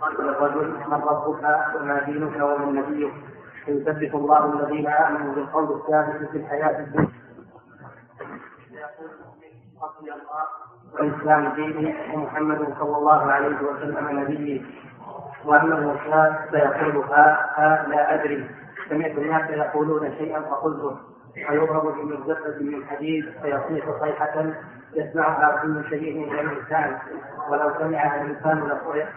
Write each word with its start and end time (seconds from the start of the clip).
قال 0.00 0.28
الرجل 0.28 0.68
من 0.68 0.92
ربك 0.92 1.44
وما 1.76 2.02
دينك 2.06 2.42
ومن 2.42 2.74
نبيك 2.74 3.12
فيثبت 3.64 4.14
الله 4.14 4.52
الذين 4.52 4.86
آمنوا 4.88 5.34
بالقول 5.34 5.72
الثابت 5.80 6.30
في 6.30 6.36
الحياة 6.38 6.78
الدنيا. 6.80 7.08
وإسلام 11.00 11.52
دينه 11.54 11.94
ومحمد 12.14 12.74
صلى 12.80 12.96
الله 12.96 13.22
عليه 13.32 13.56
وسلم 13.56 14.20
نبيه 14.20 14.60
واما 15.44 15.78
الوفاه 15.78 16.46
فيقول 16.50 16.96
ها 17.04 17.50
ها 17.56 17.88
لا 17.88 18.14
أدري. 18.14 18.50
سمعت 18.88 19.10
الناس 19.10 19.50
يقولون 19.50 20.14
شيئا 20.18 20.40
فقلته. 20.40 20.96
فيضرب 21.34 21.94
بمرزقة 21.98 22.58
من 22.60 22.84
حديد 22.86 23.24
فيصيح 23.42 24.00
صيحة 24.00 24.44
يسمعها 24.94 25.62
كل 25.62 25.84
شيء 25.90 26.18
من 26.26 26.38
الإنسان 26.38 26.98
ولو 27.50 27.72
سمعها 27.78 28.22
الإنسان 28.22 28.58
لصعق 28.58 29.08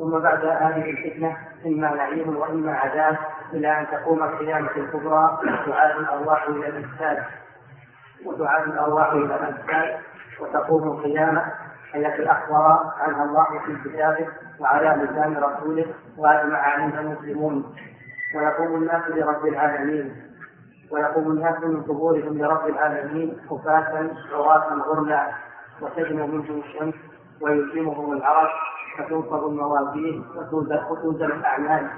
ثم 0.00 0.18
بعد 0.18 0.44
هذه 0.44 0.90
الفتنة 0.90 1.36
إما 1.66 1.94
نعيم 1.94 2.36
وإما 2.36 2.72
عذاب 2.74 3.16
إلى 3.52 3.78
أن 3.80 3.86
تقوم 3.90 4.22
القيامة 4.22 4.70
الكبرى 4.76 5.38
وتعاد 5.42 5.96
الأرواح 5.98 6.48
إلى 6.48 6.68
الأجساد 6.68 7.22
وتعاد 8.26 8.68
الأرواح 8.68 9.12
إلى 9.12 9.24
الأجساد 9.24 9.98
وتقوم 10.40 10.82
القيامة 10.88 11.44
التي 11.94 12.30
أخبر 12.30 12.78
عنها 12.98 13.24
الله 13.24 13.46
في 13.66 13.88
كتابه 13.88 14.28
وعلى 14.60 15.04
لسان 15.04 15.36
رسوله 15.36 15.86
وأجمع 16.18 16.58
عليها 16.58 17.00
المسلمون 17.00 17.74
ويقوم 18.36 18.74
الناس 18.82 19.02
لرب 19.08 19.46
العالمين. 19.46 20.30
ويقوم 20.90 21.30
الناس 21.30 21.60
من 21.64 21.82
قبورهم 21.82 22.38
لرب 22.38 22.66
العالمين 22.68 23.36
خفاة 23.50 24.10
عراة 24.32 24.74
غرلا 24.74 25.26
وتجنى 25.82 26.26
منهم 26.26 26.60
الشمس 26.60 26.94
ويلزمهم 27.40 28.12
العرش 28.12 28.50
فتنصب 28.98 29.46
الموازين 29.46 30.24
وتوزن 30.90 31.24
الأعمال. 31.24 31.90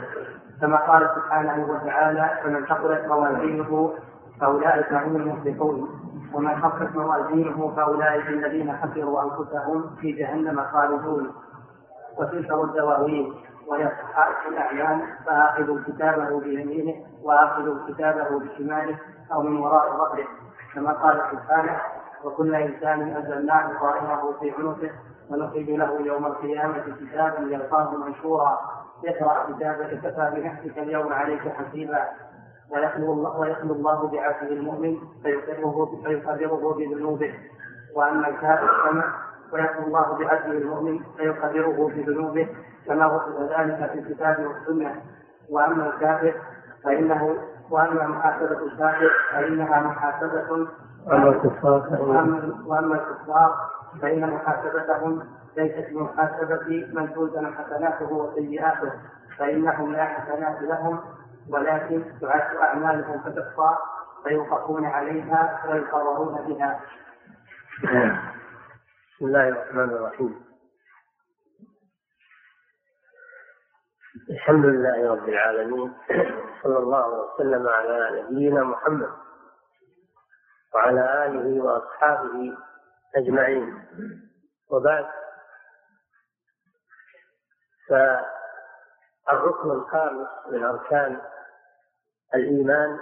كما 0.60 0.76
قال 0.76 1.10
سبحانه 1.16 1.66
وتعالى 1.70 2.38
فمن 2.44 2.66
ثقلت 2.66 3.06
موازينه 3.06 3.92
فأولئك 4.40 4.92
هم 4.92 5.16
المفلحون. 5.16 5.88
ومن 6.34 6.62
خفت 6.62 6.96
موازينه 6.96 7.72
فأولئك 7.76 8.28
الذين 8.28 8.76
خسروا 8.76 9.22
أنفسهم 9.22 9.96
في 10.00 10.12
جهنم 10.12 10.60
خالدون. 10.72 11.30
وتنشر 12.18 12.64
الدواوين 12.64 13.34
وهي 13.66 13.92
صحائف 14.02 14.36
الأعمال 14.48 15.06
فآخذ 15.26 15.82
كتابه 15.84 16.40
بيمينه 16.40 16.94
وآخذ 17.22 17.88
كتابه 17.88 18.38
بشماله 18.38 18.98
أو 19.32 19.42
من 19.42 19.56
وراء 19.56 19.96
ظهره. 19.96 20.26
كما 20.74 20.92
قال 20.92 21.20
سبحانه 21.32 21.80
وكل 22.24 22.54
إنسان 22.54 23.00
أنزلناه 23.00 23.80
طائره 23.80 24.34
في 24.40 24.50
عنقه 24.50 24.90
ونخرج 25.30 25.70
له 25.70 26.00
يوم 26.00 26.26
القيامة 26.26 26.82
كتابا 27.00 27.38
يلقاه 27.40 27.96
منشورا. 27.96 28.58
اقرأ 29.06 29.52
كتابك 29.52 30.00
كفى 30.02 30.32
بنفسك 30.34 30.78
اليوم 30.78 31.12
عليك 31.12 31.48
حسيبا. 31.48 32.08
ويخلو 32.70 33.12
الله 33.12 33.38
ويخلو 33.40 33.74
الله 33.74 34.08
بعبده 34.08 34.52
المؤمن 34.52 34.96
فيقرره 35.22 36.00
فيقرره 36.04 36.74
بذنوبه. 36.74 37.34
وأما 37.96 38.28
الكافر 38.28 38.68
فما 38.84 39.04
ويخلو 39.52 39.86
الله 39.86 40.18
بعبده 40.18 40.58
المؤمن 40.58 41.00
فيقرره 41.16 41.90
بذنوبه. 41.96 42.48
كما 42.86 43.06
وصف 43.06 43.40
ذلك 43.40 43.90
في 43.92 43.98
الكتاب 43.98 44.46
والسنة. 44.46 45.02
وأما 45.50 45.86
الكافر 45.86 46.34
فانه 46.84 47.36
وأما 47.70 48.06
محاسبة 48.06 48.58
الكافر 48.58 49.10
فإنها 49.32 49.80
محاسبة. 49.80 50.66
وأما 52.66 52.94
الكفار 52.94 53.56
فان 54.00 54.30
محاسبتهم 54.30 55.28
ليست 55.56 55.90
بمحاسبه 55.90 56.86
من 56.92 57.14
توزن 57.14 57.54
حسناته 57.54 58.12
وسيئاته 58.12 58.92
فإنهم 59.38 59.92
لا 59.92 60.04
حسنات 60.04 60.62
لهم 60.62 61.00
ولكن 61.48 62.04
تعد 62.20 62.56
أعمالهم 62.56 63.18
فتحصى 63.20 63.76
فيوقفون 64.24 64.84
عليها 64.84 65.60
ويقررون 65.68 66.34
بها. 66.46 66.80
بسم 69.16 69.26
الله 69.26 69.48
الرحمن 69.48 69.90
الرحيم. 69.90 70.42
الحمد 74.30 74.64
لله 74.64 75.10
رب 75.12 75.28
العالمين 75.28 75.92
صلى 76.62 76.78
الله 76.78 77.08
وسلم 77.08 77.68
على 77.68 78.22
نبينا 78.22 78.64
محمد 78.64 79.10
وعلى 80.74 81.26
آله 81.26 81.64
وأصحابه 81.64 82.56
أجمعين. 83.16 83.88
وبعد. 84.70 85.06
فالركن 87.88 89.70
الخامس 89.70 90.28
من 90.46 90.64
أركان 90.64 91.20
الإيمان 92.34 92.98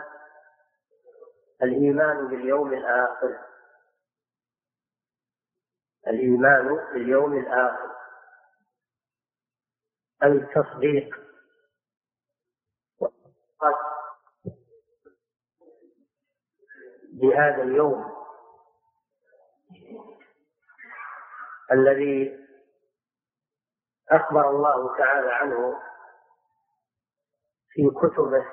الإيمان 1.63 2.29
باليوم 2.29 2.73
الآخر. 2.73 3.39
الإيمان 6.07 6.69
باليوم 6.93 7.39
الآخر. 7.39 7.91
التصديق. 10.23 11.17
بهذا 17.13 17.63
اليوم. 17.63 18.20
الذي 21.73 22.41
أخبر 24.11 24.51
الله 24.51 24.99
تعالى 24.99 25.33
عنه 25.33 25.83
في 27.69 27.91
كتبه 27.91 28.47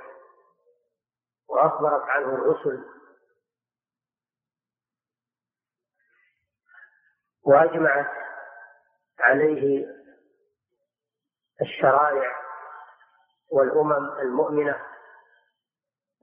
وأخبرت 1.48 2.04
عنه 2.10 2.28
الرسل 2.36 2.86
وأجمعت 7.44 8.12
عليه 9.20 9.86
الشرائع 11.62 12.36
والأمم 13.52 14.20
المؤمنة 14.20 14.86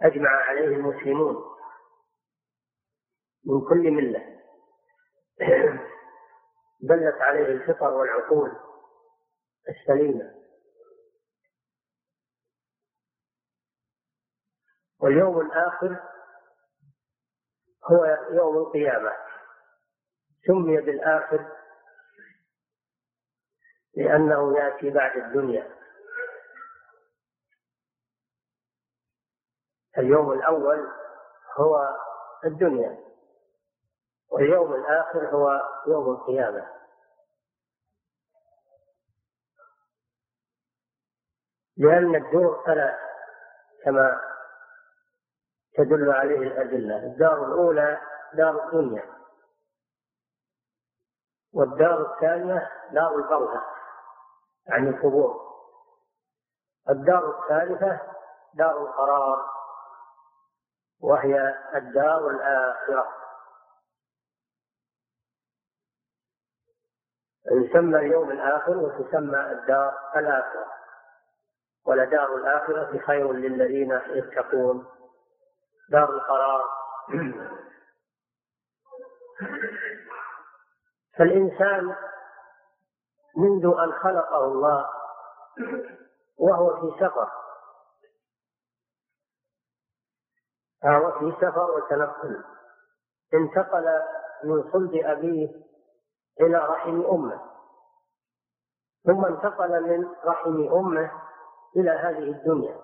أجمع 0.03 0.31
عليه 0.31 0.67
المسلمون 0.67 1.55
من 3.45 3.61
كل 3.69 3.91
ملة. 3.91 4.41
دلت 6.89 7.21
عليه 7.21 7.47
الفطر 7.47 7.91
والعقول 7.91 8.51
السليمة. 9.69 10.35
واليوم 15.01 15.41
الآخر 15.41 16.03
هو 17.85 18.05
يوم 18.31 18.57
القيامة. 18.57 19.13
سمي 20.47 20.77
بالآخر 20.81 21.53
لأنه 23.97 24.59
يأتي 24.59 24.91
بعد 24.91 25.17
الدنيا. 25.17 25.75
اليوم 29.99 30.33
الأول 30.33 30.89
هو 31.59 31.89
الدنيا. 32.45 33.04
واليوم 34.35 34.75
الآخر 34.75 35.27
هو 35.29 35.61
يوم 35.87 36.11
القيامة. 36.11 36.67
لأن 41.77 42.15
الدور 42.15 42.63
ثلاث 42.67 42.95
كما 43.85 44.21
تدل 45.75 46.11
عليه 46.11 46.39
الأدلة. 46.39 46.97
الدار 46.97 47.47
الأولى 47.47 48.01
دار 48.35 48.67
الدنيا. 48.67 49.15
والدار 51.53 52.13
الثانية 52.13 52.71
دار 52.93 53.17
البرزخ 53.17 53.65
يعني 54.67 54.89
القبور. 54.89 55.55
الدار 56.89 57.41
الثالثة 57.41 58.01
دار 58.55 58.83
القرار 58.83 59.51
وهي 61.01 61.55
الدار 61.75 62.31
الآخرة. 62.31 63.24
يسمى 67.53 67.99
اليوم 67.99 68.31
الآخر 68.31 68.77
وتسمى 68.77 69.53
الدار 69.53 69.95
الآخرة. 70.17 70.67
ولدار 71.87 72.37
الآخرة 72.37 72.99
خير 73.07 73.33
للذين 73.33 74.01
يتقون. 74.07 74.87
دار 75.91 76.11
القرار. 76.11 76.65
فالإنسان 81.19 81.97
منذ 83.37 83.75
أن 83.79 83.93
خلقه 83.93 84.45
الله 84.45 84.89
وهو 86.39 86.81
في 86.81 86.97
سفر. 87.01 87.31
فهو 90.83 91.13
في 91.19 91.37
سفر 91.41 91.71
وتنقل. 91.71 92.45
انتقل 93.35 94.03
من 94.45 94.73
صلب 94.73 94.95
أبيه 94.95 95.74
إلى 96.41 96.59
رحم 96.59 97.01
أمة. 97.01 97.41
ثم 99.07 99.25
انتقل 99.25 99.83
من 99.83 100.15
رحم 100.25 100.69
أمة 100.73 101.11
إلى 101.77 101.91
هذه 101.91 102.31
الدنيا. 102.31 102.81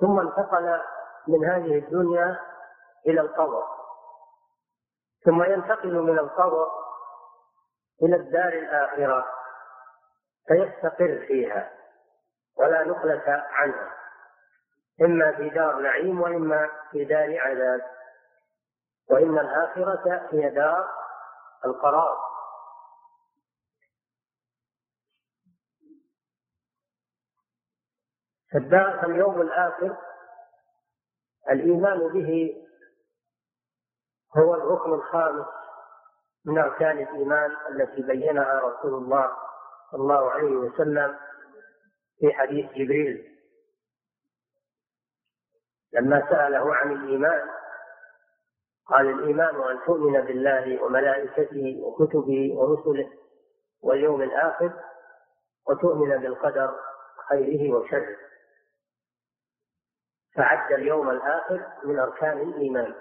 ثم 0.00 0.20
انتقل 0.20 0.80
من 1.28 1.44
هذه 1.44 1.78
الدنيا 1.78 2.40
إلى 3.06 3.20
القبر. 3.20 3.64
ثم 5.24 5.42
ينتقل 5.42 6.02
من 6.02 6.18
القبر 6.18 6.66
إلى 8.02 8.16
الدار 8.16 8.52
الآخرة 8.52 9.26
فيستقر 10.48 11.24
فيها 11.26 11.70
ولا 12.56 12.84
نقلة 12.84 13.46
عنها. 13.50 13.94
إما 15.00 15.32
في 15.32 15.48
دار 15.48 15.76
نعيم 15.76 16.20
وإما 16.20 16.70
في 16.90 17.04
دار 17.04 17.40
عذاب. 17.40 17.80
وإن 19.10 19.38
الآخرة 19.38 20.28
هي 20.32 20.50
دار 20.50 20.88
القرار. 21.64 22.27
فالدار 28.52 29.06
اليوم 29.06 29.40
الآخر 29.40 29.96
الإيمان 31.50 31.98
به 31.98 32.56
هو 34.36 34.54
الركن 34.54 34.92
الخامس 34.92 35.46
من 36.44 36.58
أركان 36.58 36.98
الإيمان 36.98 37.56
التي 37.70 38.02
بينها 38.02 38.60
رسول 38.60 38.94
الله 38.94 39.36
صلى 39.90 40.00
الله 40.00 40.30
عليه 40.30 40.56
وسلم 40.56 41.16
في 42.18 42.32
حديث 42.32 42.70
جبريل. 42.72 43.38
لما 45.92 46.28
سأله 46.30 46.74
عن 46.74 46.92
الإيمان 46.92 47.48
قال 48.86 49.06
الإيمان 49.10 49.54
أن 49.70 49.78
تؤمن 49.86 50.20
بالله 50.20 50.82
وملائكته 50.82 51.80
وكتبه 51.82 52.54
ورسله 52.54 53.10
واليوم 53.82 54.22
الآخر 54.22 54.72
وتؤمن 55.68 56.18
بالقدر 56.18 56.74
خيره 57.28 57.74
وشره. 57.74 58.16
فعد 60.38 60.72
اليوم 60.72 61.10
الآخر 61.10 61.66
من 61.84 61.98
أركان 61.98 62.38
الإيمان. 62.38 62.94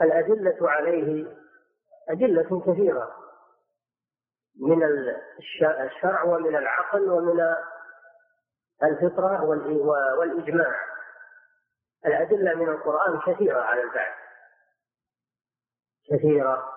والأدلة 0.00 0.70
عليه 0.70 1.36
أدلة 2.08 2.60
كثيرة 2.60 3.16
من 4.60 4.82
الشرع 5.80 6.22
ومن 6.22 6.56
العقل 6.56 7.10
ومن 7.10 7.54
الفطرة 8.82 9.44
والإجماع. 10.18 10.86
الأدلة 12.06 12.54
من 12.54 12.68
القرآن 12.68 13.20
كثيرة 13.20 13.60
على 13.60 13.82
البعث 13.82 14.14
كثيرة. 16.10 16.72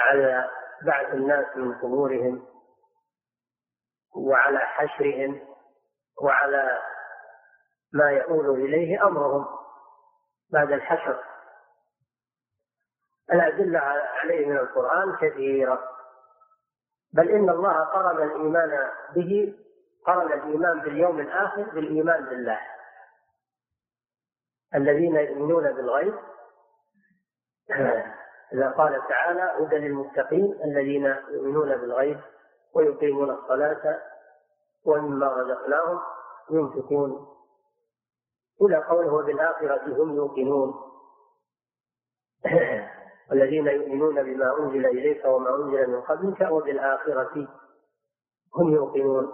على 0.00 0.50
بعث 0.86 1.14
الناس 1.14 1.56
من 1.56 1.74
قبورهم 1.74 2.46
وعلى 4.16 4.58
حشرهم 4.58 5.40
وعلى 6.22 6.82
ما 7.92 8.10
يؤول 8.10 8.60
إليه 8.60 9.06
أمرهم 9.06 9.46
بعد 10.52 10.72
الحشر. 10.72 11.24
الأدلة 13.32 13.78
عليه 14.22 14.46
من 14.46 14.56
القرآن 14.56 15.16
كثيرة. 15.16 15.88
بل 17.12 17.28
إن 17.28 17.50
الله 17.50 17.84
قرن 17.84 18.22
الإيمان 18.22 18.90
به 19.14 19.54
قرن 20.06 20.32
الإيمان 20.32 20.80
باليوم 20.80 21.20
الآخر 21.20 21.62
بالإيمان 21.62 22.24
بالله. 22.24 22.60
الذين 24.74 25.16
يؤمنون 25.16 25.72
بالغيب. 25.72 26.14
إذا 28.52 28.70
قال 28.70 29.02
تعالى 29.08 29.42
هدى 29.42 29.76
للمتقين 29.76 30.58
الذين 30.64 31.04
يؤمنون 31.28 31.76
بالغيب 31.76 32.20
ويقيمون 32.74 33.30
الصلاة 33.30 33.98
ومما 34.86 35.26
رزقناهم 35.28 36.00
ينفقون. 36.50 37.26
إلى 38.62 38.76
قوله 38.76 39.14
وبالآخرة 39.14 40.02
هم 40.02 40.16
يوقنون. 40.16 40.74
والذين 43.30 43.66
يؤمنون 43.66 44.22
بما 44.22 44.58
أنزل 44.58 44.86
إليك 44.86 45.24
وما 45.24 45.54
أنزل 45.54 45.90
من 45.90 46.00
قبلك 46.00 46.50
وبالآخرة 46.50 47.48
هم 48.56 48.72
يوقنون. 48.72 49.32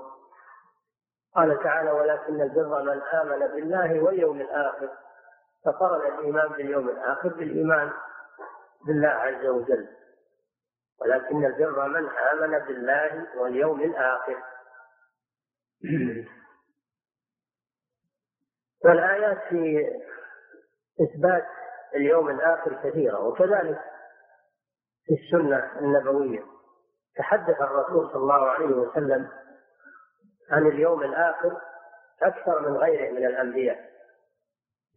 قال 1.35 1.63
تعالى 1.63 1.91
ولكن 1.91 2.41
البر 2.41 2.83
من 2.83 3.03
آمن 3.03 3.39
بالله 3.39 4.03
واليوم 4.05 4.41
الآخر. 4.41 4.89
فقرن 5.65 6.13
الإيمان 6.13 6.49
باليوم 6.49 6.89
الآخر 6.89 7.29
بالإيمان. 7.29 7.93
بالله 8.85 9.09
عز 9.09 9.47
وجل. 9.47 9.89
ولكن 11.01 11.45
البر 11.45 11.89
من 11.89 12.09
آمن 12.09 12.59
بالله 12.59 13.27
واليوم 13.37 13.81
الآخر. 13.81 14.43
والآيات 18.85 19.39
في 19.49 19.91
إثبات 21.01 21.47
اليوم 21.95 22.31
الآخر 22.31 22.75
كثيرة 22.85 23.21
وكذلك 23.21 23.81
في 25.05 25.15
السنة 25.15 25.79
النبوية. 25.79 26.45
تحدث 27.17 27.61
الرسول 27.61 28.09
صلى 28.13 28.23
الله 28.23 28.51
عليه 28.51 28.67
وسلم 28.67 29.29
عن 30.51 30.67
اليوم 30.67 31.03
الآخر 31.03 31.61
أكثر 32.23 32.61
من 32.69 32.77
غيره 32.77 33.13
من 33.13 33.27
الأنبياء 33.27 33.91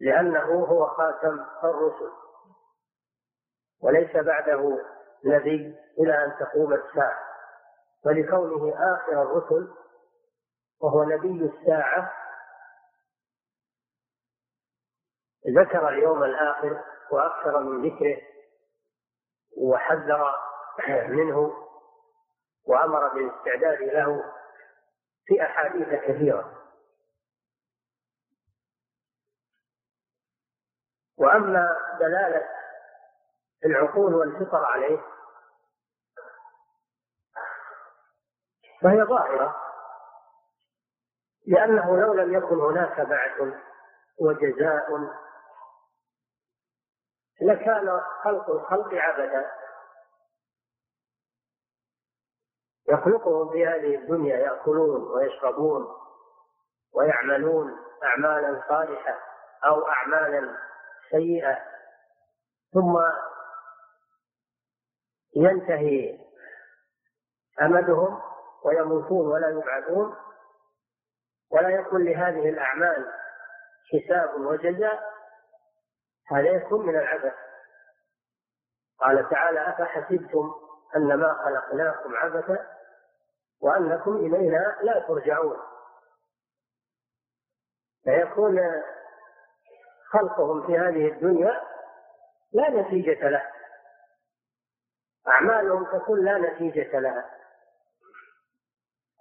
لأنه 0.00 0.64
هو 0.64 0.86
خاتم 0.86 1.44
الرسل. 1.64 2.10
وليس 3.82 4.16
بعده 4.16 4.78
نبي 5.24 5.76
إلى 5.98 6.24
أن 6.24 6.36
تقوم 6.40 6.72
الساعة. 6.72 7.30
ولكونه 8.06 8.74
آخر 8.94 9.22
الرسل 9.22 9.74
وهو 10.80 11.04
نبي 11.04 11.44
الساعة 11.44 12.12
ذكر 15.56 15.88
اليوم 15.88 16.24
الآخر 16.24 16.84
وأكثر 17.10 17.60
من 17.60 17.86
ذكره 17.90 18.22
وحذر 19.56 20.34
منه 21.08 21.52
وأمر 22.66 23.08
بالاستعداد 23.08 23.82
له 23.82 24.24
في 25.24 25.42
أحاديث 25.42 25.88
كثيرة. 25.88 26.56
وأما 31.16 31.76
دلالة 32.00 32.59
العقول 33.64 34.14
والفطر 34.14 34.64
عليه. 34.64 34.98
فهي 38.82 39.02
ظاهرة. 39.02 39.56
لأنه 41.46 41.96
لو 41.96 42.12
لم 42.14 42.34
يكن 42.34 42.60
هناك 42.60 43.00
بعث 43.00 43.54
وجزاء 44.20 44.86
لكان 47.40 48.00
خلق 48.24 48.50
الخلق 48.50 48.94
عبدا. 48.94 49.50
يخلقهم 52.88 53.50
في 53.52 53.66
هذه 53.66 53.94
الدنيا 53.96 54.36
يأكلون 54.36 55.02
ويشربون 55.02 55.86
ويعملون 56.92 57.78
أعمالا 58.04 58.64
صالحة 58.68 59.18
أو 59.64 59.88
أعمالا 59.88 60.58
سيئة. 61.10 61.58
ثم 62.72 62.98
ينتهي 65.36 66.18
أمدهم 67.62 68.20
ويموتون 68.64 69.26
ولا 69.26 69.48
يبعثون 69.48 70.16
ولا 71.50 71.68
يكون 71.68 72.04
لهذه 72.04 72.48
الأعمال 72.48 73.12
حساب 73.92 74.40
وجزاء 74.40 75.10
هذا 76.30 76.48
يكون 76.48 76.86
من 76.86 76.96
العبث 76.96 77.34
قال 79.00 79.28
تعالى 79.30 79.60
أفحسبتم 79.68 80.54
أنما 80.96 81.34
خلقناكم 81.44 82.16
عبثا 82.16 82.66
وأنكم 83.60 84.16
إلينا 84.16 84.76
لا 84.82 85.04
ترجعون. 85.08 85.56
فيكون 88.04 88.82
خلقهم 90.10 90.66
في 90.66 90.78
هذه 90.78 91.08
الدنيا 91.08 91.60
لا 92.52 92.70
نتيجة 92.70 93.28
له. 93.28 93.42
أعمالهم 95.28 95.84
تكون 95.84 96.24
لا 96.24 96.38
نتيجة 96.38 96.98
لها. 96.98 97.30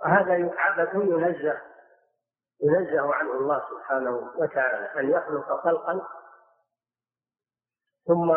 وهذا 0.05 0.53
عبث 0.57 0.95
ينزه 0.95 1.61
ينزه 2.63 3.13
عنه 3.13 3.31
الله 3.31 3.63
سبحانه 3.69 4.31
وتعالى 4.35 4.99
أن 4.99 5.11
يخلق 5.11 5.63
خلقا 5.63 6.07
ثم 8.07 8.35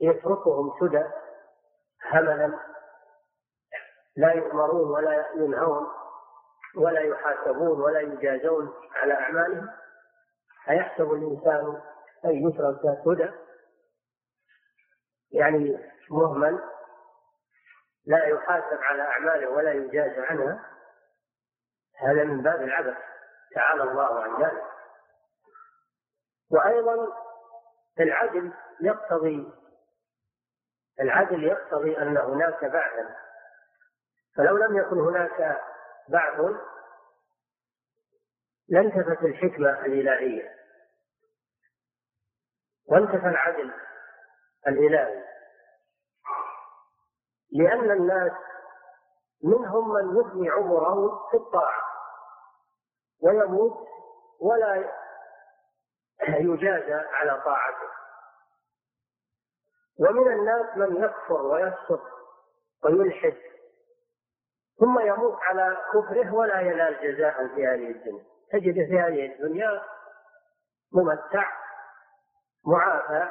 يتركهم 0.00 0.72
سدى 0.80 1.04
هملا 2.12 2.58
لا 4.16 4.32
يؤمرون 4.32 4.90
ولا 4.90 5.26
ينهون 5.34 5.86
ولا 6.76 7.00
يحاسبون 7.00 7.80
ولا 7.80 8.00
يجازون 8.00 8.74
على 8.92 9.14
أعمالهم. 9.14 9.68
أيحسب 10.70 11.12
الإنسان 11.12 11.82
أن 12.24 12.48
يترك 12.48 12.86
هدى 13.06 13.30
يعني 15.32 15.90
مهمل 16.10 16.60
لا 18.06 18.26
يحاسب 18.26 18.78
على 18.82 19.02
أعماله 19.02 19.50
ولا 19.50 19.72
يجازى 19.72 20.20
عنها 20.20 20.70
هذا 22.00 22.24
من 22.24 22.42
باب 22.42 22.62
العبث 22.62 22.96
تعالى 23.54 23.82
الله 23.82 24.22
عن 24.22 24.42
ذلك. 24.42 24.64
وأيضا 26.50 26.96
العدل 28.00 28.52
يقتضي 28.80 29.52
العدل 31.00 31.44
يقتضي 31.44 31.98
أن 31.98 32.16
هناك 32.16 32.64
بعثا. 32.64 33.16
فلو 34.36 34.56
لم 34.56 34.76
يكن 34.76 34.98
هناك 34.98 35.60
بعث 36.08 36.40
لانتفت 38.68 39.22
الحكمة 39.22 39.70
الإلهية. 39.70 40.54
وانتفى 42.86 43.26
العدل 43.26 43.72
الإلهي. 44.68 45.29
لأن 47.52 47.90
الناس 47.90 48.32
منهم 49.44 49.94
من 49.94 50.20
يفني 50.20 50.50
عمره 50.50 51.28
في 51.30 51.36
الطاعة 51.36 51.82
ويموت 53.22 53.88
ولا 54.40 54.90
يجازى 56.28 56.94
على 56.94 57.40
طاعته. 57.44 57.90
ومن 60.00 60.32
الناس 60.32 60.76
من 60.76 61.04
يكفر 61.04 61.42
ويفسق 61.42 62.02
ويلحد 62.84 63.36
ثم 64.80 65.00
يموت 65.00 65.38
على 65.42 65.76
كفره 65.92 66.34
ولا 66.34 66.60
ينال 66.60 66.98
جزاء 67.02 67.48
في 67.54 67.66
هذه 67.66 67.90
الدنيا. 67.90 68.24
تجد 68.52 68.74
في 68.74 68.98
هذه 69.00 69.32
الدنيا 69.32 69.82
ممتع 70.92 71.52
معافى 72.66 73.28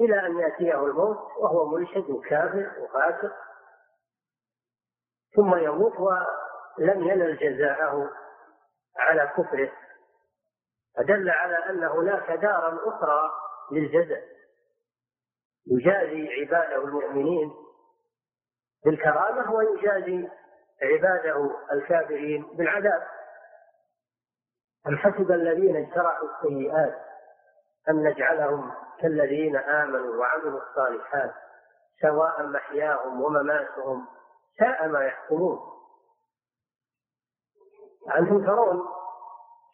إلى 0.00 0.26
أن 0.26 0.38
يأتيه 0.38 0.84
الموت 0.84 1.18
وهو 1.38 1.66
ملحد 1.66 2.10
وكافر 2.10 2.70
وفاسق 2.80 3.32
ثم 5.36 5.54
يموت 5.56 5.92
ولم 6.00 7.08
ينل 7.08 7.36
جزاءه 7.36 8.10
على 8.96 9.32
كفره 9.36 9.72
فدل 10.96 11.30
على 11.30 11.56
أن 11.56 11.84
هناك 11.84 12.30
دارا 12.30 12.78
أخرى 12.88 13.30
للجزاء 13.72 14.22
يجازي 15.66 16.28
عباده 16.28 16.76
المؤمنين 16.84 17.52
بالكرامة 18.84 19.52
ويجازي 19.52 20.28
عباده 20.82 21.50
الكافرين 21.72 22.42
بالعذاب. 22.42 23.06
أم 24.88 24.96
حسب 24.98 25.30
الذين 25.32 25.76
اجترحوا 25.76 26.28
السيئات 26.28 26.94
أن 27.88 28.02
نجعلهم 28.02 28.72
كالذين 29.00 29.56
آمنوا 29.56 30.16
وعملوا 30.16 30.60
الصالحات 30.60 31.34
سواء 32.02 32.46
محياهم 32.46 33.22
ومماتهم 33.22 34.06
ساء 34.58 34.88
ما 34.88 35.04
يحكمون. 35.04 35.58
أنتم 38.18 38.46
ترون 38.46 38.88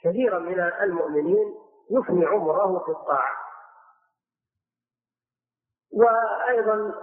كثيرا 0.05 0.39
من 0.39 0.61
المؤمنين 0.61 1.59
يفني 1.91 2.27
عمره 2.27 2.79
في 2.85 2.91
الطاعة. 2.91 3.37
وأيضا 5.93 6.95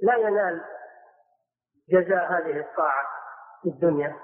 لا 0.00 0.16
ينال 0.16 0.64
جزاء 1.88 2.32
هذه 2.32 2.60
الطاعة 2.60 3.06
في 3.62 3.68
الدنيا. 3.68 4.16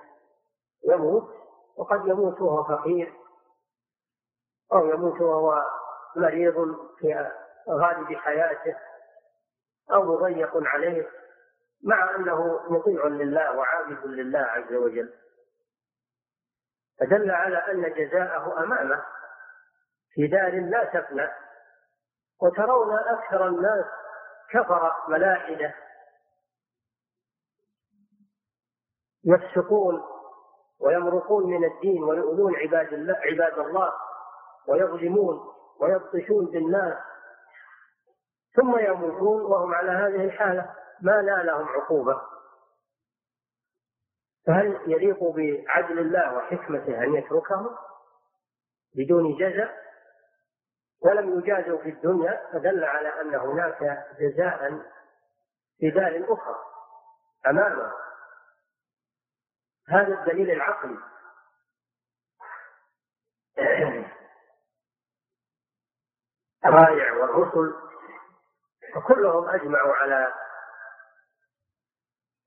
يموت 0.89 1.35
وقد 1.77 2.07
يموت 2.07 2.41
وهو 2.41 2.65
فقير 2.65 3.15
أو 4.73 4.87
يموت 4.87 5.21
وهو 5.21 5.63
مريض 6.17 6.77
في 6.99 7.31
غالب 7.69 8.15
حياته 8.17 8.77
أو 9.93 10.03
مضيق 10.03 10.51
عليه 10.57 11.09
مع 11.85 12.17
أنه 12.17 12.61
مطيع 12.71 13.07
لله 13.07 13.57
وعابد 13.57 14.07
لله 14.07 14.39
عز 14.39 14.73
وجل. 14.73 15.15
فدل 17.01 17.31
على 17.31 17.57
أن 17.57 17.95
جزاءه 17.95 18.63
أمامه. 18.65 19.05
في 20.11 20.27
دار 20.27 20.61
لا 20.61 20.85
تفنى. 20.85 21.29
وترون 22.43 22.99
أكثر 22.99 23.47
الناس 23.47 23.85
كفر 24.51 24.93
ملاحدة. 25.09 25.75
يفسقون 29.25 30.03
ويمرقون 30.81 31.51
من 31.51 31.65
الدين 31.65 32.05
ويؤذون 32.05 32.57
عباد 32.57 32.93
الله 32.93 33.15
عباد 33.15 33.59
الله 33.59 33.93
ويظلمون. 34.69 35.55
ويبطشون 35.81 36.47
بالناس 36.47 36.99
ثم 38.55 38.79
يموتون 38.79 39.43
وهم 39.43 39.75
على 39.75 39.91
هذه 39.91 40.25
الحالة 40.25 40.75
ما 41.01 41.23
نالهم 41.23 41.69
عقوبة. 41.69 42.23
فهل 44.47 44.81
يليق 44.87 45.19
بعدل 45.23 45.99
الله 45.99 46.35
وحكمته 46.37 47.05
أن 47.05 47.15
يتركهم 47.15 47.77
بدون 48.95 49.37
جزاء؟ 49.37 49.85
ولم 51.01 51.39
يجازوا 51.39 51.79
في 51.79 51.89
الدنيا 51.89 52.49
فدل 52.53 52.85
على 52.85 53.21
أن 53.21 53.35
هناك 53.35 54.07
جزاء 54.21 54.83
في 55.79 55.91
دار 55.91 56.25
أخرى 56.29 56.57
أمامه. 57.47 57.93
هذا 59.89 60.21
الدليل 60.21 60.51
العقلي. 60.51 60.99
الرائع 66.67 67.13
والرسل 67.13 67.75
وكلهم 68.97 69.49
أجمعوا 69.49 69.95
على 69.95 70.33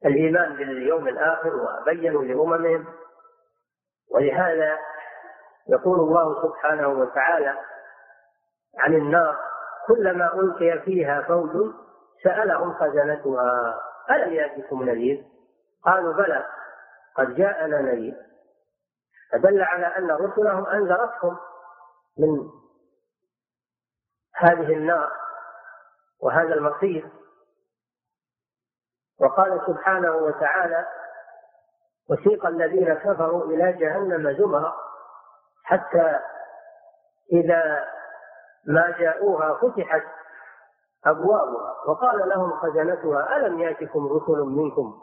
الإيمان 0.05 0.55
باليوم 0.55 1.07
الآخر 1.07 1.51
وبينوا 1.55 2.24
لأممهم 2.24 2.86
ولهذا 4.12 4.77
يقول 5.69 6.00
الله 6.00 6.41
سبحانه 6.41 6.88
وتعالى 6.88 7.57
عن 8.77 8.93
النار 8.93 9.38
كلما 9.88 10.33
ألقي 10.33 10.79
فيها 10.79 11.21
فوج 11.21 11.74
سألهم 12.24 12.74
خزنتها 12.74 13.79
ألم 14.12 14.33
يأتكم 14.33 14.83
نذير؟ 14.83 15.24
قالوا 15.86 16.13
بلى 16.13 16.45
قد 17.15 17.36
جاءنا 17.36 17.81
نذير 17.81 18.15
فدل 19.31 19.62
على 19.62 19.86
أن 19.86 20.12
رسلهم 20.12 20.65
أنذرتهم 20.65 21.38
من 22.17 22.50
هذه 24.38 24.74
النار 24.74 25.12
وهذا 26.22 26.53
المصير. 26.53 27.10
وقال 29.20 29.62
سبحانه 29.67 30.15
وتعالى 30.15 30.88
وسيق 32.10 32.46
الذين 32.46 32.94
كفروا 32.94 33.44
إلى 33.46 33.74
جهنم 33.74 34.38
زمرا 34.38 34.74
حتى 35.63 36.20
إذا 37.34 37.88
ما 38.65 38.96
جاءوها 39.00 39.53
فتحت 39.53 40.03
أبوابها. 41.06 41.75
وقال 41.88 42.29
لهم 42.29 42.51
خزنتها 42.60 43.38
ألم 43.38 43.60
يأتكم 43.60 44.08
رسل 44.08 44.41
منكم 44.41 45.01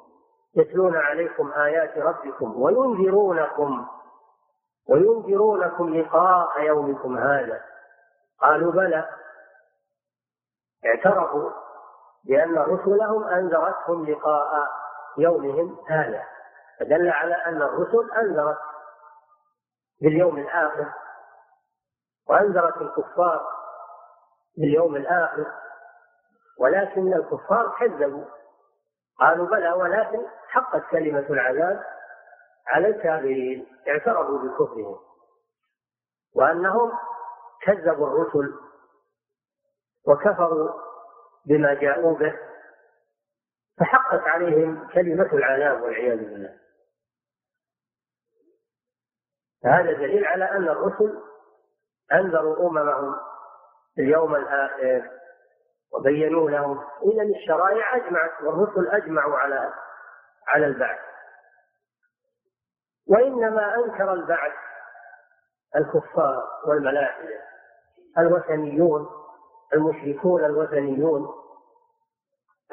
يتلون 0.56 0.96
عليكم 0.96 1.52
آيات 1.52 1.98
ربكم 1.98 2.62
وينذرونكم 2.62 3.86
وينذرونكم 4.88 5.94
لقاء 5.94 6.60
يومكم 6.62 7.18
هذا؟ 7.18 7.60
قالوا 8.40 8.72
بلى. 8.72 9.08
اعترفوا 10.86 11.50
بأن 12.24 12.58
رسلهم 12.58 13.24
أنذرتهم 13.24 14.06
لقاء 14.06 14.68
يومهم 15.18 15.78
هذا 15.88 16.22
فدل 16.80 17.08
على 17.10 17.34
أن 17.34 17.62
الرسل 17.62 18.10
أنذرت 18.12 18.58
باليوم 20.02 20.38
الآخر 20.38 20.92
وأنذرت 22.28 22.76
الكفار 22.76 23.46
باليوم 24.58 24.96
الآخر 24.96 25.46
ولكن 26.60 27.12
الكفار 27.12 27.76
كذبوا 27.78 28.24
قالوا 29.20 29.46
بلى 29.46 29.72
ولكن 29.72 30.26
حقت 30.48 30.82
كلمة 30.90 31.26
العذاب 31.30 31.84
على 32.66 32.88
الكافرين 32.88 33.66
اعترفوا 33.88 34.38
بكفرهم 34.38 34.98
وأنهم 36.34 36.92
كذبوا 37.62 38.06
الرسل 38.06 38.63
وكفروا 40.06 40.70
بما 41.46 41.74
جاءوا 41.74 42.18
به 42.18 42.38
فحقت 43.80 44.20
عليهم 44.20 44.88
كلمة 44.88 45.32
العذاب 45.32 45.82
والعياذ 45.82 46.16
بالله. 46.18 46.58
فهذا 49.62 49.92
دليل 49.92 50.24
على 50.24 50.44
أن 50.44 50.68
الرسل 50.68 51.22
أنذروا 52.12 52.70
أممهم 52.70 53.16
اليوم 53.98 54.34
الآخر 54.34 55.10
وبينوا 55.92 56.50
لهم. 56.50 56.84
إذا 57.12 57.22
الشرائع 57.22 57.96
أجمعت 57.96 58.42
والرسل 58.42 58.88
أجمعوا 58.88 59.36
على 59.36 59.74
على 60.48 60.66
البعث. 60.66 61.00
وإنما 63.08 63.74
أنكر 63.74 64.12
البعث 64.12 64.52
الكفار 65.76 66.48
والملاحدة 66.66 67.40
الوثنيون 68.18 69.23
المشركون 69.74 70.44
الوثنيون 70.44 71.28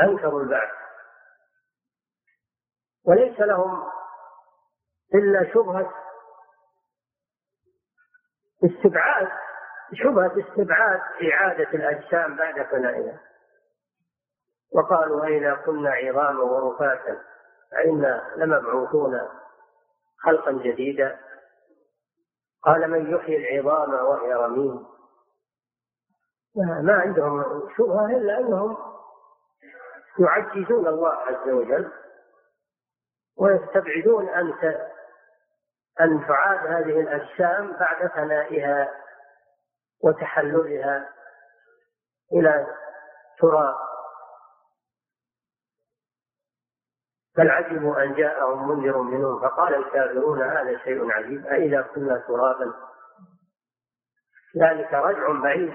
أنكروا 0.01 0.41
البعث. 0.41 0.69
وليس 3.05 3.39
لهم 3.39 3.91
إلا 5.13 5.53
شبهة 5.53 5.93
استبعاد 8.65 9.27
شبهة 9.93 10.50
استبعاد 10.50 11.01
إعادة 11.31 11.69
الأجسام 11.69 12.36
بعد 12.36 12.65
فنائها. 12.65 13.19
وقالوا 14.74 15.25
أئذا 15.25 15.55
كنا 15.55 15.89
عظاما 15.89 16.41
ورفاتا 16.43 17.21
فإنا 17.71 18.33
لمبعوثون 18.36 19.29
خلقا 20.19 20.51
جديدا. 20.51 21.19
قال 22.63 22.91
من 22.91 23.13
يحيي 23.13 23.38
العظام 23.38 23.93
وهي 23.93 24.33
رميم. 24.33 24.86
ما 26.55 26.93
عندهم 26.93 27.70
شبهة 27.77 28.05
إلا 28.05 28.39
أنهم 28.39 28.77
يعجزون 30.20 30.88
الله 30.88 31.13
عز 31.13 31.50
وجل 31.50 31.91
ويستبعدون 33.38 34.29
أن 34.29 34.53
أن 36.01 36.27
تعاد 36.27 36.67
هذه 36.67 37.00
الأجسام 37.00 37.72
بعد 37.72 38.08
فنائها 38.08 38.91
وتحللها 40.03 41.10
إلى 42.34 42.67
تراب. 43.39 43.75
بل 47.38 47.50
عجبوا 47.50 48.03
أن 48.03 48.13
جاءهم 48.13 48.70
منذر 48.70 49.01
منهم 49.01 49.41
فقال 49.41 49.75
الكافرون 49.75 50.41
هذا 50.41 50.77
شيء 50.77 51.12
عجيب 51.12 51.46
أإذا 51.46 51.81
كنا 51.81 52.17
ترابا؟ 52.27 52.74
ذلك 54.58 54.93
رجع 54.93 55.41
بعيد. 55.41 55.74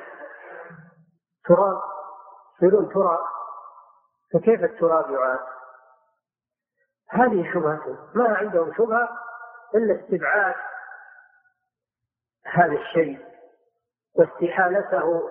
تراب 1.49 1.83
يصيرون 2.57 2.89
تراب 2.89 3.27
فكيف 4.33 4.65
التراب 4.65 5.11
يعاد؟ 5.11 5.41
هذه 7.09 7.53
شبهة 7.55 8.11
ما 8.15 8.37
عندهم 8.37 8.75
شبهة 8.75 9.09
إلا 9.75 10.01
استبعاد 10.01 10.55
هذا 12.47 12.73
الشيء 12.73 13.27
واستحالته 14.15 15.31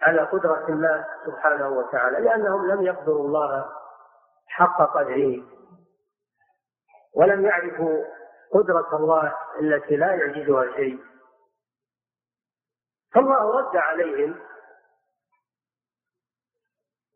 على 0.00 0.22
قدرة 0.22 0.68
الله 0.68 1.06
سبحانه 1.26 1.68
وتعالى 1.68 2.20
لأنهم 2.20 2.66
لم 2.66 2.82
يقدروا 2.82 3.26
الله 3.26 3.72
حق 4.46 4.82
قدره 4.82 5.42
ولم 7.14 7.44
يعرفوا 7.44 8.04
قدرة 8.54 8.96
الله 8.96 9.34
التي 9.60 9.96
لا 9.96 10.14
يعجزها 10.14 10.76
شيء 10.76 10.98
فالله 13.14 13.58
رد 13.58 13.76
عليهم 13.76 14.40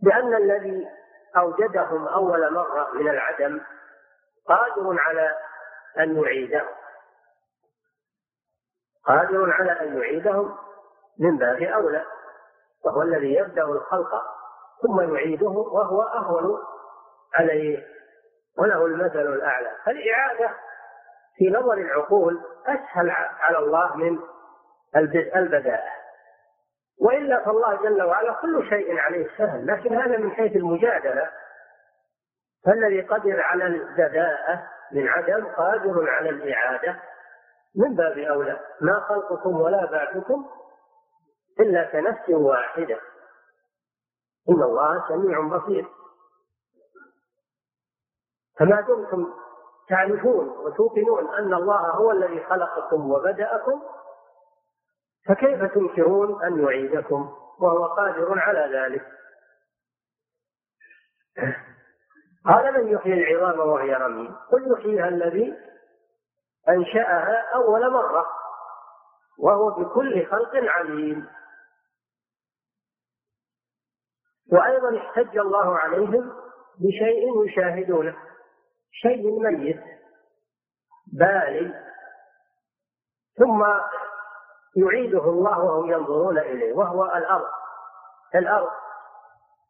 بأن 0.03 0.35
الذي 0.35 0.89
أوجدهم 1.37 2.09
أول 2.09 2.53
مرة 2.53 2.91
من 2.95 3.09
العدم 3.09 3.61
قادر 4.49 5.01
على 5.01 5.35
أن 5.99 6.17
يعيدهم. 6.23 6.75
قادر 9.07 9.53
على 9.53 9.73
أن 9.73 9.97
يعيدهم 9.99 10.57
من 11.19 11.39
باب 11.39 11.63
أولى 11.63 12.05
وهو 12.85 13.03
الذي 13.03 13.35
يبدأ 13.35 13.65
الخلق 13.65 14.11
ثم 14.83 15.15
يعيده 15.15 15.49
وهو 15.49 16.03
أهون 16.03 16.59
عليه 17.35 17.87
وله 18.59 18.87
المثل 18.87 19.21
الأعلى. 19.21 19.77
فالإعادة 19.85 20.51
في 21.37 21.51
نظر 21.51 21.73
العقول 21.73 22.41
أسهل 22.67 23.11
على 23.41 23.59
الله 23.59 23.97
من 23.97 24.19
البداءة. 25.37 25.98
وإلا 27.01 27.45
فالله 27.45 27.83
جل 27.83 28.03
وعلا 28.03 28.33
كل 28.33 28.69
شيء 28.69 28.99
عليه 28.99 29.29
سهل 29.39 29.67
لكن 29.67 29.95
هذا 29.95 30.17
من 30.17 30.31
حيث 30.31 30.57
المجادلة. 30.57 31.31
فالذي 32.65 33.01
قدر 33.01 33.41
على 33.41 33.67
البداءة 33.67 34.63
من 34.93 35.09
عدم 35.09 35.47
قادر 35.47 36.11
على 36.11 36.31
الإعادة. 36.31 37.01
من 37.77 37.95
باب 37.97 38.19
أولى 38.19 38.61
ما 38.81 39.01
خلقكم 39.01 39.61
ولا 39.61 39.85
بعثكم 39.85 40.47
إلا 41.61 41.85
كنفس 41.85 42.29
واحدة. 42.29 42.99
إن 44.51 44.63
الله 44.63 45.09
سميع 45.09 45.41
بصير. 45.41 45.87
فما 48.59 48.81
دمتم 48.81 49.33
تعرفون 49.89 50.49
وتوقنون 50.49 51.35
أن 51.35 51.55
الله 51.55 51.91
هو 51.91 52.11
الذي 52.11 52.45
خلقكم 52.45 53.11
وبدأكم 53.11 53.83
فكيف 55.29 55.75
تنكرون 55.75 56.45
أن 56.45 56.65
يعيدكم 56.65 57.37
وهو 57.59 57.87
قادر 57.87 58.39
على 58.39 58.79
ذلك. 58.79 59.07
قال 62.47 62.85
من 62.85 62.93
يحيي 62.93 63.13
العظام 63.13 63.69
وهي 63.69 63.95
رميم 63.95 64.35
قل 64.35 64.73
يحييها 64.73 65.09
الذي 65.09 65.55
أنشأها 66.69 67.55
أول 67.55 67.93
مرة. 67.93 68.27
وهو 69.39 69.71
بكل 69.71 70.27
خلق 70.27 70.51
عليم. 70.55 71.29
وأيضا 74.53 74.99
احتج 74.99 75.39
الله 75.39 75.79
عليهم 75.79 76.33
بشيء 76.79 77.47
يشاهدونه. 77.47 78.17
شيء 78.93 79.41
ميت. 79.41 79.81
بالي. 81.07 81.85
ثم 83.39 83.65
يعيده 84.79 85.25
الله 85.25 85.59
وهم 85.65 85.91
ينظرون 85.91 86.39
إليه 86.39 86.75
وهو 86.75 87.05
الأرض. 87.05 87.49
الأرض 88.35 88.71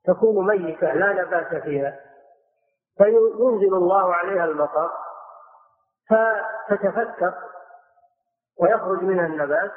تكون 0.04 0.46
ميتة 0.46 0.92
لا 0.92 1.12
نبات 1.12 1.62
فيها. 1.62 2.00
فينزل 2.98 3.74
الله 3.74 4.14
عليها 4.14 4.44
المطر 4.44 4.90
فتتفتق 6.68 7.34
ويخرج 8.60 9.02
منها 9.02 9.26
النبات 9.26 9.72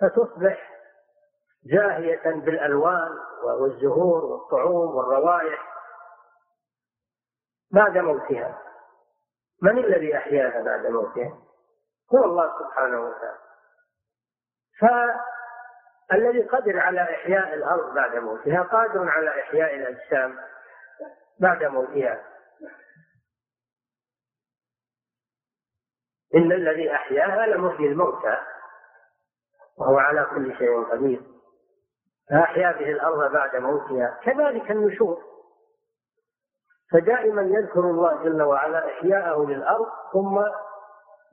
فتصبح 0.00 0.70
زاهية 1.62 2.22
بالألوان 2.24 3.18
والزهور 3.44 4.24
والطعوم 4.24 4.96
والروائح 4.96 5.68
بعد 7.72 7.98
موتها. 7.98 8.58
من 9.62 9.78
الذي 9.78 10.16
أحياها 10.16 10.62
بعد 10.62 10.86
موتها؟ 10.86 11.38
هو 12.14 12.24
الله 12.24 12.58
سبحانه 12.58 13.00
وتعالى. 13.00 13.47
فالذي 14.80 16.42
قدر 16.42 16.78
على 16.78 17.02
إحياء 17.02 17.54
الأرض 17.54 17.94
بعد 17.94 18.16
موتها 18.16 18.62
قادر 18.62 19.08
على 19.08 19.40
إحياء 19.40 19.74
الأجسام 19.74 20.38
بعد 21.40 21.64
موتها. 21.64 22.24
إن 26.34 26.52
الذي 26.52 26.94
أحياها 26.94 27.46
لمحيي 27.46 27.86
الموتى 27.86 28.36
وهو 29.78 29.98
على 29.98 30.24
كل 30.24 30.56
شيء 30.58 30.84
قدير. 30.84 31.22
فأحيا 32.30 32.72
به 32.72 32.90
الأرض 32.90 33.32
بعد 33.32 33.56
موتها. 33.56 34.20
كذلك 34.22 34.70
النشور. 34.70 35.28
فدائما 36.92 37.42
يذكر 37.42 37.80
الله 37.80 38.24
جل 38.24 38.42
وعلا 38.42 38.86
إحياءه 38.86 39.46
للأرض 39.46 39.86
ثم 40.12 40.40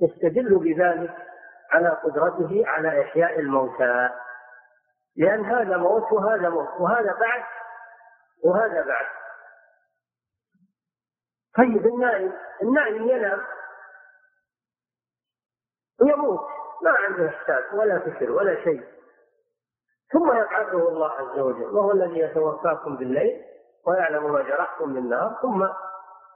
يستدل 0.02 0.60
بذلك 0.60 1.16
على 1.72 1.90
قدرته 1.90 2.64
على 2.68 3.02
إحياء 3.02 3.40
الموتى. 3.40 4.10
لأن 5.18 5.46
هذا 5.46 5.78
موت 5.78 6.12
وهذا 6.12 6.50
موت 6.50 6.70
وهذا 6.80 7.14
بعد 7.20 7.44
وهذا 8.44 8.86
بعد. 8.86 9.06
طيب 11.58 11.86
النائم 11.86 12.34
النائم 12.64 13.10
ينام 13.10 13.42
ويموت. 16.02 16.48
ما 16.84 16.92
عنده 16.92 17.30
إحساس 17.30 17.74
ولا 17.74 18.00
فكر 18.00 18.32
ولا 18.32 18.64
شيء. 18.64 18.84
ثم 20.12 20.38
يبعثه 20.38 20.90
الله 20.90 21.12
عز 21.12 21.40
وجل 21.40 21.76
وهو 21.76 21.92
الذي 21.92 22.20
يتوفاكم 22.20 22.98
بالليل 22.98 23.42
ويعلم 23.88 24.34
ما 24.34 24.42
جرحتم 24.42 24.94
بالنهار 24.94 25.40
ثم 25.42 25.68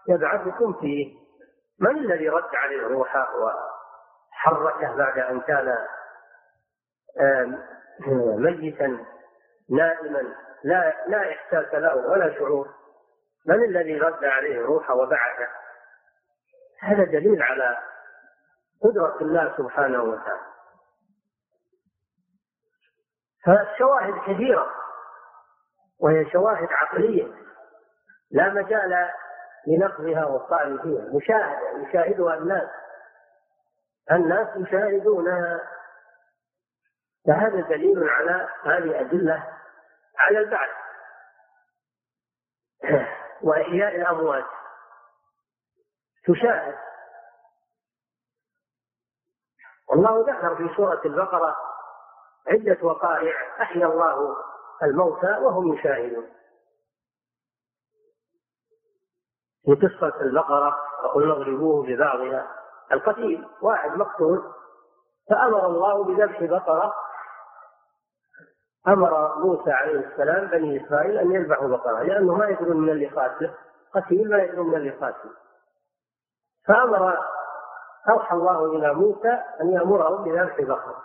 يبعثكم 0.07 0.73
فيه. 0.73 1.19
من 1.79 1.97
الذي 1.97 2.29
رد 2.29 2.55
عليه 2.55 2.87
روحه؟ 2.87 3.29
وحركه 4.39 4.95
بعد 4.95 5.19
ان 5.19 5.41
كان 5.41 5.77
ميتا 8.37 9.05
نائما 9.69 10.23
لا 10.63 11.07
لا 11.07 11.31
احساس 11.31 11.73
له 11.73 11.95
ولا 11.95 12.33
شعور. 12.33 12.69
من 13.45 13.63
الذي 13.63 13.99
رد 13.99 14.23
عليه 14.23 14.61
روحه 14.61 14.95
وبعثه؟ 14.95 15.47
هذا 16.81 17.03
دليل 17.03 17.41
على 17.41 17.77
قدرة 18.83 19.17
الله 19.21 19.57
سبحانه 19.57 20.03
وتعالى. 20.03 20.49
فالشواهد 23.45 24.13
كثيرة 24.27 24.71
وهي 25.99 26.29
شواهد 26.31 26.67
عقلية. 26.71 27.33
لا 28.31 28.49
مجال 28.49 29.09
لنقضها 29.67 30.25
والطعن 30.25 30.77
فيها. 30.77 31.15
مشاهدة 31.15 31.87
يشاهدها 31.87 32.33
الناس. 32.33 32.69
الناس 34.11 34.47
يشاهدونها. 34.55 35.59
فهذا 37.27 37.61
دليل 37.61 38.09
على 38.09 38.49
هذه 38.63 38.99
أدلة 39.01 39.57
على 40.17 40.39
البعث. 40.39 40.69
وإحياء 43.41 43.95
الأموات. 43.95 44.45
تشاهد. 46.25 46.77
والله 49.89 50.33
ذكر 50.33 50.55
في 50.55 50.75
سورة 50.75 51.01
البقرة 51.05 51.55
عدة 52.47 52.77
وقائع 52.81 53.61
أحيا 53.61 53.85
الله 53.85 54.35
الموتى 54.83 55.27
وهم 55.27 55.73
يشاهدون. 55.73 56.29
في 59.65 59.87
قصة 59.87 60.21
البقرة 60.21 60.77
وقلنا 61.03 61.33
اضربوه 61.33 61.85
ببعضها. 61.85 62.58
القتيل 62.91 63.47
واحد 63.61 63.97
مقتول. 63.97 64.43
فأمر 65.29 65.65
الله 65.65 66.03
بذبح 66.03 66.43
بقرة. 66.43 66.93
أمر 68.87 69.35
موسى 69.37 69.71
عليه 69.71 70.07
السلام 70.07 70.47
بني 70.47 70.85
إسرائيل 70.85 71.17
أن 71.17 71.31
يذبحوا 71.31 71.67
بقرة 71.67 72.03
لأنه 72.03 72.35
ما 72.35 72.47
يدرون 72.47 72.77
من 72.77 72.89
اللي 72.89 73.07
قاتله 73.07 73.53
قتيل 73.93 74.29
ما 74.29 74.43
يدرون 74.43 74.67
من 74.67 74.75
اللي 74.75 74.89
قاتله 74.89 75.31
فأمر 76.67 77.17
أوحى 78.09 78.35
الله 78.35 78.65
إلى 78.65 78.93
موسى 78.93 79.37
أن 79.61 79.69
يأمرهم 79.69 80.23
بذبح 80.23 80.61
بقرة. 80.61 81.03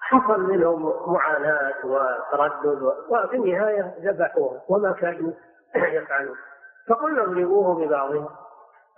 حصل 0.00 0.40
منهم 0.40 1.12
معاناة 1.12 1.74
وتردد 1.84 2.82
وفي 3.08 3.36
النهاية 3.36 3.94
ذبحوها 4.00 4.60
وما 4.68 4.92
كانوا 4.92 5.32
يفعلون. 5.74 6.36
فقلنا 6.88 7.22
اضربوه 7.22 7.74
ببعضها 7.74 8.47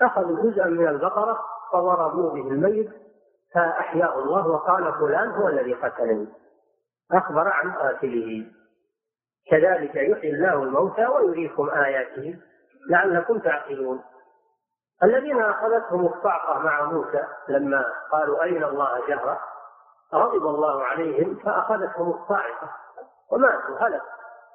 أخذوا 0.02 0.50
جزءا 0.50 0.66
من 0.66 0.88
البقرة 0.88 1.38
فضربوا 1.72 2.30
به 2.30 2.48
الميت 2.48 2.90
فأحياه 3.54 4.18
الله 4.18 4.48
وقال 4.48 4.92
فلان 4.92 5.30
هو 5.30 5.48
الذي 5.48 5.74
قتلني. 5.74 6.28
أخبر 7.12 7.48
عن 7.48 7.72
قاتله. 7.72 8.46
كذلك 9.50 9.96
يحيي 9.96 10.30
الله 10.30 10.62
الموتى 10.62 11.06
ويريكم 11.06 11.70
آياته 11.70 12.38
لعلكم 12.90 13.38
تعقلون. 13.38 14.02
الذين 15.02 15.42
أخذتهم 15.42 16.06
الصعقة 16.06 16.58
مع 16.58 16.84
موسى 16.84 17.24
لما 17.48 17.84
قالوا 18.12 18.42
أين 18.42 18.64
الله 18.64 19.06
جهرة؟ 19.08 19.40
غضب 20.14 20.46
الله 20.46 20.82
عليهم 20.84 21.34
فأخذتهم 21.36 22.10
الصاعقة 22.10 22.70
وماتوا 23.32 23.78
هلك 23.78 24.02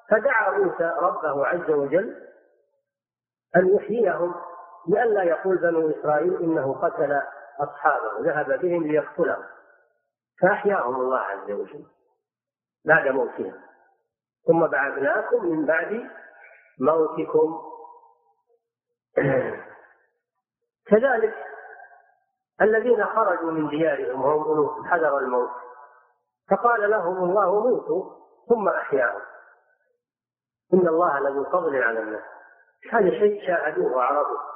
فدعا 0.09 0.51
موسى 0.51 0.93
ربه 0.99 1.47
عز 1.47 1.69
وجل 1.69 2.15
أن 3.55 3.75
يحييهم. 3.75 4.35
لئلا 4.87 5.23
يقول 5.23 5.57
بنو 5.57 5.89
إسرائيل 5.89 6.43
إنه 6.43 6.73
قتل 6.73 7.21
أصحابه 7.59 8.19
ذهب 8.19 8.59
بهم 8.59 8.83
ليقتلهم. 8.83 9.43
فأحياهم 10.41 10.95
الله 10.95 11.19
عز 11.19 11.51
وجل 11.51 11.85
بعد 12.85 13.07
موتهم. 13.07 13.53
ثم 14.47 14.67
بعثناكم 14.67 15.45
من 15.45 15.65
بعد 15.65 16.09
موتكم. 16.79 17.61
كذلك 20.89 21.35
الذين 22.61 23.05
خرجوا 23.05 23.51
من 23.51 23.69
ديارهم 23.69 24.21
وهم 24.21 24.53
ألوف 24.53 24.85
حذر 24.87 25.17
الموت. 25.17 25.49
فقال 26.51 26.89
لهم 26.89 27.29
الله 27.29 27.69
موتوا 27.69 28.11
ثم 28.49 28.69
أحياهم. 28.69 29.21
إن 30.73 30.87
الله 30.87 31.19
لذو 31.19 31.43
فضل 31.43 31.83
على 31.83 31.99
الناس. 31.99 32.23
هذا 32.91 33.09
شيء 33.09 33.47
شاهدوه 33.47 33.95
وعرفوه 33.95 34.54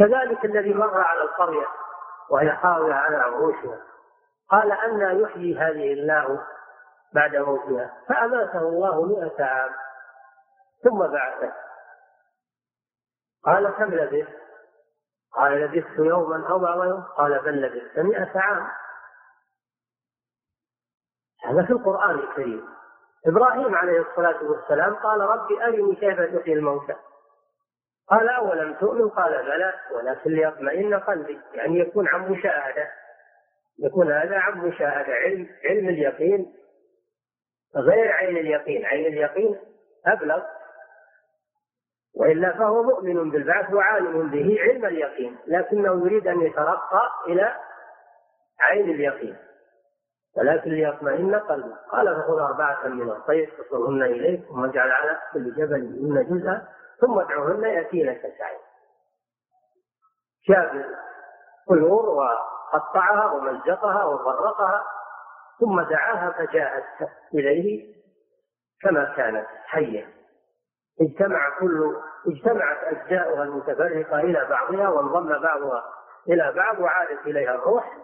كذلك 0.00 0.44
الذي 0.44 0.74
مر 0.74 1.00
على 1.00 1.22
القرية 1.22 1.66
وهي 2.30 2.56
خاوية 2.56 2.94
على 2.94 3.16
عروشها 3.16 3.78
قال 4.50 4.72
أن 4.72 5.20
يحيي 5.20 5.58
هذه 5.58 5.92
الله 5.92 6.46
بعد 7.14 7.36
موتها 7.36 7.94
فأماته 8.08 8.58
الله 8.58 9.04
مئة 9.04 9.44
عام 9.44 9.70
ثم 10.84 10.98
بعثه. 10.98 11.52
قال 13.44 13.70
كم 13.70 13.94
لبثت؟ 13.94 14.40
قال 15.32 15.52
لبثت 15.52 15.98
يوما 15.98 16.48
أو 16.50 16.58
بعض 16.58 16.84
يوم. 16.84 17.02
قال 17.02 17.38
بل 17.38 17.62
لبثت 17.62 17.98
مئة 17.98 18.40
عام. 18.40 18.68
هذا 21.44 21.66
في 21.66 21.72
القرآن 21.72 22.10
الكريم. 22.10 22.68
إبراهيم 23.26 23.74
عليه 23.74 24.00
الصلاة 24.00 24.42
والسلام 24.42 24.94
قال 24.94 25.20
ربي 25.20 25.64
أرني 25.64 25.94
كيف 25.96 26.20
تحيي 26.20 26.54
الموتى. 26.54 26.96
قال 28.10 28.28
أولم 28.28 28.74
تؤمن؟ 28.74 29.08
قال 29.08 29.42
بلى 29.42 29.74
ولكن 29.94 30.30
ليطمئن 30.30 30.94
قلبي 30.94 31.40
يعني 31.54 31.78
يكون 31.78 32.08
عن 32.08 32.30
مشاهدة. 32.30 32.88
يكون 33.78 34.12
هذا 34.12 34.38
عن 34.38 34.58
مشاهدة. 34.58 35.12
علم 35.12 35.48
علم 35.64 35.88
اليقين 35.88 36.54
غير 37.76 38.12
عين 38.12 38.36
اليقين. 38.36 38.84
عين 38.84 39.06
اليقين 39.06 39.60
أبلغ. 40.06 40.42
وإلا 42.14 42.52
فهو 42.52 42.82
مؤمن 42.82 43.30
بالبعث 43.30 43.72
وعالم 43.72 44.30
به 44.30 44.56
علم 44.60 44.84
اليقين 44.84 45.36
لكنه 45.46 46.06
يريد 46.06 46.26
أن 46.26 46.40
يترقى 46.40 47.10
إلى 47.26 47.56
عين 48.60 48.90
اليقين. 48.90 49.36
ولكن 50.36 50.70
ليطمئن 50.70 51.34
قلبه. 51.34 51.76
قال 51.90 52.16
فخذ 52.16 52.38
أربعة 52.38 52.88
من 52.88 53.10
الطير 53.10 53.50
فصرهن 53.50 54.02
إليك 54.02 54.40
ثم 54.48 54.64
اجعل 54.64 54.90
على 54.90 55.18
كل 55.32 55.54
جبل 55.54 55.80
منهن 56.02 56.24
جزءا 56.24 56.79
ثم 57.00 57.18
ادعوهن 57.18 57.64
يأتينك 57.64 58.20
سعيا 58.38 58.60
شاف 60.42 60.86
الطيور 61.70 62.08
وقطعها 62.08 63.32
ومزقها 63.32 64.04
وفرقها 64.04 64.84
ثم 65.60 65.80
دعاها 65.80 66.30
فجاءت 66.30 66.84
إليه 67.34 67.94
كما 68.82 69.14
كانت 69.16 69.46
حية. 69.66 70.14
اجتمع 71.00 71.58
كل 71.58 71.96
اجتمعت 72.26 72.78
أجزاؤها 72.84 73.42
المتفرقة 73.42 74.20
إلى 74.20 74.46
بعضها 74.50 74.88
وانضم 74.88 75.38
بعضها 75.42 75.84
إلى 76.28 76.52
بعض 76.52 76.78
وعادت 76.78 77.26
إليها 77.26 77.54
الروح 77.54 77.96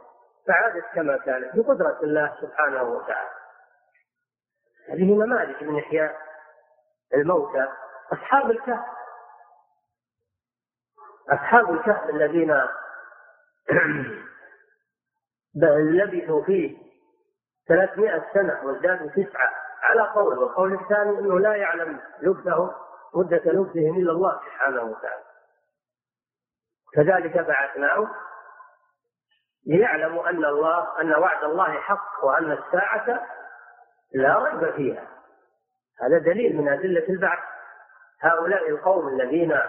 فعادت 0.49 0.85
كما 0.95 1.17
كانت 1.17 1.57
بقدرة 1.57 1.99
الله 2.03 2.35
سبحانه 2.41 2.83
وتعالى. 2.83 3.31
هذه 4.89 5.15
نماذج 5.25 5.65
من 5.65 5.79
إحياء 5.79 6.17
الموتى. 7.15 7.69
أصحاب 8.13 8.51
الكهف. 8.51 8.85
أصحاب 11.31 11.71
الكهف 11.71 12.11
الذين 12.11 12.63
لبثوا 15.55 16.45
فيه 16.45 16.79
ثلاثمائة 17.69 18.25
سنة 18.35 18.61
وازدادوا 18.65 19.09
تسعة. 19.09 19.67
على 19.83 20.03
قول 20.03 20.39
والقول 20.39 20.75
الثاني 20.75 21.19
أنه 21.19 21.41
لا 21.41 21.55
يعلم 21.55 22.01
لبثهم 22.23 22.71
مدة 23.15 23.43
لبثهم 23.45 23.97
إلا 23.97 24.13
الله 24.13 24.41
سبحانه 24.45 24.83
وتعالى. 24.83 25.25
كذلك 26.93 27.39
بعثناهم 27.39 28.09
ليعلموا 29.67 30.29
أن 30.31 30.45
الله 30.45 31.01
أن 31.01 31.15
وعد 31.15 31.45
الله 31.45 31.81
حق 31.81 32.25
وأن 32.25 32.53
الساعة 32.53 33.27
لا 34.15 34.39
ريب 34.39 34.75
فيها. 34.75 35.09
هذا 36.01 36.19
دليل 36.19 36.57
من 36.57 36.69
أدلة 36.69 37.09
البعث. 37.09 37.56
هؤلاء 38.21 38.69
القوم 38.69 39.09
الذين 39.09 39.61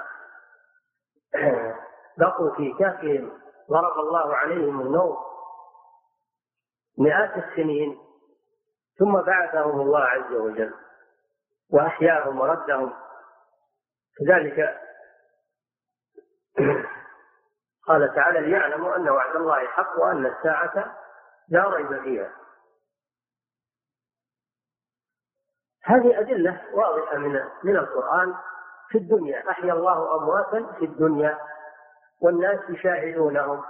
بقوا 2.19 2.55
في 2.55 2.73
كهفهم 2.79 3.31
ضرب 3.71 3.99
الله 3.99 4.35
عليهم 4.35 4.81
النوم 4.81 5.17
مئات 6.97 7.43
السنين 7.43 7.99
ثم 8.99 9.21
بعثهم 9.21 9.81
الله 9.81 9.99
عز 10.03 10.31
وجل 10.31 10.73
وأحياهم 11.69 12.39
وردهم. 12.39 12.93
كذلك 14.19 14.79
قال 17.87 18.15
تعالى 18.15 18.39
ليعلموا 18.39 18.95
أن 18.95 19.09
وعد 19.09 19.35
الله 19.35 19.67
حق 19.67 19.99
وأن 19.99 20.25
الساعة 20.25 20.97
لا 21.49 21.69
ريب 21.69 22.03
فيها. 22.03 22.31
هذه 25.87 26.19
أدلة 26.19 26.61
واضحة 26.73 27.17
من 27.17 27.39
من 27.63 27.77
القرآن 27.77 28.35
في 28.89 28.97
الدنيا. 28.97 29.49
أحيا 29.49 29.73
الله 29.73 30.15
أمواتا 30.15 30.73
في 30.79 30.85
الدنيا 30.85 31.37
والناس 32.21 32.59
يشاهدونهم. 32.69 33.63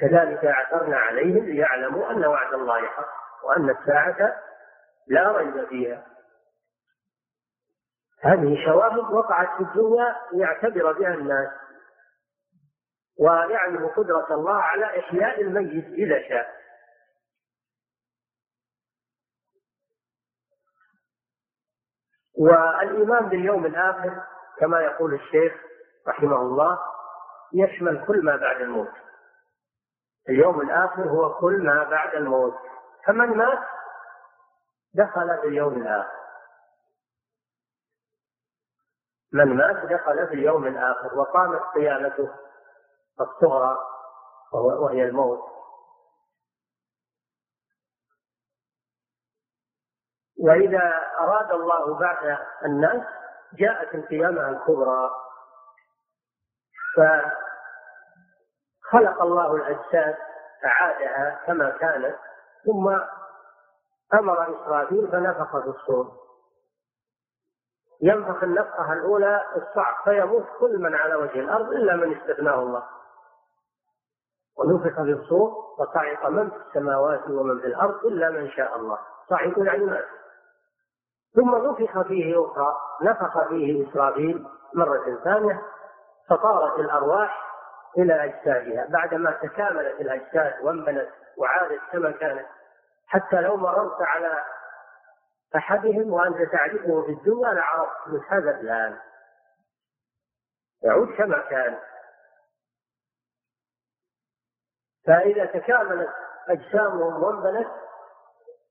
كذلك 0.00 0.44
اعثرنا 0.44 0.96
عليهم 0.96 1.44
ليعلموا 1.44 2.10
أن 2.10 2.24
وعد 2.24 2.54
الله 2.54 2.86
حق 2.86 3.08
وأن 3.44 3.70
الساعة 3.70 4.36
لا 5.06 5.32
ريب 5.32 5.64
فيها. 5.68 6.06
هذه 8.20 8.64
شواهد 8.66 8.98
وقعت 9.12 9.56
في 9.56 9.62
الدنيا 9.62 10.16
ليعتبر 10.32 10.92
بها 10.92 11.14
الناس 11.14 11.50
ويعلم 13.20 13.86
قدرة 13.86 14.34
الله 14.34 14.54
على 14.54 14.98
إحياء 14.98 15.40
الميت 15.40 15.86
إذا 15.86 16.28
شاء. 16.28 16.63
والإيمان 22.38 23.28
باليوم 23.28 23.66
الآخر 23.66 24.22
كما 24.58 24.80
يقول 24.80 25.14
الشيخ 25.14 25.52
رحمه 26.08 26.36
الله 26.36 26.78
يشمل 27.52 28.06
كل 28.06 28.24
ما 28.24 28.36
بعد 28.36 28.60
الموت. 28.60 28.92
اليوم 30.28 30.60
الآخر 30.60 31.02
هو 31.02 31.34
كل 31.34 31.64
ما 31.64 31.84
بعد 31.84 32.14
الموت. 32.14 32.54
فمن 33.06 33.36
مات 33.36 33.58
دخل 34.94 35.38
في 35.40 35.48
اليوم 35.48 35.72
الآخر. 35.72 36.24
من 39.32 39.56
مات 39.56 39.76
دخل 39.76 40.28
في 40.28 40.34
اليوم 40.34 40.66
الآخر 40.66 41.18
وقامت 41.18 41.60
قيامته 41.74 42.30
الصغرى 43.20 43.78
وهي 44.52 45.04
الموت. 45.04 45.53
وإذا 50.40 51.00
أراد 51.20 51.52
الله 51.52 51.98
بعد 51.98 52.38
الناس 52.64 53.02
جاءت 53.58 53.94
القيامة 53.94 54.48
الكبرى. 54.48 55.10
فخلق 56.96 57.32
الله 59.22 59.54
الأجساد 59.56 60.16
أعادها 60.64 61.40
كما 61.46 61.70
كانت 61.70 62.16
ثم 62.64 62.98
أمر 64.14 64.42
إسرافيل 64.42 65.08
فنفخ 65.12 65.58
في 65.62 65.68
الصور. 65.68 66.12
ينفخ 68.02 68.42
النفخة 68.42 68.92
الأولى 68.92 69.44
الصعق 69.56 70.04
فيموت 70.04 70.44
كل 70.58 70.78
من 70.78 70.94
على 70.94 71.14
وجه 71.14 71.40
الأرض 71.40 71.68
إلا 71.68 71.96
من 71.96 72.16
استثناه 72.16 72.54
الله. 72.62 72.82
ونفخ 74.56 75.02
في 75.02 75.12
الصور 75.12 75.74
فصعق 75.78 76.26
من 76.28 76.50
في 76.50 76.56
السماوات 76.56 77.30
ومن 77.30 77.60
في 77.60 77.66
الأرض 77.66 78.04
إلا 78.06 78.30
من 78.30 78.50
شاء 78.50 78.76
الله. 78.76 78.98
صعق 79.28 79.58
يعني 79.58 80.00
ثم 81.34 81.54
نفخ 81.54 82.02
فيه 82.02 82.44
أخرى. 82.46 82.76
نفخ 83.02 83.48
فيه 83.48 83.90
إسرافيل 83.90 84.46
مرة 84.74 85.20
ثانية 85.24 85.62
فطارت 86.28 86.78
الأرواح 86.78 87.50
إلى 87.98 88.24
أجسادها. 88.24 88.86
بعدما 88.88 89.30
تكاملت 89.30 90.00
الأجساد 90.00 90.64
وانبنت 90.64 91.08
وعادت 91.38 91.80
كما 91.92 92.10
كانت 92.10 92.46
حتى 93.06 93.40
لو 93.40 93.56
مررت 93.56 94.02
على 94.02 94.44
أحدهم 95.56 96.12
وأنت 96.12 96.42
تعرفه 96.52 97.02
في 97.02 97.12
الدنيا 97.12 97.54
لعرفت 97.54 98.08
من 98.08 98.20
هذا 98.28 98.60
الآن 98.60 98.98
يعود 100.82 101.08
كما 101.16 101.38
كان. 101.38 101.78
فإذا 105.06 105.44
تكاملت 105.44 106.10
أجسامهم 106.48 107.22
وانبنت 107.22 107.68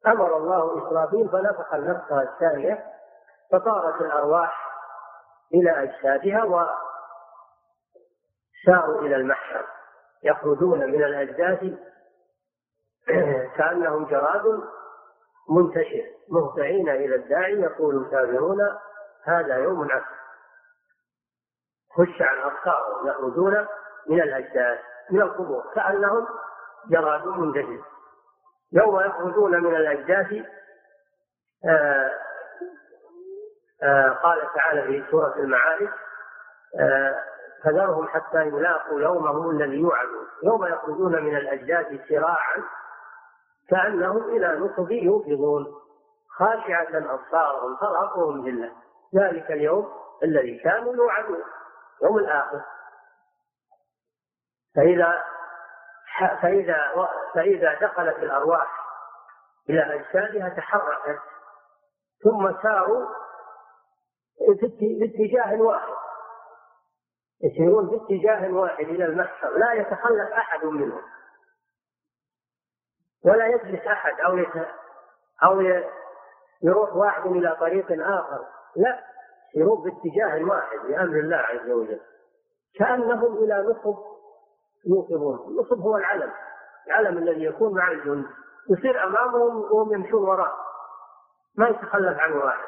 أمر 0.07 0.37
الله 0.37 0.87
إسرافيل 0.87 1.29
فنفخ 1.29 1.73
النفخة 1.73 2.21
الثانية 2.21 2.85
فطارت 3.51 4.01
الأرواح 4.01 4.69
إلى 5.53 5.83
أجسادها 5.83 6.43
وساروا 8.63 9.01
إلى 9.01 9.15
المحشر 9.15 9.65
يخرجون 10.23 10.79
من 10.79 11.03
الأجداث 11.03 11.59
كأنهم 13.57 14.05
جراد 14.05 14.63
منتشر 15.49 16.05
مهطعين 16.29 16.89
إلى 16.89 17.15
الداعي 17.15 17.53
يقول 17.53 17.97
الكافرون 17.97 18.59
هذا 19.23 19.57
يوم 19.57 19.91
عسر. 19.91 20.23
خش 21.91 22.21
عن 22.21 22.37
أبصارهم 22.37 23.07
يخرجون 23.07 23.67
من 24.09 24.21
الأجداث 24.21 24.79
من 25.11 25.21
القبور 25.21 25.63
كأنهم 25.75 26.27
جراد 26.89 27.27
منتشر. 27.27 27.92
يوم 28.73 28.99
يخرجون 28.99 29.63
من 29.63 29.75
الأجداث 29.75 30.45
آه 31.65 32.11
آه 33.83 34.09
قال 34.09 34.41
تعالى 34.55 34.81
في 34.83 35.11
سورة 35.11 35.35
المعارف 35.37 35.89
آه 36.79 37.15
فذرهم 37.63 38.07
حتى 38.07 38.47
يلاقوا 38.47 39.01
يومهم 39.01 39.49
الذي 39.49 39.75
يوعدون. 39.79 40.27
يوم 40.43 40.65
يخرجون 40.65 41.23
من 41.23 41.37
الأجداث 41.37 42.07
سراعا 42.09 42.63
كأنهم 43.69 44.23
إلى 44.23 44.55
نصب 44.59 44.91
يوفضون 44.91 45.75
خاشعة 46.29 47.13
أبصارهم 47.13 47.75
ترهقهم 47.75 48.47
ذلة 48.47 48.71
ذلك 49.15 49.51
اليوم 49.51 49.91
الذي 50.23 50.57
كانوا 50.57 50.95
يوعدون 50.95 51.43
يوم 52.03 52.17
الآخر. 52.17 52.61
فإذا 54.75 55.23
فإذا 56.41 56.77
فإذا 57.35 57.73
دخلت 57.73 58.17
الأرواح 58.17 58.83
إلى 59.69 59.95
أجسادها 59.95 60.49
تحركت 60.49 61.19
ثم 62.23 62.61
ساروا 62.63 63.05
في 64.79 65.05
اتجاه 65.05 65.61
واحد. 65.61 65.93
يسيرون 67.43 67.89
في 67.89 67.95
اتجاه 67.95 68.53
واحد 68.53 68.85
إلى 68.85 69.05
المحشر 69.05 69.57
لا 69.57 69.73
يتخلف 69.73 70.31
أحد 70.31 70.65
منهم. 70.65 71.01
ولا 73.25 73.47
يجلس 73.47 73.87
أحد 73.87 74.19
أو 74.19 74.37
يت... 74.37 74.67
أو 75.43 75.61
يروح 76.63 76.95
واحد 76.95 77.25
إلى 77.25 77.55
طريق 77.59 77.85
آخر. 77.91 78.45
لا 78.75 79.03
يروح 79.55 79.79
باتجاه 79.79 80.43
واحد 80.49 80.77
بأمر 80.77 81.19
الله 81.19 81.37
عز 81.37 81.69
وجل. 81.69 82.01
كأنهم 82.79 83.37
إلى 83.37 83.61
نصب 83.61 84.12
يوقظون. 84.85 85.47
النصب 85.47 85.79
هو 85.79 85.97
العلم. 85.97 86.33
العلم 86.87 87.17
الذي 87.17 87.43
يكون 87.43 87.73
مع 87.73 87.91
الجند 87.91 88.25
يصير 88.69 89.03
أمامهم 89.03 89.55
وهم 89.55 89.93
يمشون 89.93 90.23
وراء. 90.23 90.55
ما 91.57 91.67
يتخلف 91.67 92.19
عنه 92.19 92.35
واحد. 92.35 92.67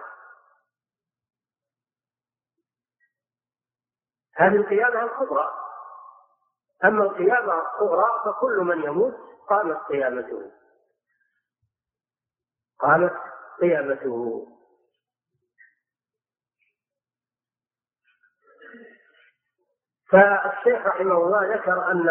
هذه 4.36 4.56
القيامة 4.56 5.04
الكبرى. 5.04 5.50
أما 6.84 7.04
القيامة 7.04 7.54
الصغرى 7.62 8.22
فكل 8.26 8.58
من 8.60 8.84
يموت 8.84 9.14
قامت 9.50 9.78
قيامته. 9.78 10.52
قامت 12.80 13.14
قيامته. 13.62 14.48
فالشيخ 20.12 20.88
رحمه 20.88 21.18
الله 21.18 21.56
ذكر 21.56 21.92
أن 21.92 22.10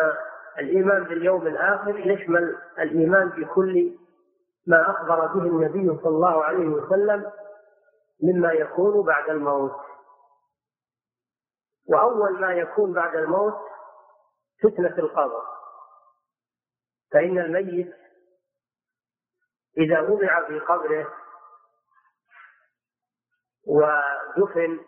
الإيمان 0.59 1.05
باليوم 1.05 1.47
الآخر 1.47 1.99
يشمل 1.99 2.59
الإيمان 2.79 3.29
بكل 3.29 3.99
ما 4.67 4.91
أخبر 4.91 5.27
به 5.27 5.43
النبي 5.43 6.03
صلى 6.03 6.09
الله 6.09 6.45
عليه 6.45 6.69
وسلم 6.69 7.33
مما 8.23 8.53
يكون 8.53 9.07
بعد 9.07 9.31
الموت. 9.31 9.81
وأول 11.89 12.41
ما 12.41 12.53
يكون 12.53 12.93
بعد 12.93 13.17
الموت 13.17 13.55
فتنة 14.63 14.99
القبر. 14.99 15.43
فإن 17.13 17.39
الميت 17.39 17.95
إذا 19.79 20.01
وضع 20.01 20.47
في 20.47 20.59
قبره 20.61 21.13
ودفن 23.67 24.81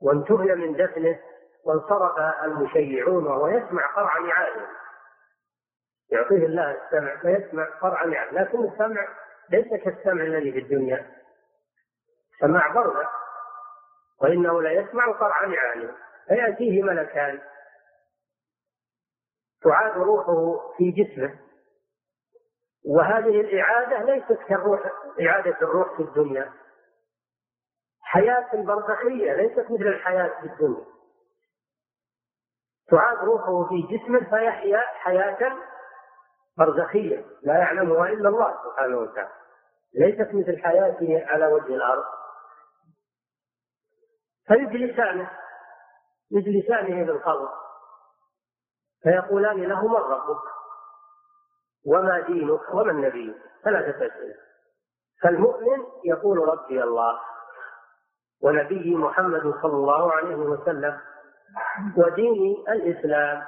وانتهي 0.00 0.54
من 0.54 0.76
دفنه 0.76 1.29
وانصرف 1.64 2.18
المشيعون 2.44 3.26
وهو 3.26 3.48
يسمع 3.48 3.86
قرع 3.86 4.18
نعاله. 4.18 4.66
يعطيه 6.10 6.46
الله 6.46 6.70
السمع 6.70 7.16
فيسمع 7.16 7.64
قرع 7.64 8.04
نعاله. 8.04 8.42
لكن 8.42 8.64
السمع 8.64 9.08
ليس 9.50 9.82
كالسمع 9.82 10.22
الذي 10.22 10.52
في 10.52 10.58
الدنيا. 10.58 11.10
سماع 12.40 12.72
برده 12.72 13.08
وإنه 14.22 14.62
لا 14.62 14.72
يسمع 14.72 15.12
قرع 15.12 15.46
نعاله. 15.46 15.94
فيأتيه 16.28 16.82
ملكان. 16.82 17.40
تعاد 19.62 19.98
روحه 19.98 20.58
في 20.76 20.90
جسمه. 20.90 21.38
وهذه 22.84 23.40
الإعادة 23.40 24.02
ليست 24.02 24.38
كالروح 24.48 24.80
إعادة 25.20 25.56
الروح 25.62 25.96
في 25.96 26.02
الدنيا. 26.02 26.52
حياة 28.02 28.48
برزخية 28.54 29.32
ليست 29.32 29.70
مثل 29.70 29.86
الحياة 29.86 30.40
في 30.40 30.46
الدنيا. 30.46 30.84
تعاد 32.90 33.18
روحه 33.18 33.68
في 33.68 33.82
جسمه 33.82 34.18
فيحيا 34.30 34.78
حياة 34.78 35.56
برزخية 36.58 37.24
لا 37.42 37.58
يعلمها 37.58 38.08
إلا 38.08 38.28
الله 38.28 38.58
سبحانه 38.64 38.98
وتعالى. 38.98 39.30
ليست 39.94 40.34
مثل 40.34 40.62
حياته 40.62 41.24
على 41.26 41.46
وجه 41.46 41.74
الأرض. 41.74 42.04
فيجلسانه 44.46 45.30
يجلسانه 46.30 47.04
في 47.04 47.10
القبر 47.10 47.48
فيقولان 49.02 49.62
له 49.62 49.88
من 49.88 49.94
ربك؟ 49.96 50.42
وما 51.86 52.20
دينك؟ 52.20 52.74
ومن 52.74 53.00
نبيك؟ 53.00 53.36
ثلاثة 53.64 54.06
أسئلة 54.06 54.34
فالمؤمن 55.22 55.84
يقول 56.04 56.38
ربي 56.38 56.82
الله 56.82 57.20
ونبي 58.42 58.94
محمد 58.96 59.42
صلى 59.62 59.72
الله 59.72 60.12
عليه 60.12 60.34
وسلم 60.36 61.00
وديني 61.96 62.64
الإسلام. 62.68 63.42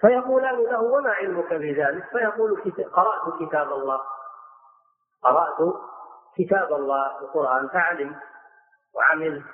فيقولان 0.00 0.54
له 0.54 0.80
وما 0.82 1.10
علمك 1.10 1.52
بذلك؟ 1.52 2.04
فيقول 2.10 2.72
قرأت 2.92 3.42
كتاب 3.42 3.72
الله. 3.72 4.00
قرأت 5.22 5.74
كتاب 6.36 6.72
الله 6.72 7.20
القرآن 7.20 7.68
فعلمت 7.68 8.22
وعملت. 8.94 9.44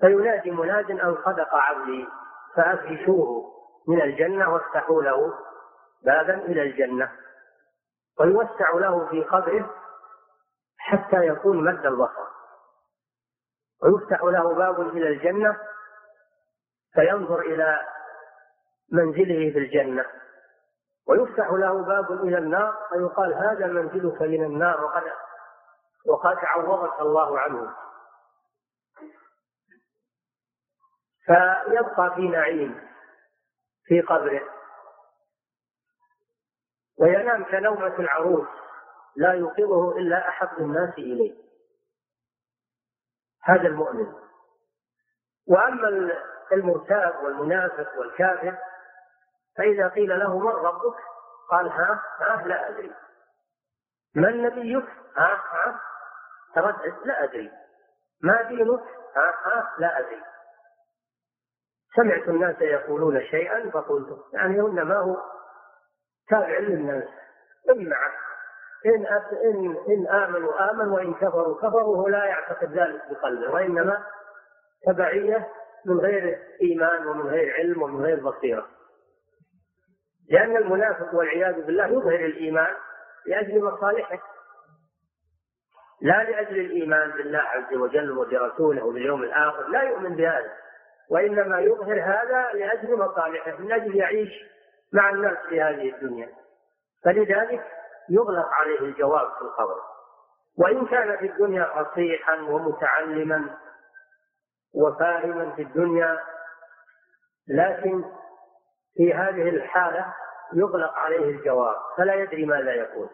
فينادي 0.00 0.50
مناد 0.50 0.90
أن 0.90 1.16
صدق 1.24 1.54
عبدي 1.54 2.08
فأفرشوه 2.56 3.52
من 3.88 4.02
الجنة 4.02 4.52
وافتحوا 4.52 5.02
له 5.02 5.34
بابا 6.04 6.34
إلى 6.34 6.62
الجنة. 6.62 7.12
ويوسع 8.20 8.70
له 8.70 9.08
في 9.08 9.22
قبره 9.22 9.74
حتى 10.78 11.26
يكون 11.26 11.64
مد 11.64 11.86
البصر. 11.86 12.25
ويفتح 13.82 14.22
له 14.22 14.54
باب 14.54 14.80
إلى 14.80 15.08
الجنة 15.08 15.60
فينظر 16.94 17.40
إلى 17.40 17.80
منزله 18.92 19.52
في 19.52 19.58
الجنة. 19.58 20.04
ويفتح 21.08 21.50
له 21.50 21.82
باب 21.82 22.12
إلى 22.12 22.38
النار 22.38 22.78
فيقال 22.88 23.34
هذا 23.34 23.66
منزلك 23.66 24.22
من 24.22 24.44
النار 24.44 24.84
وقد 24.84 25.02
وقد 26.06 26.36
عوضك 26.42 27.00
الله 27.00 27.40
عنه. 27.40 27.74
فيبقى 31.26 32.14
في 32.14 32.28
نعيم 32.28 32.88
في 33.84 34.00
قبره. 34.00 34.42
وينام 36.98 37.44
كنومة 37.44 37.98
العروس 37.98 38.48
لا 39.16 39.32
يوقظه 39.32 39.98
إلا 39.98 40.28
أحب 40.28 40.58
الناس 40.58 40.94
إليه. 40.98 41.45
هذا 43.46 43.66
المؤمن. 43.68 44.12
وأما 45.48 46.12
المرتاب 46.52 47.24
والمنافق 47.24 47.98
والكافر 47.98 48.56
فإذا 49.56 49.88
قيل 49.88 50.18
له 50.18 50.38
من 50.38 50.52
ربك؟ 50.52 50.96
قال 51.50 51.68
ها 51.68 52.02
ها 52.20 52.42
لا 52.46 52.68
أدري. 52.68 52.92
من 54.14 54.42
نبيك؟ 54.42 54.84
ها 55.16 55.42
ها 55.52 55.80
تردد 56.54 56.94
لا 57.04 57.24
أدري. 57.24 57.52
ما 58.22 58.42
دينك؟ 58.42 58.82
ها 59.16 59.34
ها 59.44 59.74
لا 59.78 59.98
أدري. 59.98 60.22
سمعت 61.96 62.28
الناس 62.28 62.60
يقولون 62.60 63.20
شيئا 63.20 63.70
فقلت 63.70 64.24
يعني 64.32 64.60
هن 64.60 64.82
ما 64.82 64.96
هو؟ 64.96 65.16
تابع 66.28 66.58
للناس. 66.58 67.08
إما 67.70 67.96
إن 68.86 69.06
إن 69.44 69.76
إن 69.88 70.06
آمنوا 70.06 70.70
آمن 70.70 70.88
وإن 70.88 71.14
كفروا. 71.14 71.56
كفروا 71.56 71.96
هو 71.96 72.08
لا 72.08 72.24
يعتقد 72.24 72.72
ذلك 72.72 73.02
بقلبه 73.10 73.54
وإنما 73.54 74.06
تبعية 74.86 75.48
من 75.86 76.00
غير 76.00 76.38
إيمان 76.62 77.06
ومن 77.06 77.22
غير 77.30 77.54
علم 77.54 77.82
ومن 77.82 78.04
غير 78.04 78.20
بصيرة. 78.20 78.66
لأن 80.30 80.56
المنافق 80.56 81.14
والعياذ 81.14 81.62
بالله 81.62 81.86
يظهر 81.86 82.24
الإيمان 82.24 82.74
لأجل 83.26 83.64
مصالحه 83.64 84.18
لا 86.00 86.24
لأجل 86.30 86.60
الإيمان 86.60 87.10
بالله 87.10 87.38
عز 87.38 87.74
وجل 87.74 88.18
وبرسوله 88.18 88.84
وباليوم 88.84 89.22
الآخر. 89.22 89.68
لا 89.68 89.82
يؤمن 89.82 90.16
بهذا 90.16 90.52
وإنما 91.10 91.60
يظهر 91.60 92.00
هذا 92.00 92.58
لأجل 92.58 92.96
مصالحه 92.96 93.56
من 93.58 93.72
أجل 93.72 93.96
يعيش 93.96 94.32
مع 94.92 95.10
الناس 95.10 95.38
في 95.48 95.62
هذه 95.62 95.94
الدنيا. 95.94 96.28
فلذلك 97.04 97.75
يغلق 98.08 98.48
عليه 98.48 98.80
الجواب 98.80 99.32
في 99.38 99.42
القبر. 99.42 99.80
وإن 100.58 100.86
كان 100.86 101.16
في 101.16 101.26
الدنيا 101.26 101.64
فصيحا 101.64 102.34
ومتعلما 102.34 103.58
وفاهما 104.74 105.50
في 105.50 105.62
الدنيا 105.62 106.18
لكن 107.48 108.04
في 108.94 109.14
هذه 109.14 109.48
الحالة 109.48 110.14
يغلق 110.52 110.92
عليه 110.92 111.30
الجواب 111.30 111.76
فلا 111.96 112.14
يدري 112.14 112.46
ماذا 112.46 112.72
يقول. 112.72 113.08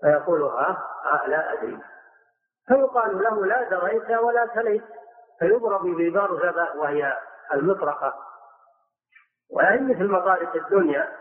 فيقول 0.00 0.42
ها 0.42 0.88
آه 1.04 1.26
لا 1.26 1.52
أدري. 1.52 1.78
فيقال 2.68 3.22
له 3.22 3.46
لا 3.46 3.68
دريت 3.70 4.10
ولا 4.10 4.46
تليت. 4.46 4.84
فيضرب 5.38 5.86
ببرزبة 5.86 6.68
وهي 6.76 7.18
المطرقة. 7.52 8.14
وهي 9.50 9.80
مثل 9.80 10.08
مطارق 10.08 10.56
الدنيا 10.56 11.12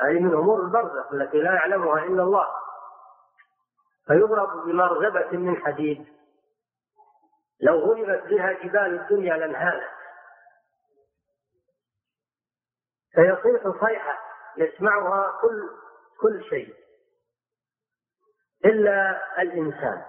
هذه 0.00 0.20
من 0.20 0.34
أمور 0.34 0.62
البرزخ 0.62 1.12
التي 1.12 1.38
لا 1.38 1.54
يعلمها 1.54 2.04
إلا 2.04 2.22
الله. 2.22 2.46
فيضرب 4.06 4.64
بمرزبة 4.64 5.38
من 5.38 5.56
حديد. 5.56 6.06
لو 7.60 7.78
غلبت 7.78 8.22
بها 8.24 8.52
جبال 8.52 9.00
الدنيا 9.00 9.36
لانهالت. 9.36 9.90
فيصيح 13.14 13.86
صيحة 13.86 14.18
يسمعها 14.56 15.38
كل 15.42 15.70
كل 16.20 16.44
شيء. 16.44 16.74
إلا 18.64 19.22
الإنسان. 19.42 20.04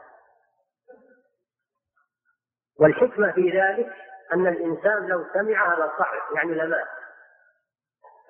والحكمة 2.79 3.31
في 3.31 3.49
ذلك 3.61 3.93
أن 4.33 4.47
الإنسان 4.47 5.07
لو 5.07 5.25
سمعها 5.33 5.75
لصعق 5.75 6.35
يعني 6.35 6.53
لمات. 6.53 6.87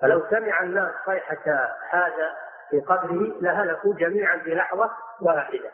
فلو 0.00 0.26
سمع 0.30 0.62
الناس 0.62 0.92
صيحة 1.06 1.68
هذا 1.90 2.36
في 2.70 2.80
قبره 2.80 3.40
لهلكوا 3.40 3.94
جميعا 3.94 4.38
في 4.38 4.54
لحظة 4.54 4.90
واحدة. 5.20 5.70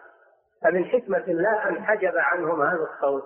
فمن 0.62 0.84
حكمة 0.84 1.24
الله 1.28 1.68
أن 1.68 1.84
حجب 1.84 2.16
عنهم 2.16 2.62
هذا 2.62 2.88
الصوت. 2.94 3.24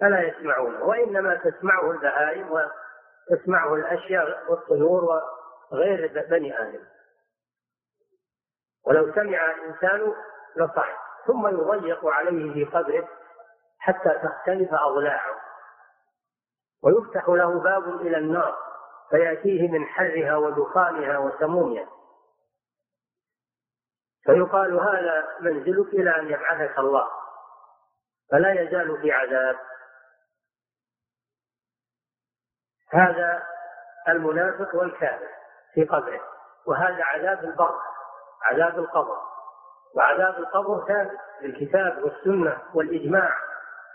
فلا 0.00 0.20
يسمعونه 0.20 0.84
وإنما 0.84 1.34
تسمعه 1.34 1.90
البهائم 1.90 2.48
وتسمعه 3.30 3.74
الأشياء 3.74 4.50
والطيور 4.50 5.20
وغير 5.72 6.26
بني 6.30 6.60
آدم. 6.62 6.84
ولو 8.86 9.12
سمع 9.12 9.50
الإنسان 9.50 10.14
لصعد 10.56 10.94
ثم 11.26 11.46
يضيق 11.46 12.06
عليه 12.06 12.52
في 12.52 12.64
قبره 12.64 13.08
حتى 13.78 14.20
تختلف 14.22 14.74
أضلاعه 14.74 15.36
ويفتح 16.82 17.28
له 17.28 17.60
باب 17.60 18.00
إلى 18.00 18.18
النار. 18.18 18.71
فيأتيه 19.12 19.68
من 19.68 19.86
حرها 19.86 20.36
ودخانها 20.36 21.18
وسمومها. 21.18 21.88
فيقال 24.24 24.74
هذا 24.74 25.28
منزلك 25.40 25.94
إلى 25.94 26.16
أن 26.16 26.30
يبعثك 26.30 26.78
الله 26.78 27.08
فلا 28.30 28.60
يزال 28.60 29.00
في 29.02 29.12
عذاب. 29.12 29.56
هذا 32.92 33.42
المنافق 34.08 34.74
والكافر 34.74 35.28
في 35.74 35.84
قبره 35.84 36.20
وهذا 36.66 37.04
عذاب 37.04 37.44
البر 37.44 37.80
عذاب 38.42 38.78
القبر. 38.78 39.18
وعذاب 39.96 40.38
القبر 40.38 40.86
ثابت 40.88 41.20
بالكتاب 41.40 42.02
والسنة 42.04 42.62
والإجماع 42.74 43.34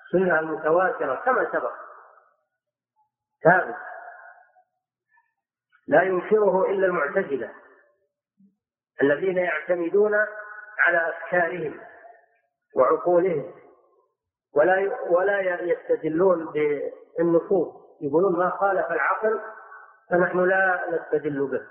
السنة 0.06 0.39
المتواترة 0.39 1.15
كما 1.15 1.51
سبق. 1.51 1.73
ثابت. 3.43 3.75
لا 5.88 6.02
ينكره 6.02 6.69
إلا 6.69 6.86
المعتزلة 6.88 7.52
الذين 9.02 9.38
يعتمدون 9.38 10.13
على 10.80 11.10
أفكارهم 11.10 11.80
وعقولهم 12.76 13.54
ولا 14.56 14.97
ولا 15.10 15.62
يستدلون 15.62 16.45
بالنصوص. 16.45 17.88
يقولون 18.02 18.39
ما 18.39 18.50
خالف 18.50 18.91
العقل 18.91 19.39
فنحن 20.10 20.39
لا 20.39 20.84
نستدل 20.89 21.47
به. 21.47 21.62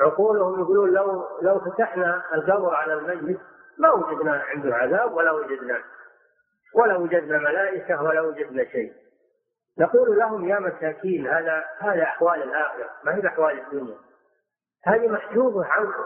وعقولهم 0.00 0.60
يقولون 0.60 0.90
لو 0.90 1.38
لو 1.42 1.60
فتحنا 1.60 2.22
القبر 2.34 2.74
على 2.74 2.94
الميت 2.94 3.40
ما 3.78 3.90
وجدنا 3.90 4.42
عنده 4.42 4.76
عذاب 4.76 5.14
ولا 5.14 5.32
وجدنا 5.32 5.82
ولا 6.74 6.96
وجدنا 6.96 7.38
ملائكة 7.38 8.02
ولا 8.02 8.20
وجدنا 8.20 8.64
شيء. 8.64 8.92
نقول 9.78 10.18
لهم 10.18 10.48
يا 10.48 10.58
مساكين 10.58 11.26
هذا 11.26 11.64
هذا 11.78 12.02
أحوال 12.02 12.42
الآخرة 12.42 12.90
ما 13.04 13.14
هي 13.14 13.26
أحوال 13.26 13.58
الدنيا؟ 13.58 13.98
هذه 14.84 15.08
محجوبة 15.08 15.66
عنكم. 15.66 16.04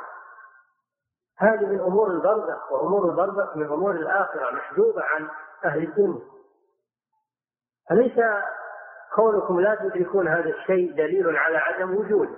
هذه 1.39 1.67
من 1.67 1.81
أمور 1.81 2.11
البرزخ 2.11 2.73
وأمور 2.73 3.11
البرزخ 3.11 3.57
من 3.57 3.67
أمور 3.67 3.91
الآخرة 3.91 4.51
محجوبة 4.51 5.05
عن 5.05 5.29
أهل 5.65 5.83
الدنيا. 5.83 6.21
أليس 7.91 8.21
كونكم 9.15 9.61
لا 9.61 9.75
تدركون 9.75 10.29
هذا 10.29 10.49
الشيء 10.49 10.93
دليل 10.93 11.37
على 11.37 11.57
عدم 11.59 11.97
وجوده؟ 11.97 12.37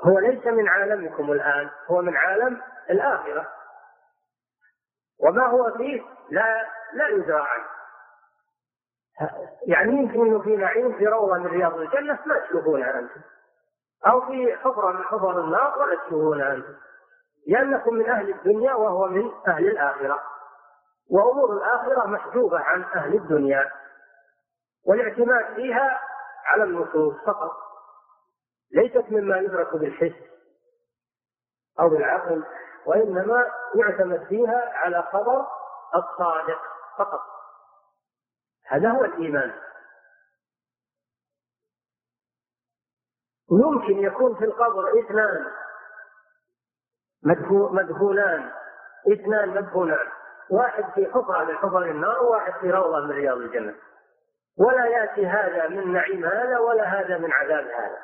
هو 0.00 0.18
ليس 0.18 0.46
من 0.46 0.68
عالمكم 0.68 1.32
الآن 1.32 1.70
هو 1.86 2.02
من 2.02 2.16
عالم 2.16 2.62
الآخرة. 2.90 3.48
وما 5.20 5.46
هو 5.46 5.70
فيه 5.76 6.02
لا 6.30 6.66
لا 6.92 7.08
يدرى 7.08 7.40
عنه. 7.40 7.73
يعني 9.66 9.92
يمكن 9.92 10.20
إنه 10.20 10.42
في 10.42 10.56
نعيم 10.56 10.92
في 10.98 11.06
روضة 11.06 11.38
من 11.38 11.46
رياض 11.46 11.74
الجنة 11.74 12.18
ما 12.26 12.38
تشوفونها 12.38 12.98
أنتم. 12.98 13.20
أو 14.06 14.20
في 14.20 14.56
حفرة 14.56 14.92
من 14.92 15.04
حفر 15.04 15.40
النار 15.40 15.78
ولا 15.78 15.96
تشوفونها 15.96 16.54
أنتم. 16.54 16.74
لأنكم 17.46 17.94
من 17.94 18.10
أهل 18.10 18.30
الدنيا 18.30 18.74
وهو 18.74 19.06
من 19.06 19.30
أهل 19.48 19.66
الآخرة. 19.66 20.22
وأمور 21.10 21.52
الآخرة 21.52 22.06
محجوبة 22.06 22.60
عن 22.60 22.82
أهل 22.82 23.14
الدنيا. 23.14 23.72
والاعتماد 24.86 25.54
فيها 25.54 26.00
على 26.46 26.64
النصوص 26.64 27.14
فقط. 27.26 27.52
ليست 28.72 29.04
مما 29.10 29.36
يدرك 29.36 29.76
بالحس 29.76 30.18
أو 31.80 31.88
بالعقل 31.88 32.44
وإنما 32.86 33.46
يعتمد 33.74 34.24
فيها 34.28 34.72
على 34.74 35.02
خبر 35.02 35.46
الصادق 35.94 36.60
فقط. 36.98 37.20
هذا 38.66 38.90
هو 38.90 39.04
الإيمان. 39.04 39.54
يمكن 43.52 43.98
يكون 43.98 44.34
في 44.34 44.44
القبر 44.44 45.00
اثنان 45.00 45.52
مدفونان. 47.72 48.52
اثنان 49.12 49.48
مدفونان. 49.48 50.08
واحد 50.50 50.84
في 50.94 51.06
حفرة 51.06 51.44
من 51.44 51.56
حفر 51.56 51.82
النار 51.82 52.22
وواحد 52.24 52.52
في 52.60 52.70
روضة 52.70 53.00
من 53.00 53.10
رياض 53.10 53.36
الجنة. 53.36 53.74
ولا 54.58 54.86
يأتي 54.86 55.26
هذا 55.26 55.68
من 55.68 55.92
نعيم 55.92 56.24
هذا 56.24 56.58
ولا 56.58 56.84
هذا 56.84 57.18
من 57.18 57.32
عذاب 57.32 57.66
هذا. 57.66 57.98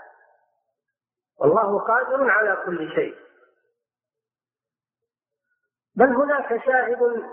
والله 1.38 1.78
قادر 1.78 2.30
على 2.30 2.62
كل 2.66 2.92
شيء. 2.94 3.16
بل 5.96 6.06
هناك 6.06 6.64
شاهد 6.64 7.24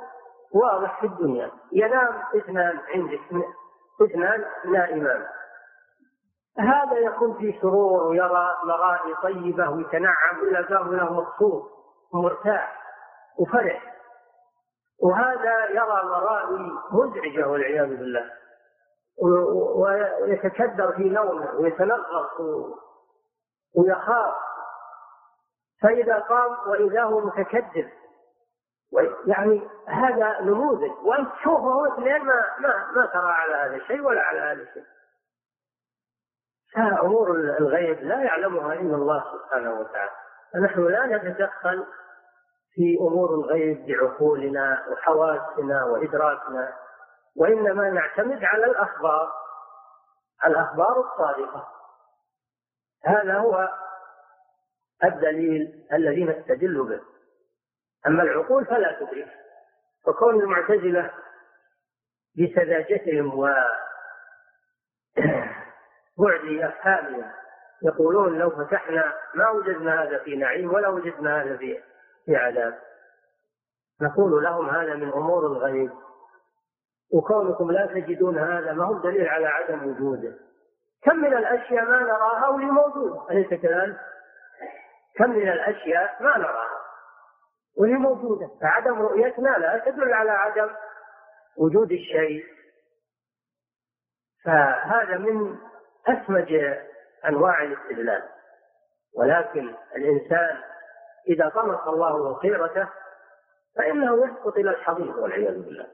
واضح 0.53 0.99
في 0.99 1.07
الدنيا. 1.07 1.51
ينام 1.71 2.23
اثنان 2.35 2.79
عندك 2.93 3.19
اثنان 4.01 4.45
نائمان 4.65 5.25
هذا 6.59 6.97
يكون 6.97 7.33
في 7.33 7.59
سرور 7.61 8.07
ويرى 8.07 8.55
مرائي 8.63 9.15
طيبة 9.23 9.69
ويتنعم 9.69 10.39
إلى 10.41 10.65
له 10.69 11.13
مبسوط 11.13 11.71
ومرتاح 12.13 12.81
وفرح. 13.39 13.93
وهذا 15.03 15.69
يرى 15.69 16.03
مرائي 16.03 16.71
مزعجة 16.91 17.47
والعياذ 17.47 17.87
بالله. 17.87 18.31
ويتكدر 20.21 20.91
في 20.91 21.09
نومه 21.09 21.55
ويتنغص 21.55 22.39
ويخاف. 23.75 24.35
فإذا 25.81 26.19
قام 26.19 26.69
وإذا 26.69 27.03
هو 27.03 27.19
متكدر 27.19 27.91
يعني 29.25 29.61
هذا 29.87 30.41
نموذج. 30.41 30.91
وأنت 31.03 31.29
تشوفه 31.39 31.93
اثنين 31.93 32.25
ما 32.25 32.45
ما 32.59 32.91
ما 32.95 33.05
ترى 33.05 33.31
على 33.31 33.55
هذا 33.55 33.75
الشيء 33.75 34.01
ولا 34.01 34.21
على 34.21 34.39
هذا 34.39 34.61
الشيء. 34.61 34.85
أمور 36.77 37.31
الغيب 37.31 38.03
لا 38.03 38.23
يعلمها 38.23 38.73
إلا 38.73 38.95
الله 38.95 39.23
سبحانه 39.33 39.73
وتعالى. 39.73 40.11
فنحن 40.53 40.87
لا 40.87 41.05
نتدخل 41.05 41.85
في 42.73 42.97
أمور 43.01 43.29
الغيب 43.29 43.85
بعقولنا 43.85 44.85
وحواسنا 44.91 45.85
وإدراكنا 45.85 46.73
وإنما 47.35 47.89
نعتمد 47.89 48.43
على 48.43 48.65
الأخبار 48.65 49.31
الأخبار 50.45 50.99
الصادقة. 50.99 51.67
هذا 53.05 53.37
هو 53.37 53.69
الدليل 55.03 55.87
الذي 55.93 56.23
نستدل 56.23 56.83
به. 56.83 57.16
أما 58.07 58.23
العقول 58.23 58.65
فلا 58.65 58.99
تدرك 58.99 59.27
فكون 60.05 60.41
المعتزلة 60.41 61.11
بسذاجتهم 62.37 63.39
و 63.39 63.47
بعد 66.17 66.63
أفهامهم 66.63 67.31
يقولون 67.81 68.37
لو 68.37 68.49
فتحنا 68.49 69.13
ما 69.35 69.49
وجدنا 69.49 70.03
هذا 70.03 70.17
في 70.17 70.35
نعيم 70.35 70.73
ولا 70.73 70.87
وجدنا 70.87 71.41
هذا 71.41 71.57
في 71.57 71.79
في 72.25 72.35
عذاب. 72.35 72.79
نقول 74.01 74.43
لهم 74.43 74.69
هذا 74.69 74.95
من 74.95 75.09
أمور 75.09 75.45
الغيب. 75.45 75.91
وكونكم 77.13 77.71
لا 77.71 77.85
تجدون 77.85 78.37
هذا 78.37 78.73
ما 78.73 78.85
هو 78.85 78.97
دليل 78.97 79.27
على 79.27 79.47
عدم 79.47 79.89
وجوده. 79.89 80.33
كم 81.03 81.15
من 81.15 81.33
الأشياء 81.33 81.85
ما 81.85 81.99
نراها 81.99 82.47
وهي 82.47 82.65
موجودة. 82.65 83.31
أليس 83.31 83.47
كذلك؟ 83.47 83.97
كم 85.15 85.29
من 85.29 85.49
الأشياء 85.49 86.23
ما 86.23 86.37
نراها. 86.37 86.76
وهي 87.77 87.93
موجودة. 87.93 88.49
فعدم 88.61 89.01
رؤيتنا 89.01 89.49
لا 89.49 89.83
تدل 89.85 90.13
على 90.13 90.31
عدم 90.31 90.69
وجود 91.57 91.91
الشيء. 91.91 92.45
فهذا 94.43 95.17
من 95.17 95.57
أسمج 96.07 96.53
أنواع 97.25 97.63
الاستدلال. 97.63 98.23
ولكن 99.15 99.75
الإنسان 99.95 100.63
إذا 101.27 101.49
طمس 101.49 101.87
الله 101.87 102.33
بصيرته 102.33 102.89
فإنه 103.75 104.25
يسقط 104.25 104.57
إلى 104.57 104.69
الحضيض 104.69 105.15
والعياذ 105.15 105.61
بالله. 105.61 105.87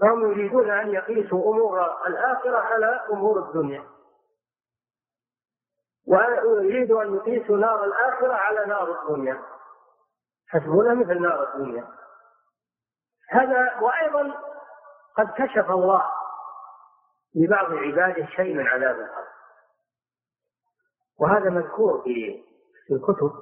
فهم 0.00 0.30
يريدون 0.30 0.70
أن 0.70 0.90
يقيسوا 0.90 1.54
أمور 1.54 2.06
الآخرة 2.06 2.56
على 2.56 3.00
أمور 3.10 3.38
الدنيا. 3.38 3.84
ويريدوا 6.06 7.02
أن 7.02 7.14
يقيسوا 7.14 7.56
نار 7.56 7.84
الآخرة 7.84 8.32
على 8.32 8.66
نار 8.66 9.02
الدنيا. 9.02 9.42
حسبنا 10.54 10.94
مثل 10.94 11.22
نار 11.22 11.54
الدنيا. 11.54 11.88
هذا 13.30 13.80
وأيضا 13.80 14.34
قد 15.16 15.30
كشف 15.36 15.70
الله 15.70 16.10
لبعض 17.34 17.72
عباده 17.72 18.26
شيء 18.26 18.54
من 18.54 18.66
عذاب 18.66 19.00
القبر. 19.00 19.28
وهذا 21.20 21.50
مذكور 21.50 22.02
في 22.02 22.44
الكتب. 22.90 23.32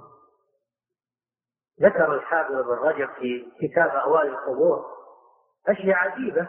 ذكر 1.82 2.14
الحافظ 2.14 2.54
ابن 2.54 2.70
رجب 2.70 3.08
في 3.08 3.52
كتاب 3.60 3.90
أهوال 3.90 4.26
القبور 4.28 4.86
أشياء 5.68 5.96
عجيبة 5.96 6.48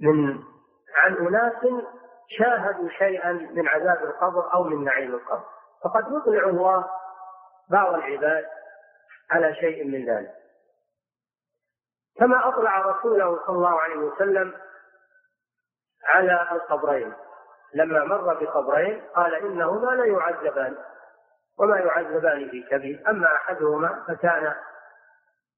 من 0.00 0.44
عن 0.94 1.16
أناس 1.16 1.84
شاهدوا 2.38 2.88
شيئا 2.88 3.32
من 3.32 3.68
عذاب 3.68 4.04
القبر 4.04 4.54
أو 4.54 4.64
من 4.64 4.84
نعيم 4.84 5.14
القبر. 5.14 5.44
فقد 5.84 6.04
يطلع 6.12 6.48
الله 6.48 6.90
بعض 7.70 7.94
العباد 7.94 8.57
على 9.30 9.54
شيء 9.54 9.84
من 9.84 10.10
ذلك. 10.10 10.34
كما 12.16 12.48
أطلع 12.48 12.78
رسوله 12.78 13.46
صلى 13.46 13.56
الله 13.56 13.80
عليه 13.80 13.96
وسلم 13.96 14.54
على 16.04 16.48
القبرين. 16.52 17.12
لما 17.74 18.04
مر 18.04 18.34
بقبرين 18.34 19.02
قال 19.16 19.34
إنهما 19.34 19.90
لا 19.90 20.04
يعذبان 20.04 20.76
وما 21.58 21.78
يعذبان 21.78 22.50
في 22.50 22.62
كبير. 22.62 23.10
أما 23.10 23.34
أحدهما 23.36 24.04
فكان 24.08 24.54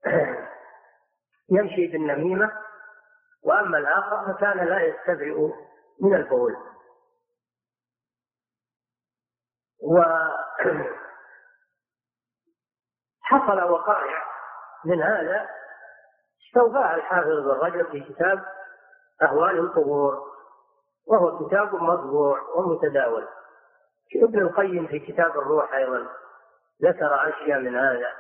يمشي 1.57 1.87
بالنميمة 1.87 2.53
وأما 3.43 3.79
الآخر 3.79 4.35
فكان 4.35 4.67
لا 4.69 4.81
يستبرئ 4.81 5.53
من 6.01 6.15
البول. 6.15 6.57
وحصل 13.31 13.63
وقائع. 13.71 14.25
من 14.85 15.03
هذا 15.03 15.49
استوفاها 16.47 16.95
الحافظ 16.95 17.29
بن 17.29 17.49
رجب 17.49 17.91
في 17.91 18.01
كتاب 18.01 18.45
أهوال 19.23 19.59
القبور 19.59 20.31
وهو 21.07 21.47
كتاب 21.47 21.75
مطبوع 21.75 22.41
ومتداول. 22.57 23.29
ابن 24.17 24.39
القيم 24.39 24.87
في 24.87 24.99
كتاب 24.99 25.31
الروح 25.31 25.75
أيضا 25.75 26.07
ذكر 26.83 27.29
أشياء 27.29 27.61
من 27.61 27.77
هذا. 27.77 28.13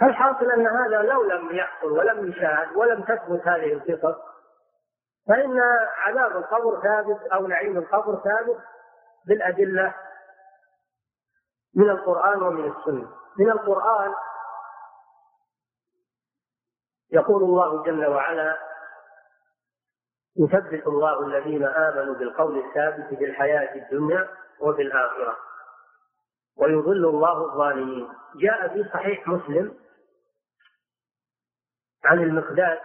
فالحاصل 0.00 0.50
أن 0.50 0.66
هذا 0.66 1.02
لو 1.02 1.22
لم 1.22 1.56
يحصل 1.56 1.90
ولم 1.90 2.28
يشاهد 2.28 2.76
ولم 2.76 3.02
تثبت 3.02 3.48
هذه 3.48 3.72
القصص 3.72 4.18
فإن 5.28 5.60
عذاب 5.96 6.36
القبر 6.36 6.80
ثابت 6.82 7.20
أو 7.32 7.46
نعيم 7.46 7.78
القبر 7.78 8.20
ثابت 8.24 8.58
بالأدلة 9.26 9.94
من 11.76 11.90
القرآن 11.90 12.42
ومن 12.42 12.72
السنة. 12.72 13.08
من 13.38 13.50
القرآن 13.50 14.14
يقول 17.10 17.42
الله 17.42 17.82
جل 17.82 18.06
وعلا 18.06 18.58
يثبت 20.36 20.86
الله 20.86 21.26
الذين 21.26 21.64
آمنوا 21.64 22.14
بالقول 22.14 22.58
الثابت 22.58 23.14
في 23.18 23.24
الحياة 23.24 23.74
الدنيا 23.74 24.28
وفي 24.60 24.82
الآخرة. 24.82 25.36
ويضل 26.56 27.06
الله 27.06 27.44
الظالمين. 27.44 28.08
جاء 28.34 28.68
في 28.68 28.88
صحيح 28.92 29.28
مسلم 29.28 29.78
عن 32.04 32.22
المقداد 32.22 32.80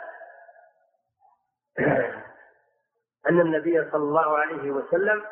أن 3.29 3.39
النبي 3.39 3.91
صلى 3.91 4.03
الله 4.03 4.37
عليه 4.37 4.71
وسلم 4.71 5.25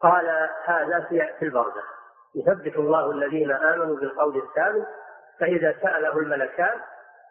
قال 0.00 0.50
هذا 0.64 1.06
في 1.38 1.42
البرزخ. 1.42 1.99
يثبت 2.34 2.76
الله 2.76 3.10
الذين 3.10 3.52
آمنوا 3.52 3.96
بالقول 3.96 4.36
الثابت 4.36 4.86
فإذا 5.40 5.74
سأله 5.82 6.18
الملكان 6.18 6.80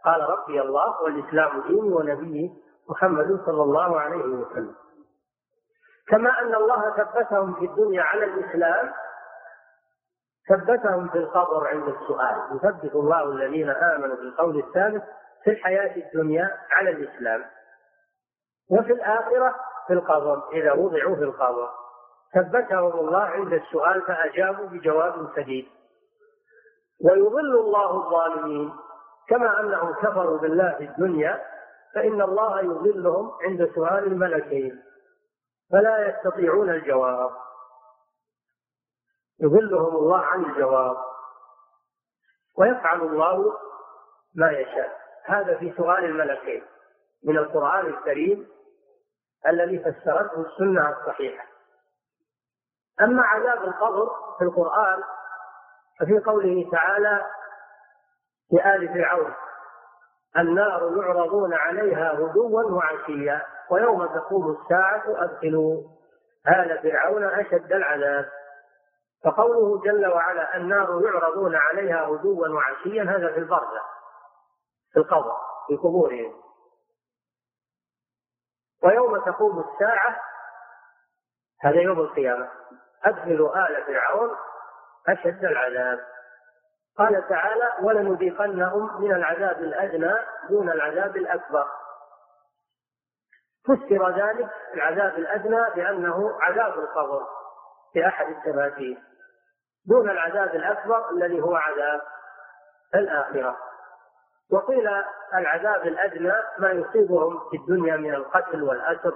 قال 0.05 0.21
ربي 0.29 0.61
الله 0.61 1.01
والإسلام 1.01 1.61
ديني 1.61 1.93
ونبيي 1.93 2.51
محمد 2.89 3.41
صلى 3.45 3.63
الله 3.63 3.99
عليه 3.99 4.23
وسلم. 4.23 4.75
كما 6.07 6.39
أن 6.41 6.55
الله 6.55 6.95
ثبتهم 6.97 7.53
في 7.53 7.65
الدنيا 7.65 8.01
على 8.03 8.25
الإسلام 8.25 8.93
ثبتهم 10.49 11.09
في 11.09 11.17
القبر 11.17 11.67
عند 11.67 11.87
السؤال. 11.87 12.35
يثبت 12.55 12.95
الله 12.95 13.23
الذين 13.23 13.69
آمنوا 13.69 14.15
بالقول 14.15 14.59
الثابت 14.59 15.03
في 15.43 15.49
الحياة 15.51 15.95
الدنيا 15.95 16.57
على 16.71 16.89
الإسلام 16.89 17.45
وفي 18.71 18.93
الآخرة 18.93 19.55
في 19.87 19.93
القبر 19.93 20.49
إذا 20.53 20.71
وضعوا 20.73 21.15
في 21.15 21.23
القبر. 21.23 21.69
ثبتهم 22.33 22.99
الله 22.99 23.19
عند 23.19 23.53
السؤال 23.53 24.01
فأجابوا 24.01 24.65
بجواب 24.65 25.29
سديد. 25.35 25.67
ويضل 27.05 27.55
الله 27.59 27.91
الظالمين. 27.91 28.73
كما 29.27 29.59
أنهم 29.59 29.93
كفروا 29.93 30.37
بالله 30.37 30.75
في 30.77 30.83
الدنيا 30.83 31.45
فإن 31.95 32.21
الله 32.21 32.59
يضلهم 32.59 33.31
عند 33.41 33.71
سؤال 33.75 34.03
الملكين. 34.03 34.83
فلا 35.71 36.09
يستطيعون 36.09 36.69
الجواب. 36.69 37.31
يضلهم 39.39 39.95
الله 39.95 40.19
عن 40.19 40.45
الجواب. 40.45 40.97
ويفعل 42.57 43.01
الله 43.01 43.57
ما 44.35 44.51
يشاء. 44.51 44.99
هذا 45.25 45.57
في 45.57 45.73
سؤال 45.77 46.05
الملكين. 46.05 46.63
من 47.23 47.37
القرآن 47.37 47.85
الكريم 47.85 48.47
الذي 49.47 49.79
فسرته 49.79 50.41
السنة 50.41 50.89
الصحيحة. 50.89 51.48
أما 53.01 53.23
عذاب 53.23 53.63
القبر 53.63 54.09
في 54.37 54.43
القرآن 54.43 55.03
ففي 55.99 56.19
قوله 56.19 56.69
تعالى 56.71 57.25
في 58.49 58.75
آل 58.75 58.93
فرعون 58.93 59.33
النار 60.37 60.97
يعرضون 60.97 61.53
عليها 61.53 62.11
غدوا 62.11 62.63
وعشيا 62.63 63.45
ويوم 63.71 64.05
تقوم 64.05 64.57
الساعة 64.61 65.03
أدخلوا 65.07 65.83
آل 66.47 66.79
فرعون 66.83 67.23
أشد 67.23 67.71
العذاب. 67.71 68.29
فقوله 69.25 69.81
جل 69.81 70.07
وعلا 70.07 70.57
النار 70.57 71.01
يعرضون 71.03 71.55
عليها 71.55 72.05
غدوا 72.05 72.47
وعشيا 72.47 73.03
هذا 73.03 73.33
في 73.33 73.39
البرزة 73.39 73.81
في 74.91 74.99
القبر 74.99 75.33
في 75.67 75.75
قبورهم. 75.75 76.33
ويوم 78.83 79.17
تقوم 79.17 79.59
الساعة 79.59 80.21
هذا 81.61 81.81
يوم 81.81 81.99
القيامة. 81.99 82.49
أدخلوا 83.05 83.67
آل 83.67 83.83
فرعون 83.83 84.29
أشد 85.07 85.45
العذاب. 85.45 85.99
قال 86.97 87.27
تعالى 87.29 87.71
ولنذيقنهم 87.81 89.01
من 89.01 89.11
العذاب 89.15 89.59
الأدنى 89.59 90.13
دون 90.49 90.69
العذاب 90.69 91.17
الأكبر. 91.17 91.67
فسر 93.67 94.09
ذلك 94.09 94.49
العذاب 94.73 95.17
الأدنى 95.17 95.69
بأنه 95.75 96.41
عذاب 96.41 96.79
القبر 96.79 97.27
في 97.93 98.07
أحد 98.07 98.27
التفاسير 98.27 98.97
دون 99.85 100.09
العذاب 100.09 100.55
الأكبر 100.55 101.09
الذي 101.09 101.41
هو 101.41 101.55
عذاب 101.55 102.01
الآخرة. 102.95 103.57
وقيل 104.51 104.89
العذاب 105.33 105.87
الأدنى 105.87 106.33
ما 106.57 106.71
يصيبهم 106.71 107.49
في 107.49 107.57
الدنيا 107.57 107.97
من 107.97 108.13
القتل 108.13 108.63
والأسر. 108.63 109.13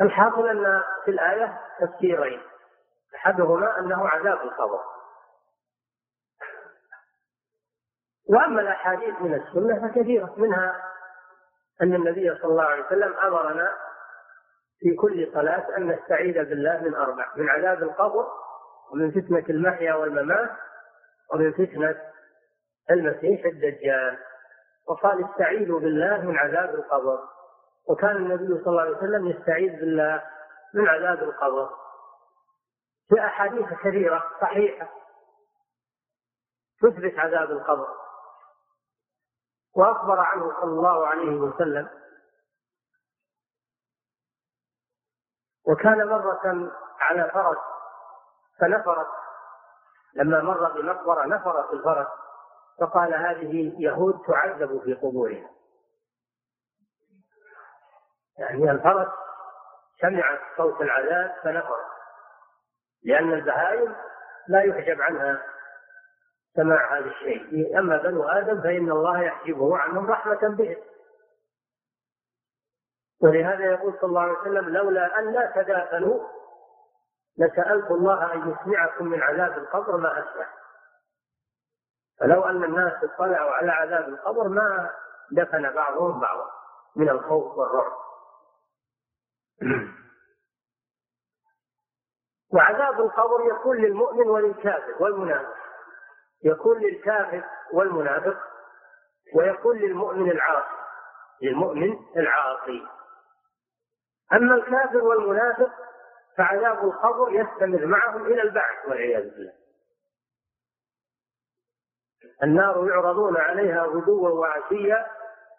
الحاصل 0.00 0.48
أن 0.48 0.82
في 1.04 1.10
الآية 1.10 1.60
تفسيرين. 1.80 2.40
أحدهما 3.16 3.78
أنه 3.78 4.08
عذاب 4.08 4.40
القبر. 4.40 4.80
وأما 8.28 8.60
الأحاديث 8.60 9.14
من 9.20 9.34
السنة 9.34 9.88
فكثيرة. 9.88 10.34
منها 10.36 10.82
أن 11.82 11.94
النبي 11.94 12.34
صلى 12.34 12.50
الله 12.50 12.64
عليه 12.64 12.86
وسلم 12.86 13.14
أمرنا 13.18 13.72
في 14.80 14.94
كل 14.94 15.30
صلاة 15.34 15.76
أن 15.76 15.88
نستعيذ 15.88 16.34
بالله 16.34 16.80
من 16.82 16.94
أربع. 16.94 17.32
من 17.36 17.48
عذاب 17.48 17.82
القبر 17.82 18.26
ومن 18.92 19.10
فتنة 19.10 19.44
المحيا 19.48 19.94
والممات 19.94 20.50
ومن 21.32 21.52
فتنة 21.52 22.00
المسيح 22.90 23.44
الدجال. 23.44 24.18
وقال 24.88 25.24
استعيذوا 25.24 25.80
بالله 25.80 26.20
من 26.20 26.38
عذاب 26.38 26.74
القبر. 26.74 27.18
وكان 27.88 28.16
النبي 28.16 28.46
صلى 28.46 28.66
الله 28.66 28.80
عليه 28.80 28.96
وسلم 28.96 29.26
يستعيذ 29.26 29.70
بالله 29.70 30.30
من 30.74 30.88
عذاب 30.88 31.22
القبر. 31.22 31.70
في 33.08 33.26
أحاديث 33.26 33.68
كثيرة 33.68 34.30
صحيحة 34.40 34.88
تثبت 36.82 37.18
عذاب 37.18 37.50
القبر. 37.50 37.88
وأخبر 39.76 40.20
عنه 40.20 40.60
صلى 40.60 40.70
الله 40.70 41.06
عليه 41.06 41.36
وسلم. 41.36 41.88
وكان 45.68 46.08
مرة 46.08 46.72
على 47.00 47.30
فرس 47.34 47.58
فنفرت. 48.60 49.08
لما 50.14 50.42
مر 50.42 50.72
بمقبرة 50.72 51.26
نفرت 51.26 51.72
الفرس. 51.72 52.08
فقال 52.80 53.14
هذه 53.14 53.74
يهود 53.78 54.22
تعذب 54.26 54.82
في 54.84 54.94
قبورها 54.94 55.50
يعني 58.38 58.70
الفرس 58.70 59.08
سمعت 60.00 60.40
صوت 60.56 60.80
العذاب 60.80 61.34
فنفرت 61.42 61.94
لأن 63.04 63.32
البهائم 63.32 63.94
لا 64.48 64.62
يحجب 64.62 65.00
عنها 65.02 65.42
سماع 66.56 66.98
هذا 66.98 67.06
الشيء. 67.06 67.78
أما 67.78 67.96
بنو 67.96 68.28
آدم 68.28 68.62
فإن 68.62 68.90
الله 68.90 69.22
يحجبه 69.22 69.78
عنهم 69.78 70.10
رحمة 70.10 70.48
بهم 70.48 70.76
ولهذا 73.22 73.64
يقول 73.64 73.92
صلى 74.00 74.08
الله 74.08 74.20
عليه 74.20 74.38
وسلم 74.38 74.68
لولا 74.68 75.18
أن 75.18 75.32
لا 75.32 75.52
تدافنوا 75.54 76.28
لسألت 77.38 77.90
الله 77.90 78.32
أن 78.32 78.50
يسمعكم 78.50 79.06
من 79.06 79.22
عذاب 79.22 79.58
القبر 79.58 79.96
ما 79.96 80.18
أسمع. 80.18 80.46
فلو 82.20 82.44
أن 82.44 82.64
الناس 82.64 83.04
اطلعوا 83.04 83.50
على 83.50 83.72
عذاب 83.72 84.08
القبر 84.08 84.48
ما 84.48 84.90
دفن 85.32 85.70
بعضهم 85.70 86.20
بعضا 86.20 86.50
من 86.96 87.08
الخوف 87.08 87.58
والرعب. 87.58 88.03
وعذاب 92.54 93.00
القبر 93.00 93.46
يكون 93.46 93.76
للمؤمن 93.76 94.26
وللكافر 94.26 94.94
والمنافق. 95.00 95.54
يكون 96.44 96.78
للكافر 96.78 97.44
والمنافق 97.72 98.36
ويكون 99.34 99.78
للمؤمن 99.78 100.30
العاصي. 100.30 100.76
للمؤمن 101.42 101.98
العاصي. 102.16 102.86
أما 104.32 104.54
الكافر 104.54 105.04
والمنافق 105.04 105.70
فعذاب 106.36 106.84
القبر 106.84 107.30
يستمر 107.32 107.86
معهم 107.86 108.26
إلى 108.26 108.42
البعث 108.42 108.88
والعياذ 108.88 109.22
بالله. 109.30 109.52
النار 112.42 112.88
يعرضون 112.88 113.36
عليها 113.36 113.82
غدوا 113.82 114.28
وعشيا 114.28 115.06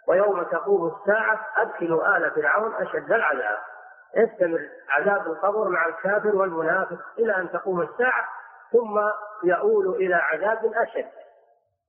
ويوم 0.07 0.43
تقوم 0.43 0.95
الساعة 0.95 1.47
أدخلوا 1.55 2.17
آل 2.17 2.31
فرعون 2.31 2.73
أشد 2.75 3.11
العذاب. 3.11 3.74
يستمر 4.15 4.69
عذاب 4.89 5.27
القبر 5.27 5.69
مع 5.69 5.85
الكافر 5.85 6.35
والمنافق 6.35 6.99
إلى 7.17 7.37
أن 7.37 7.51
تقوم 7.51 7.81
الساعة 7.81 8.29
ثم 8.71 8.99
يؤول 9.43 9.95
إلى 9.95 10.15
عذاب 10.15 10.73
أشد 10.75 11.11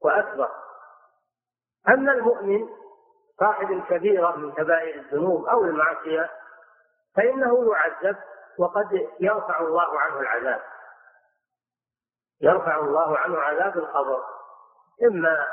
وأكبر. 0.03 0.51
أما 1.89 2.13
المؤمن 2.13 2.69
صاحب 3.41 3.71
الكبيرة 3.73 4.37
من 4.37 4.53
كبائر 4.53 4.95
الذنوب 4.95 5.47
أو 5.47 5.65
المعصية 5.65 6.31
فإنه 7.17 7.73
يعذب 7.73 8.17
وقد 8.59 9.09
يرفع 9.21 9.61
الله 9.61 10.01
عنه 10.01 10.21
العذاب. 10.21 10.61
يرفع 12.41 12.77
الله 12.79 13.19
عنه 13.19 13.39
عذاب 13.39 13.77
القبر 13.77 14.25
إما 15.03 15.47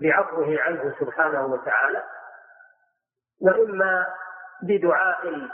بعفوه 0.00 0.60
عنه 0.60 0.94
سبحانه 1.00 1.46
وتعالى 1.46 2.04
وإما 3.40 4.06
بدعاء 4.62 5.48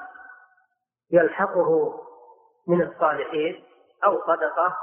يلحقه 1.11 2.01
من 2.69 2.83
الصالحين 2.83 3.65
أو 4.05 4.21
صدقة 4.27 4.77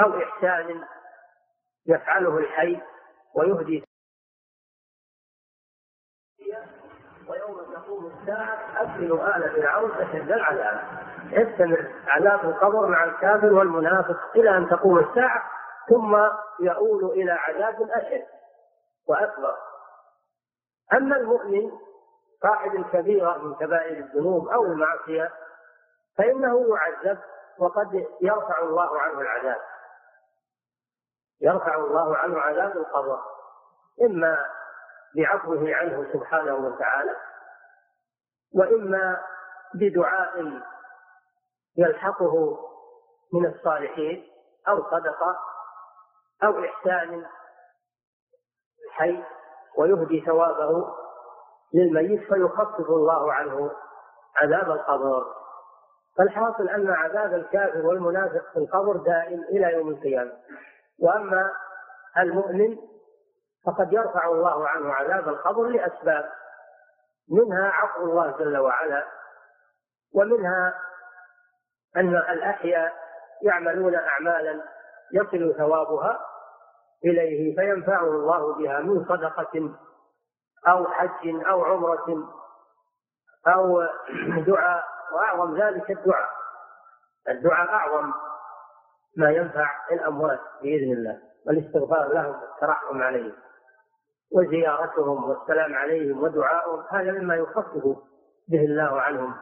أو 0.00 0.22
إحسان 0.22 0.84
يفعله 1.86 2.38
الحي 2.38 2.80
ويهدي 3.34 3.84
ويوم 7.28 7.74
تقوم 7.74 8.06
الساعة 8.06 8.82
أدخلوا 8.82 9.36
آل 9.36 9.50
فرعون 9.50 9.90
أشد 9.90 10.32
العذاب. 10.32 10.80
يستمر 11.30 11.92
عذاب 12.06 12.44
القبر 12.44 12.86
مع 12.86 13.04
الكافر 13.04 13.52
والمنافق 13.52 14.16
إلى 14.36 14.56
أن 14.56 14.68
تقوم 14.68 14.98
الساعة 14.98 15.50
ثم 15.88 16.16
يؤول 16.60 17.04
إلى 17.04 17.32
عذاب 17.32 17.90
أشد 17.90 18.26
وأكبر. 19.08 19.54
أما 20.92 21.16
المؤمن 21.16 21.70
صاحب 22.46 22.74
الكبيرة 22.74 23.38
من 23.38 23.54
كبائر 23.54 23.96
الذنوب 23.98 24.48
أو 24.48 24.64
المعصية 24.64 25.32
فإنه 26.18 26.66
يعذب 26.68 27.18
وقد 27.58 28.06
يرفع 28.20 28.58
الله 28.58 29.00
عنه 29.00 29.20
العذاب. 29.20 29.60
يرفع 31.40 31.74
الله 31.74 32.16
عنه 32.16 32.40
عذاب 32.40 32.76
القضاء 32.76 33.22
إما 34.02 34.46
بعفوه 35.16 35.74
عنه 35.74 36.12
سبحانه 36.12 36.54
وتعالى 36.54 37.16
وإما 38.54 39.22
بدعاء 39.74 40.60
يلحقه 41.76 42.58
من 43.32 43.46
الصالحين 43.46 44.28
أو 44.68 44.82
صدقة 44.90 45.38
أو 46.44 46.64
إحسان 46.64 47.26
الحي 48.86 49.24
ويهدي 49.78 50.20
ثوابه 50.26 51.05
للميت 51.74 52.20
فيخفف 52.32 52.90
الله 52.90 53.32
عنه 53.32 53.70
عذاب 54.36 54.70
القبر. 54.70 55.24
فالحاصل 56.18 56.68
أن 56.68 56.90
عذاب 56.90 57.34
الكافر 57.34 57.86
والمنافق 57.86 58.52
في 58.52 58.58
القبر 58.58 58.96
دائم 58.96 59.42
إلى 59.42 59.72
يوم 59.72 59.88
القيامة. 59.88 60.32
وأما 61.02 61.50
المؤمن 62.18 62.76
فقد 63.66 63.92
يرفع 63.92 64.26
الله 64.28 64.68
عنه 64.68 64.92
عذاب 64.92 65.28
القبر 65.28 65.62
لأسباب 65.68 66.28
منها 67.30 67.70
عفو 67.70 68.02
الله 68.02 68.36
جل 68.38 68.58
وعلا 68.58 69.04
ومنها 70.14 70.74
أن 71.96 72.16
الأحياء 72.16 72.92
يعملون 73.42 73.94
أعمالا 73.94 74.62
يصل 75.12 75.54
ثوابها 75.58 76.20
إليه 77.04 77.56
فينفعه 77.56 78.04
الله 78.04 78.54
بها 78.54 78.80
من 78.80 79.04
صدقة 79.04 79.76
أو 80.66 80.86
حج 80.86 81.46
أو 81.48 81.64
عمرة 81.64 82.28
أو 83.46 83.82
دعاء 84.46 84.84
وأعظم 85.12 85.62
ذلك 85.62 85.90
الدعاء. 85.90 86.28
الدعاء 87.28 87.68
أعظم 87.68 88.12
ما 89.16 89.30
ينفع 89.30 89.70
الأموات 89.92 90.40
بإذن 90.62 90.92
الله 90.92 91.20
والاستغفار 91.46 92.12
لهم 92.12 92.42
والترحم 92.42 93.02
عليهم 93.02 93.32
وزيارتهم 94.32 95.24
والسلام 95.30 95.74
عليهم 95.74 96.22
ودعاؤهم 96.22 96.84
هذا 96.90 97.12
مما 97.12 97.34
يخفف 97.34 97.84
به 98.48 98.64
الله 98.64 99.00
عنهم 99.00 99.34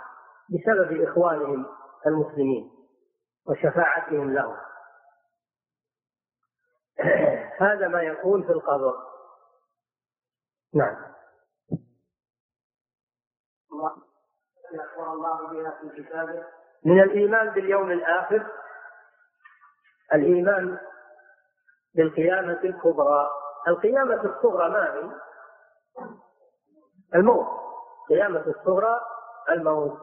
بسبب 0.48 1.02
إخوانهم 1.08 1.66
المسلمين 2.06 2.70
وشفاعتهم 3.46 4.34
لهم. 4.34 4.56
هذا 7.60 7.88
ما 7.88 8.02
يكون 8.02 8.42
في 8.42 8.52
القبر. 8.52 8.94
نعم. 10.74 11.13
من 16.84 17.00
الإيمان 17.02 17.50
باليوم 17.50 17.90
الآخر 17.90 18.46
الإيمان 20.12 20.78
بالقيامة 21.94 22.60
الكبرى. 22.64 23.30
القيامة 23.68 24.24
الصغرى 24.24 24.70
ما 24.70 24.94
هي؟ 24.94 25.10
الموت. 27.14 27.46
القيامة 28.10 28.44
الصغرى 28.46 29.00
الموت. 29.50 29.98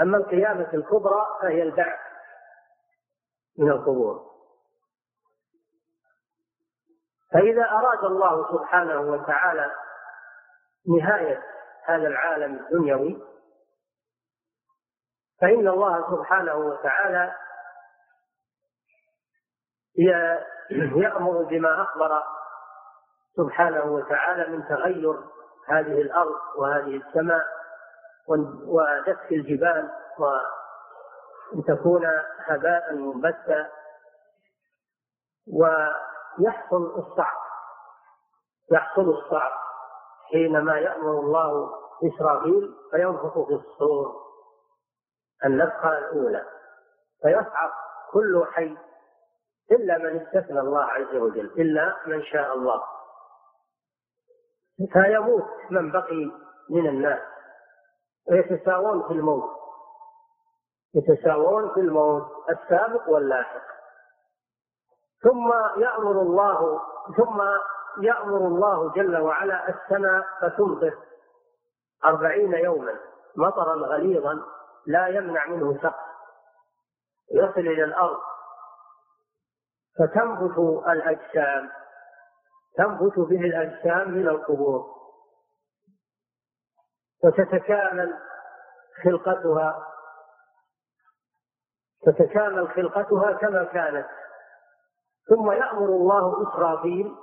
أما 0.00 0.16
القيامة 0.16 0.68
الكبرى 0.74 1.26
فهي 1.42 1.62
البعث 1.62 2.00
من 3.58 3.70
القبور. 3.70 4.32
فإذا 7.32 7.64
أراد 7.70 8.04
الله 8.04 8.52
سبحانه 8.52 9.00
وتعالى 9.00 9.72
نهاية 10.88 11.42
هذا 11.86 12.08
العالم 12.08 12.54
الدنيوي 12.54 13.22
فإن 15.40 15.68
الله 15.68 16.16
سبحانه 16.16 16.54
وتعالى 16.54 17.34
يأمر 20.96 21.42
بما 21.42 21.82
أخبر 21.82 22.22
سبحانه 23.36 23.84
وتعالى 23.84 24.56
من 24.56 24.68
تغير 24.68 25.20
هذه 25.68 26.00
الأرض 26.02 26.34
وهذه 26.56 26.96
السماء 26.96 27.46
ودك 28.66 29.32
الجبال 29.32 29.90
وأن 30.18 31.64
تكون 31.68 32.06
هباء 32.38 32.94
منبثا 32.94 33.70
ويحصل 35.52 36.82
الصعق 36.98 37.42
يحصل 38.72 39.08
الصعق 39.10 39.61
حينما 40.32 40.78
يأمر 40.78 41.20
الله 41.20 41.70
إسرائيل 42.04 42.74
فينفخ 42.90 43.46
في 43.46 43.54
الصور 43.54 44.22
النفخة 45.44 45.98
الأولى 45.98 46.44
فيصعق 47.22 47.72
كل 48.12 48.44
حي 48.52 48.76
إلا 49.70 49.98
من 49.98 50.20
استثنى 50.20 50.60
الله 50.60 50.84
عز 50.84 51.14
وجل 51.16 51.46
إلا 51.60 51.96
من 52.06 52.22
شاء 52.22 52.54
الله. 52.54 52.82
فيموت 54.92 55.48
من 55.70 55.92
بقي 55.92 56.30
من 56.70 56.88
الناس 56.88 57.22
ويتساوون 58.30 59.02
في 59.08 59.12
الموت 59.12 59.50
يتساوون 60.94 61.74
في 61.74 61.80
الموت 61.80 62.26
السابق 62.50 63.08
واللاحق. 63.08 63.62
ثم 65.22 65.52
يأمر 65.82 66.22
الله 66.22 66.80
ثم 67.16 67.42
يأمر 68.00 68.36
الله 68.36 68.92
جل 68.92 69.16
وعلا 69.18 69.68
السماء 69.68 70.24
فتمطر 70.40 70.98
أربعين 72.04 72.52
يوما 72.52 72.96
مطرا 73.36 73.74
غليظا 73.74 74.42
لا 74.86 75.06
يمنع 75.08 75.46
منه 75.46 75.82
سقف 75.82 76.12
يصل 77.34 77.60
إلى 77.60 77.84
الأرض 77.84 78.20
فتنبت 79.98 80.58
الأجسام 80.88 81.70
تنبت 82.76 83.18
به 83.18 83.40
الأجسام 83.40 84.10
من 84.10 84.28
القبور 84.28 84.92
وتتكامل 87.24 88.18
خلقتها 89.04 89.88
تتكامل 92.06 92.68
خلقتها 92.68 93.32
كما 93.32 93.64
كانت. 93.64 94.08
ثم 95.28 95.52
يأمر 95.52 95.84
الله 95.84 96.42
إسرافيل 96.42 97.16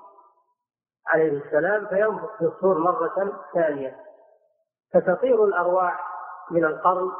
عليه 1.10 1.32
السلام 1.46 1.86
فينفخ 1.86 2.38
في 2.38 2.46
الصور 2.46 2.78
مرة 2.78 3.42
ثانية. 3.54 3.96
فتطير 4.94 5.46
الأرواح 5.46 6.10
من 6.52 6.66
القرن 6.66 7.12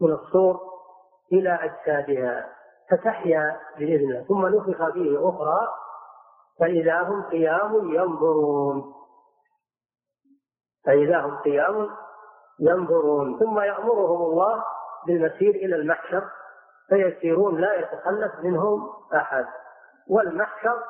من 0.00 0.12
الصور 0.12 0.60
إلى 1.32 1.54
أجسادها 1.54 2.48
فتحيا 2.90 3.60
بإذن 3.78 4.10
الله 4.10 4.22
ثم 4.22 4.46
نفخ 4.46 4.92
فيه 4.92 5.28
أخرى 5.28 5.68
فإذا 6.60 7.02
هم 7.02 7.22
قيام 7.22 7.94
ينظرون. 7.94 8.94
فإذا 10.86 11.20
هم 11.20 11.36
قيام 11.36 11.90
ينظرون. 12.60 13.38
ثم 13.38 13.60
يأمرهم 13.60 14.22
الله 14.22 14.64
بالمسير 15.06 15.50
إلى 15.54 15.76
المحشر 15.76 16.24
فيسيرون 16.88 17.60
لا 17.60 17.74
يتخلف 17.74 18.32
منهم 18.42 18.90
أحد. 19.14 19.46
والمحشر 20.10 20.82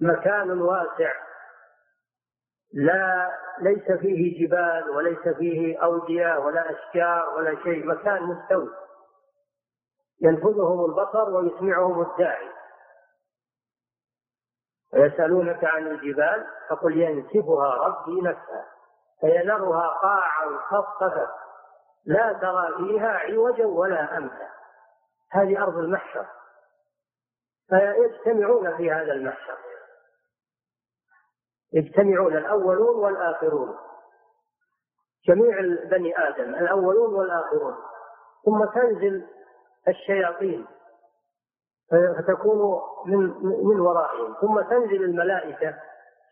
مكان 0.00 0.62
واسع 0.62 1.12
لا 2.72 3.30
ليس 3.60 3.92
فيه 3.92 4.46
جبال 4.46 4.90
وليس 4.90 5.28
فيه 5.38 5.78
أودية 5.82 6.38
ولا 6.38 6.70
أشجار 6.70 7.34
ولا 7.36 7.62
شيء 7.62 7.86
مكان 7.86 8.22
مستوي. 8.22 8.70
ينفذهم 10.20 10.84
البصر 10.84 11.30
ويسمعهم 11.30 12.00
الداعي. 12.00 12.48
ويسألونك 14.92 15.64
عن 15.64 15.86
الجبال 15.86 16.46
فقل 16.70 16.96
ينسفها 16.96 17.74
ربي 17.74 18.20
نسفا 18.20 18.64
فيذرها 19.20 19.88
قاعا 19.88 20.58
خصفا 20.58 21.28
لا 22.06 22.32
ترى 22.32 22.74
فيها 22.76 23.08
عوجا 23.08 23.66
ولا 23.66 24.16
أمتا. 24.16 24.48
هذه 25.30 25.62
أرض 25.62 25.78
المحشر. 25.78 26.26
فيجتمعون 27.68 28.76
في 28.76 28.92
هذا 28.92 29.12
المحشر. 29.12 29.65
يجتمعون 31.72 32.36
الأولون 32.36 32.96
والآخرون. 32.96 33.76
جميع 35.28 35.60
بني 35.90 36.18
آدم 36.18 36.54
الأولون 36.54 37.14
والآخرون. 37.14 37.74
ثم 38.44 38.64
تنزل 38.64 39.26
الشياطين. 39.88 40.66
فتكون 41.90 42.80
من 43.06 43.18
من 43.44 43.80
ورائهم. 43.80 44.34
ثم 44.40 44.60
تنزل 44.60 45.04
الملائكة 45.04 45.74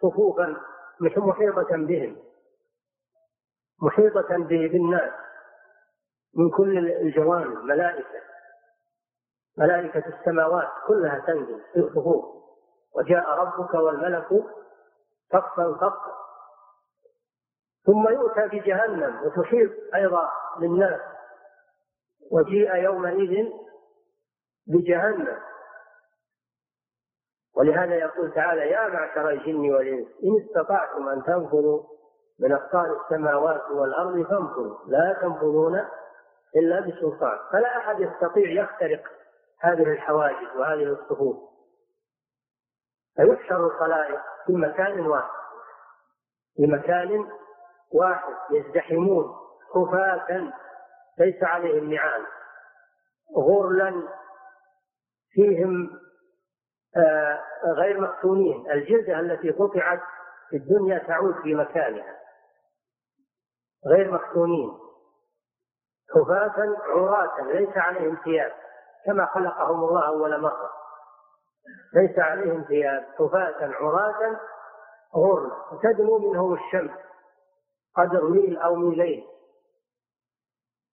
صفوفا 0.03 0.57
محيطة 1.01 1.77
بهم. 1.77 2.17
محيطة 3.83 4.37
بالناس. 4.39 5.13
من 6.37 6.51
كل 6.51 6.79
الجوانب 6.79 7.59
ملائكة. 7.65 8.21
ملائكة 9.59 10.05
السماوات 10.09 10.69
كلها 10.87 11.19
تنزل 11.27 11.61
في 11.73 11.81
الصفوف. 11.81 12.25
وجاء 12.95 13.31
ربك 13.31 13.75
والملك 13.75 14.29
صفا 15.35 15.77
صفا 15.81 16.15
ثم 17.87 18.09
يؤتى 18.09 18.49
بجهنم 18.49 19.21
وتحيط 19.25 19.71
أيضا 19.95 20.31
للناس 20.61 21.01
وجيء 22.31 22.75
يومئذ 22.75 23.53
بجهنم. 24.67 25.39
ولهذا 27.57 27.95
يقول 27.95 28.33
تعالى 28.33 28.71
يا 28.71 28.89
معشر 28.89 29.31
الجن 29.31 29.75
والإنس 29.75 30.07
إن 30.25 30.45
استطعتم 30.45 31.09
أن 31.09 31.23
تنفذوا 31.23 31.83
من 32.41 32.53
أقطار 32.53 33.01
السماوات 33.01 33.71
والأرض 33.71 34.23
فانفذوا 34.23 34.77
لا 34.87 35.19
تنفذون 35.23 35.85
إلا 36.57 36.81
بسلطان. 36.81 37.39
فلا 37.53 37.79
أحد 37.79 38.01
يستطيع 38.01 38.51
يخترق 38.63 39.03
هذه 39.61 39.93
الحواجز 39.93 40.57
وهذه 40.57 40.83
الصفوف. 40.83 41.54
فيحشر 43.17 43.67
الخلائق 43.67 44.21
في 44.47 44.53
مكان 44.53 45.07
واحد. 45.07 45.31
في 46.57 46.67
مكان 46.67 47.29
واحد 47.93 48.35
يزدحمون 48.51 49.35
خفاة 49.75 50.53
ليس 51.19 51.43
عليهم 51.43 51.93
نعال. 51.93 52.27
غرلا 53.37 54.09
فيهم 55.31 55.91
آه، 56.97 57.41
غير 57.77 58.01
مفتونين 58.01 58.71
الجلدة 58.71 59.21
التي 59.21 59.51
قطعت 59.51 60.01
في 60.51 60.57
الدنيا 60.57 60.99
تعود 60.99 61.35
في 61.43 61.55
مكانها. 61.55 62.17
غير 63.87 64.15
مفتونين 64.15 64.71
حفاة 66.15 66.77
عراة 66.89 67.41
ليس 67.43 67.77
عليهم 67.77 68.19
ثياب 68.25 68.53
كما 69.07 69.27
خلقهم 69.27 69.85
الله 69.85 70.07
أول 70.07 70.41
مرة. 70.41 70.84
ليس 71.95 72.19
عليهم 72.19 72.63
ثياب 72.63 73.05
حفاة 73.19 73.75
عراة 73.81 74.41
غر 75.17 75.53
تدنو 75.83 76.19
منهم 76.19 76.55
الشمس 76.55 76.91
قدر 77.97 78.29
ميل 78.29 78.59
أو 78.59 78.75
ميلين 78.75 79.25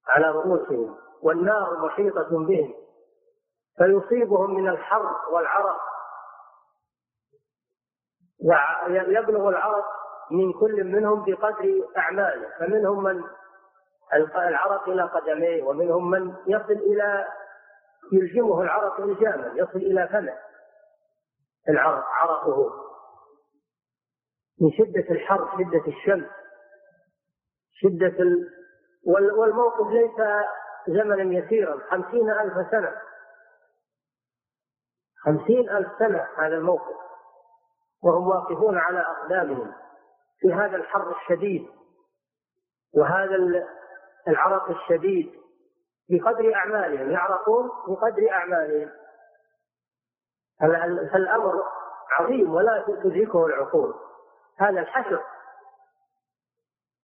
على 0.07 0.32
رؤوسهم 0.32 0.97
والنار 1.22 1.86
محيطة 1.86 2.30
بهم 2.30 2.74
فيصيبهم 3.78 4.55
من 4.55 4.69
الحر 4.69 5.15
والعرق. 5.32 5.78
ويبلغ 8.88 9.49
العرق 9.49 9.86
من 10.32 10.53
كل 10.53 10.84
منهم 10.84 11.26
بقدر 11.26 11.88
أعماله. 11.97 12.49
فمنهم 12.59 13.03
من 13.03 13.24
العرق 14.36 14.89
إلى 14.89 15.03
قدميه 15.03 15.63
ومنهم 15.63 16.09
من 16.09 16.36
يصل 16.47 16.72
إلى 16.72 17.28
يلجمه 18.13 18.61
العرق 18.61 18.99
إلجاما 18.99 19.51
يصل 19.55 19.78
إلى 19.78 20.07
فمه. 20.07 20.51
العرق 21.70 22.03
عرقه 22.05 22.72
من 24.62 24.72
شدة 24.72 25.12
الحر 25.12 25.57
شدة 25.57 25.88
الشمس 25.88 26.30
شدة 27.72 28.24
ال... 28.24 28.49
والموقف 29.38 29.88
ليس 29.88 30.45
زمنا 30.88 31.39
يسيرا. 31.39 31.80
خمسين 31.89 32.30
ألف 32.30 32.72
سنة. 32.72 33.01
خمسين 35.24 35.70
ألف 35.70 35.89
سنة 35.99 36.28
هذا 36.38 36.55
الموقف. 36.55 36.95
وهم 38.03 38.28
واقفون 38.28 38.78
على 38.78 38.99
أقدامهم 38.99 39.74
في 40.39 40.53
هذا 40.53 40.76
الحر 40.76 41.16
الشديد 41.22 41.68
وهذا 42.93 43.36
العرق 44.28 44.70
الشديد 44.70 45.34
بقدر 46.09 46.55
أعمالهم. 46.55 47.12
يعرقون 47.12 47.70
بقدر 47.88 48.32
أعمالهم. 48.32 48.91
فالأمر 51.12 51.64
عظيم 52.12 52.53
ولا 52.53 52.84
تدركه 52.88 53.45
العقول. 53.45 53.93
هذا 54.57 54.80
الحشر. 54.80 55.24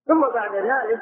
ثم 0.07 0.21
بعد 0.29 0.55
ذلك 0.55 1.01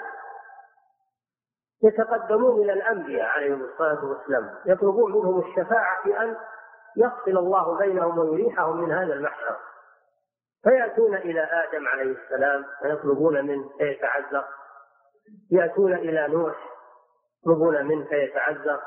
يتقدمون 1.84 2.62
إلى 2.62 2.74
الأنبياء 2.74 3.28
عليهم 3.28 3.62
الصلاة 3.62 4.06
والسلام. 4.06 4.56
يطلبون 4.66 5.12
منهم 5.12 5.40
الشفاعة 5.40 6.04
في 6.04 6.20
أن 6.20 6.38
يفصل 6.98 7.38
الله 7.38 7.78
بينهم 7.78 8.18
ويريحهم 8.18 8.82
من 8.82 8.92
هذا 8.92 9.14
المحشر. 9.14 9.56
فيأتون 10.66 11.16
إلى 11.16 11.42
آدم 11.42 11.88
عليه 11.88 12.16
السلام 12.24 12.66
فيطلبون 12.82 13.46
منه 13.46 13.70
فيتعذر 13.78 14.46
يأتون 15.52 15.94
إلى 15.94 16.28
نوح 16.28 16.56
يطلبون 17.42 17.86
منه 17.86 18.06
فيتعذر 18.06 18.82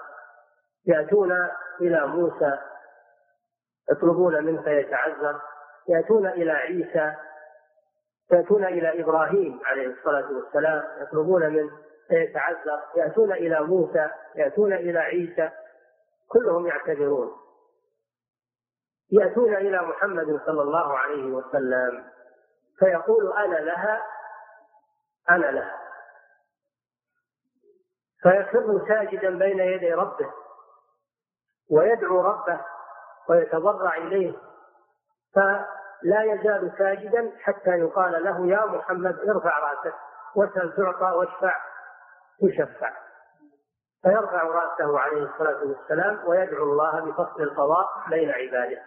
يأتون 0.86 1.48
إلى 1.80 2.06
موسى 2.06 2.58
يطلبون 3.90 4.44
منه 4.44 4.62
فيتعذر 4.62 5.40
يأتون 5.88 6.26
إلى 6.26 6.52
عيسى. 6.52 7.16
يأتون 8.32 8.64
إلى 8.64 9.00
إبراهيم 9.00 9.60
عليه 9.64 9.86
الصلاة 9.86 10.32
والسلام. 10.32 10.84
يطلبون 11.02 11.50
منه 11.50 11.70
فيتعذر 12.08 12.82
يأتون 12.96 13.32
إلى 13.32 13.60
موسى. 13.60 14.10
يأتون 14.34 14.72
إلى 14.72 14.98
عيسى. 14.98 15.50
كلهم 16.28 16.66
يعتذرون. 16.66 17.32
يأتون 19.10 19.54
إلى 19.56 19.82
محمد 19.82 20.40
صلى 20.46 20.62
الله 20.62 20.98
عليه 20.98 21.32
وسلم. 21.32 22.04
فيقول 22.78 23.32
أنا 23.32 23.56
لها؟ 23.56 24.02
أنا 25.30 25.46
لها. 25.46 25.78
فيخر 28.22 28.88
ساجدا 28.88 29.38
بين 29.38 29.58
يدي 29.58 29.92
ربه. 29.92 30.32
ويدعو 31.70 32.20
ربه. 32.20 32.60
ويتضرع 33.28 33.96
إليه 33.96 34.32
فلا 35.34 36.22
يزال 36.22 36.72
ساجدا 36.78 37.32
حتى 37.40 37.70
يقال 37.70 38.24
له 38.24 38.46
يا 38.46 38.64
محمد 38.66 39.18
ارفع 39.28 39.58
رأسك 39.58 39.94
واسأل 40.36 40.76
تعطى 40.76 41.16
واشفع. 41.16 41.56
تشفع 42.42 42.92
فيرفع 44.02 44.42
رأسه 44.42 44.98
عليه 44.98 45.22
الصلاة 45.22 45.64
والسلام 45.64 46.28
ويدعو 46.28 46.64
الله 46.64 47.00
بفصل 47.00 47.42
القضاء 47.42 47.88
بين 48.10 48.30
عباده. 48.30 48.82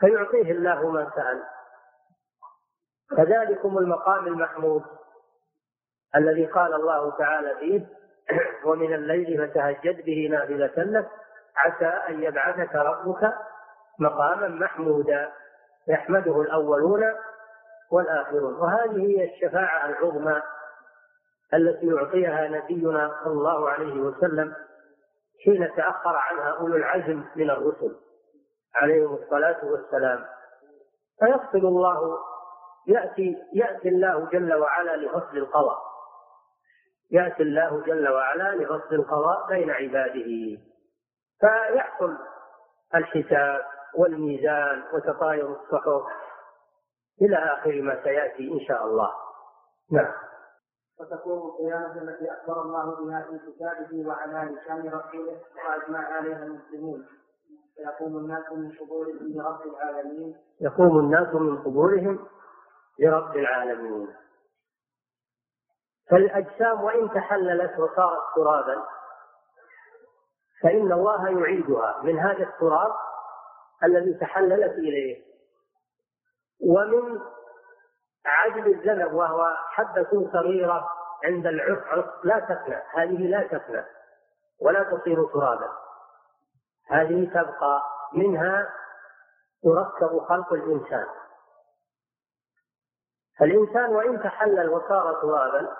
فيعطيه 0.00 0.52
الله 0.52 0.90
ما 0.90 1.10
سأل. 1.16 1.42
فذلكم 3.16 3.78
المقام 3.78 4.26
المحمود 4.26 4.82
الذي 6.16 6.46
قال 6.46 6.74
الله 6.74 7.16
تعالى 7.16 7.56
فيه 7.60 7.86
ومن 8.64 8.94
الليل 8.94 9.48
فتهجد 9.48 10.04
به 10.04 10.28
نافلة 10.30 10.72
لك 10.76 11.08
عسى 11.56 11.86
أن 11.86 12.22
يبعثك 12.22 12.74
ربك 12.74 13.32
مقاما 13.98 14.48
محمودا 14.48 15.32
يحمده 15.88 16.40
الأولون 16.40 17.02
والآخرون. 17.90 18.54
وهذه 18.54 19.06
هي 19.06 19.34
الشفاعة 19.34 19.88
العظمى 19.88 20.42
التي 21.54 21.86
يعطيها 21.86 22.48
نبينا 22.48 23.20
صلى 23.24 23.32
الله 23.32 23.70
عليه 23.70 24.00
وسلم 24.00 24.54
حين 25.44 25.74
تأخر 25.76 26.16
عنها 26.16 26.50
أولو 26.50 26.76
العزم 26.76 27.24
من 27.36 27.50
الرسل 27.50 27.96
عليهم 28.74 29.14
الصلاة 29.14 29.64
والسلام. 29.64 30.24
فيفصل 31.20 31.66
الله 31.66 32.18
يأتي 32.86 33.36
يأتي 33.52 33.88
الله 33.88 34.28
جل 34.32 34.54
وعلا 34.54 34.96
لفصل 34.96 35.36
القضاء. 35.36 35.78
يأتي 37.10 37.42
الله 37.42 37.82
جل 37.86 38.08
وعلا 38.08 38.54
لفصل 38.54 38.94
القضاء 38.94 39.46
بين 39.48 39.70
عباده. 39.70 40.58
فيحصل 41.40 42.16
الحساب 42.94 43.64
والميزان 43.94 44.82
وتطاير 44.94 45.48
الصحف 45.52 46.02
إلى 47.22 47.36
آخر 47.36 47.82
ما 47.82 48.02
سيأتي 48.02 48.52
إن 48.52 48.60
شاء 48.60 48.84
الله. 48.84 49.10
نعم. 49.92 50.12
وتكون 51.00 51.38
القيامة 51.48 52.02
التي 52.02 52.32
أخبر 52.32 52.62
الله 52.62 53.04
بها 53.04 53.26
في 53.30 53.38
كتابه 53.38 54.08
وعلى 54.08 54.54
لسان 54.54 54.88
رسوله 54.88 55.40
وأجمع 55.66 55.98
عليها 55.98 56.44
المسلمون. 56.44 57.06
فيقوم 57.76 58.16
الناس 58.16 58.52
من 58.52 58.72
قبورهم 58.72 59.32
لرب 59.34 59.60
العالمين. 59.66 60.36
يقوم 60.60 60.98
الناس 60.98 61.34
من 61.34 61.62
قبورهم 61.62 62.26
لرب 62.98 63.36
العالمين. 63.36 64.08
فالأجسام 66.10 66.84
وإن 66.84 67.10
تحللت 67.10 67.78
وصارت 67.78 68.22
ترابا 68.36 68.84
فإن 70.62 70.92
الله 70.92 71.40
يعيدها 71.40 72.00
من 72.02 72.18
هذا 72.18 72.42
التراب 72.42 72.92
الذي 73.84 74.14
تحللت 74.14 74.72
إليه. 74.72 75.24
ومن 76.60 77.20
عجل 78.26 78.66
الذنب 78.66 79.14
وهو 79.14 79.56
حبة 79.70 80.30
صغيرة 80.32 80.88
عند 81.24 81.46
العفعف 81.46 82.04
لا 82.24 82.38
تفنى. 82.38 82.82
هذه 82.94 83.28
لا 83.28 83.42
تفنى 83.46 83.84
ولا 84.60 84.82
تصير 84.82 85.24
ترابا. 85.24 85.68
هذه 86.88 87.30
تبقى 87.34 87.82
منها 88.12 88.72
يركب 89.64 90.18
خلق 90.18 90.52
الإنسان. 90.52 91.06
فالإنسان 93.38 93.96
وإن 93.96 94.22
تحلل 94.22 94.68
وصار 94.68 95.14
ترابا 95.22 95.76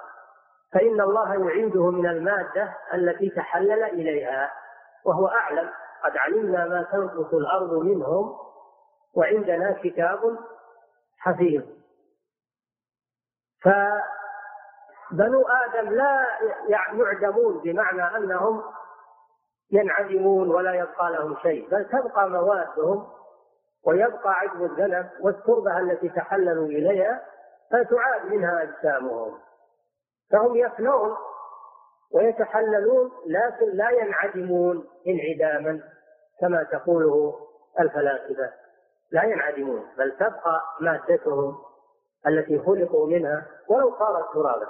فإن 0.72 1.00
الله 1.00 1.34
يعيده 1.34 1.90
من 1.90 2.06
المادة 2.06 2.76
التي 2.94 3.30
تحلل 3.30 3.82
إليها. 3.84 4.65
وهو 5.06 5.26
أعلم. 5.26 5.70
قد 6.04 6.16
علمنا 6.16 6.64
ما 6.64 6.82
تنقص 6.92 7.34
الأرض 7.34 7.72
منهم 7.72 8.36
وعندنا 9.14 9.76
كتاب 9.82 10.38
حفيظ. 11.18 11.62
فبنو 13.62 15.42
آدم 15.48 15.88
لا 15.90 16.26
يعدمون 16.68 17.58
بمعنى 17.58 18.16
أنهم 18.16 18.62
ينعدمون 19.70 20.50
ولا 20.50 20.74
يبقى 20.74 21.10
لهم 21.12 21.36
شيء 21.42 21.68
بل 21.70 21.84
تبقى 21.84 22.30
موادهم 22.30 23.08
ويبقى 23.86 24.32
عدم 24.32 24.64
الذنب 24.64 25.10
والتربة 25.20 25.78
التي 25.78 26.08
تحللوا 26.08 26.66
إليها 26.66 27.22
فتعاد 27.70 28.26
منها 28.26 28.62
أجسامهم. 28.62 29.38
فهم 30.32 30.56
يفنون 30.56 31.16
ويتحللون 32.14 33.10
لكن 33.26 33.70
لا 33.72 33.90
ينعدمون 33.90 34.88
انعداما 35.06 35.80
كما 36.40 36.62
تقوله 36.62 37.34
الفلاسفة. 37.80 38.52
لا 39.12 39.24
ينعدمون 39.24 39.86
بل 39.98 40.12
تبقى 40.16 40.62
مادتهم 40.80 41.58
التي 42.26 42.58
خلقوا 42.58 43.06
منها 43.06 43.46
ولو 43.68 43.96
صارت 43.98 44.32
ترابا. 44.34 44.68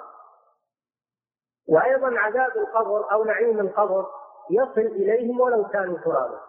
وأيضا 1.68 2.18
عذاب 2.18 2.57
القبر 2.57 3.12
أو 3.12 3.24
نعيم 3.24 3.61
القبر 3.61 4.07
يصل 4.51 4.80
إليهم 4.80 5.41
ولو 5.41 5.68
كانوا 5.68 5.99
ترابا. 5.99 6.41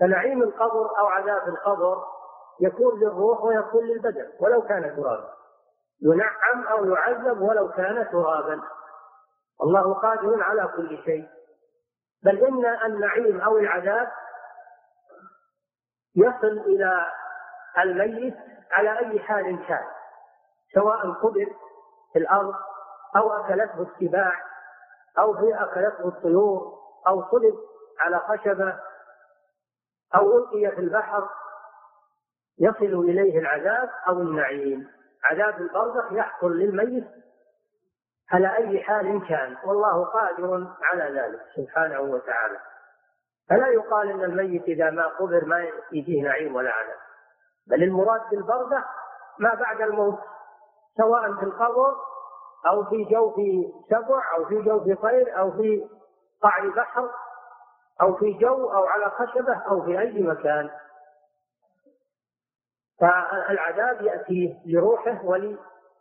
فنعيم 0.00 0.42
القبر 0.42 0.98
أو 0.98 1.06
عذاب 1.06 1.48
القبر 1.48 2.04
يكون 2.60 3.00
للروح 3.00 3.44
ويكون 3.44 3.84
للبدن 3.84 4.28
ولو 4.40 4.62
كان 4.62 4.96
ترابا. 4.96 5.32
ينعم 6.02 6.66
أو 6.66 6.84
يعذب 6.84 7.42
ولو 7.42 7.68
كان 7.68 8.08
ترابا. 8.12 8.60
الله 9.62 9.94
قادر 9.94 10.42
على 10.42 10.68
كل 10.76 10.98
شيء. 11.04 11.28
بل 12.24 12.38
إن 12.38 12.66
النعيم 12.86 13.40
أو 13.40 13.58
العذاب 13.58 14.08
يصل 16.16 16.58
إلى 16.58 17.06
الميت 17.78 18.34
على 18.72 18.98
أي 18.98 19.20
حال 19.20 19.66
كان 19.66 19.84
سواء 20.74 21.12
قبر 21.12 21.46
في 22.12 22.18
الأرض 22.18 22.54
أو 23.16 23.32
أكلته 23.32 23.82
السباع 23.82 24.42
أو 25.18 25.34
في 25.34 25.54
أكلته 25.54 26.08
الطيور 26.08 26.78
أو 27.08 27.30
صلب 27.30 27.54
على 28.00 28.18
خشبة 28.18 28.78
أو 30.14 30.38
ألقي 30.38 30.70
في 30.76 30.80
البحر 30.80 31.28
يصل 32.58 33.04
إليه 33.04 33.38
العذاب 33.38 33.90
أو 34.08 34.20
النعيم. 34.20 34.88
عذاب 35.24 35.60
البرزخ 35.60 36.12
يحصل 36.12 36.52
للميت 36.52 37.04
على 38.32 38.56
أي 38.56 38.82
حال 38.82 39.26
كان 39.28 39.56
والله 39.64 40.04
قادر 40.04 40.66
على 40.82 41.20
ذلك 41.20 41.40
سبحانه 41.56 42.00
وتعالى. 42.00 42.58
فلا 43.48 43.68
يقال 43.68 44.10
إن 44.10 44.24
الميت 44.24 44.62
إذا 44.62 44.90
ما 44.90 45.06
قبر 45.06 45.44
ما 45.44 45.66
يجيه 45.92 46.22
نعيم 46.22 46.54
ولا 46.54 46.70
عذاب 46.70 46.96
بل 47.66 47.82
المراد 47.82 48.20
بالبرزخ 48.30 48.84
ما 49.38 49.54
بعد 49.54 49.80
الموت 49.80 50.18
سواء 50.96 51.34
في 51.34 51.42
القبر 51.42 51.96
أو 52.66 52.84
في 52.84 53.04
جوف 53.04 53.34
سبع 53.90 54.36
أو 54.36 54.44
في 54.44 54.62
جوف 54.62 55.02
طير 55.02 55.38
أو 55.38 55.50
في 55.50 55.88
قعر 56.42 56.68
بحر 56.68 57.10
أو 58.02 58.14
في 58.16 58.32
جو 58.32 58.72
أو 58.72 58.84
على 58.86 59.10
خشبة 59.10 59.56
أو 59.70 59.82
في 59.82 60.00
أي 60.00 60.22
مكان. 60.22 60.70
فالعذاب 63.00 64.02
يأتيه 64.02 64.54
لروحه 64.66 65.20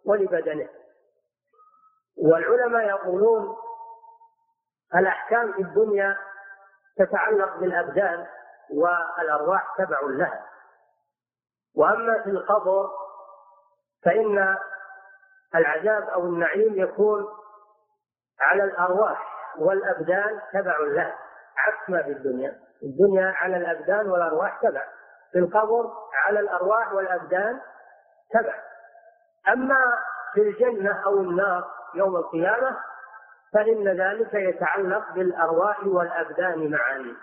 ولبدنه. 0.06 0.70
والعلماء 2.18 2.88
يقولون 2.88 3.56
الأحكام 4.96 5.54
في 5.54 5.62
الدنيا 5.62 6.18
تتعلق 6.98 7.58
بالأبدان 7.58 8.28
والأرواح 8.74 9.76
تبع 9.78 10.00
لها. 10.04 10.46
وأما 11.76 12.22
في 12.24 12.30
القبر 12.30 12.90
فإن 14.06 14.58
العذاب 15.56 16.10
أو 16.10 16.26
النعيم 16.26 16.74
يكون 16.76 17.28
على 18.40 18.64
الأرواح 18.64 19.32
والأبدان 19.58 20.42
تبع 20.54 20.78
لها. 20.78 21.16
عكس 21.58 21.90
ما 21.90 22.04
في 22.04 22.12
الدنيا. 22.12 22.60
الدنيا 22.84 23.32
على 23.32 23.58
الأبدان 23.58 24.10
والأرواح 24.10 24.60
تبع. 24.62 24.84
في 25.32 25.40
القبر 25.40 25.94
على 26.26 26.40
الأرواح 26.40 26.94
والأبدان 26.94 27.62
تبع. 28.32 28.54
أما 29.48 29.98
في 30.34 30.42
الجنة 30.42 31.06
أو 31.06 31.18
النار 31.18 31.81
يوم 31.96 32.16
القيامة 32.16 32.78
فإن 33.54 33.88
ذلك 33.88 34.34
يتعلق 34.34 35.12
بالأرواح 35.14 35.88
والأبدان 35.88 36.72
معا. 36.72 37.16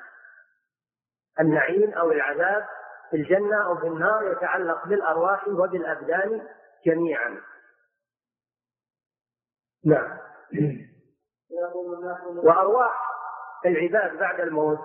النعيم 1.40 1.94
أو 1.94 2.12
العذاب 2.12 2.66
في 3.10 3.16
الجنة 3.16 3.64
أو 3.66 3.76
في 3.76 3.86
النار 3.86 4.32
يتعلق 4.32 4.86
بالأرواح 4.86 5.48
وبالأبدان 5.48 6.48
جميعا. 6.86 7.40
نعم. 9.84 10.18
وأرواح 12.26 13.08
العباد 13.66 14.18
بعد 14.18 14.40
الموت 14.40 14.78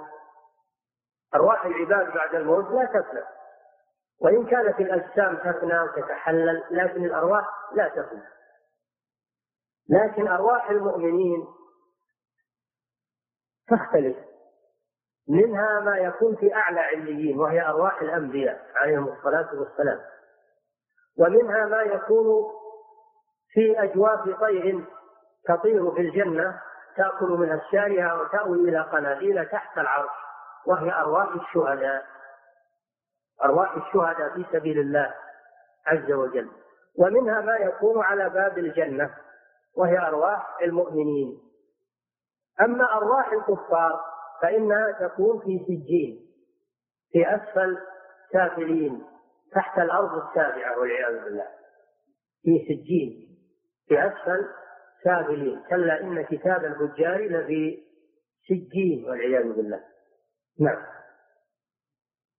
أرواح 1.36 1.66
العباد 1.66 2.14
بعد 2.14 2.36
الموت 2.36 2.72
لا 2.72 2.86
تفنى. 2.86 3.24
وإن 4.20 4.46
كانت 4.46 4.80
الأجسام 4.80 5.36
تفنى 5.36 5.80
وتتحلل 5.80 6.64
لكن 6.72 7.06
الأرواح 7.06 7.46
لا 7.74 7.88
تفنى. 7.88 8.24
لكن 9.90 10.28
أرواح 10.28 10.70
المؤمنين 10.70 11.48
تختلف 13.68 14.18
منها 15.30 15.80
ما 15.80 15.98
يكون 15.98 16.36
في 16.36 16.56
أعلى 16.56 16.80
عليين 16.80 17.40
وهي 17.40 17.62
أرواح 17.62 18.02
الأنبياء 18.02 18.66
عليهم 18.76 19.08
الصلاة 19.08 19.50
والسلام. 19.54 20.00
ومنها 21.20 21.66
ما 21.66 21.82
يكون 21.82 22.52
في 23.50 23.84
أجواف 23.84 24.40
طير 24.40 24.86
تطير 25.46 25.92
في 25.92 26.02
الجنة 26.02 26.62
تأكل 26.98 27.28
من 27.30 27.52
أشجارها 27.52 28.14
وتأوي 28.14 28.70
إلى 28.70 28.82
قناديل 28.82 29.46
تحت 29.46 29.78
العرش 29.78 30.12
وهي 30.66 30.92
أرواح 30.94 31.28
الشهداء. 31.36 32.06
أرواح 33.44 33.76
الشهداء 33.76 34.34
في 34.34 34.46
سبيل 34.52 34.80
الله 34.80 35.14
عز 35.88 36.12
وجل. 36.12 36.52
ومنها 37.00 37.42
ما 37.42 37.56
يكون 37.56 38.04
على 38.04 38.30
باب 38.30 38.58
الجنة 38.58 39.16
وهي 39.78 39.98
أرواح 39.98 40.58
المؤمنين. 40.62 41.40
أما 42.62 42.94
أرواح 42.98 43.32
الكفار 43.32 44.02
فإنها 44.42 45.08
تكون 45.08 45.40
في 45.40 45.60
سجين 45.68 46.30
في 47.12 47.36
أسفل 47.36 47.78
سافلين 48.34 49.04
تحت 49.56 49.78
الأرض 49.80 50.28
السابعة 50.28 50.80
والعياذ 50.80 51.24
بالله. 51.24 51.48
في 52.42 52.60
سجين 52.68 53.38
في 53.88 54.08
أسفل 54.08 54.50
سافلين. 55.04 55.64
كلا 55.70 56.02
إن 56.02 56.22
كتاب 56.26 56.66
الفجار 56.66 57.28
لفي 57.28 57.84
سجين 58.48 59.10
والعياذ 59.10 59.54
بالله. 59.54 59.84
نعم. 60.60 60.86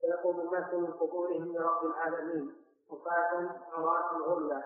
ويقوم 0.05 0.41
الناس 0.41 0.75
من 0.75 0.87
قبورهم 0.93 1.57
لرب 1.57 1.85
العالمين 1.85 2.53
وفاة 2.91 3.51
عراة 3.73 4.19
غرلا 4.27 4.63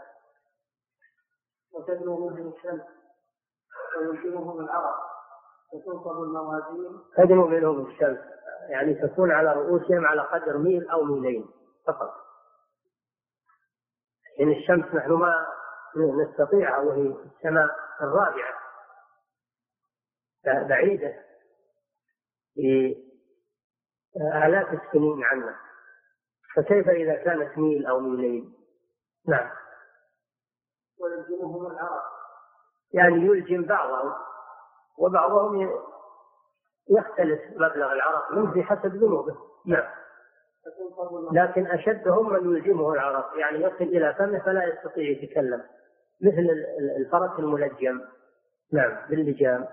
وتدنو 1.72 2.28
منهم 2.28 2.52
الشمس 2.52 2.82
ويلزمهم 3.98 4.60
العرق 4.60 4.96
وتنصب 5.72 6.22
الموازين. 6.22 7.00
تدنو 7.16 7.46
منهم 7.46 7.86
الشمس 7.86 8.18
يعني 8.68 8.94
تكون 8.94 9.32
على 9.32 9.52
رؤوسهم 9.52 10.06
على 10.06 10.22
قدر 10.22 10.58
ميل 10.58 10.90
أو 10.90 11.04
ميلين 11.04 11.50
فقط. 11.86 12.14
إن 14.40 14.52
الشمس 14.52 14.94
نحن 14.94 15.12
ما 15.12 15.46
نستطيعها 15.96 16.78
وهي 16.78 17.06
السماء 17.06 17.68
الرابعة 18.00 18.54
بعيدة 20.68 21.24
بآلاف 24.16 24.72
السنين 24.72 25.24
عنا. 25.24 25.56
فكيف 26.56 26.88
إذا 26.88 27.14
كانت 27.14 27.58
ميل 27.58 27.86
أو 27.86 28.00
ميلين؟ 28.00 28.54
نعم. 29.28 29.50
ويلزمهم 31.00 31.66
العرق 31.66 32.02
يعني 32.92 33.14
يلزم 33.14 33.66
بعضهم 33.66 34.12
وبعضهم 34.98 35.70
يختلف 36.90 37.40
مبلغ 37.50 37.92
العرق 37.92 38.32
منه 38.32 38.54
بحسب 38.54 38.94
ذنوبه. 38.94 39.36
نعم. 39.66 39.88
لكن 41.32 41.66
أشدهم 41.66 42.32
من 42.32 42.56
يلزمه 42.56 42.92
العرق 42.92 43.30
يعني 43.38 43.58
يصل 43.58 43.84
إلى 43.84 44.14
فمه 44.14 44.38
فلا 44.38 44.64
يستطيع 44.64 45.10
يتكلم. 45.10 45.62
مثل 46.22 46.48
الفرس 46.96 47.38
الملجم. 47.38 48.00
نعم 48.72 49.08
باللجام. 49.10 49.66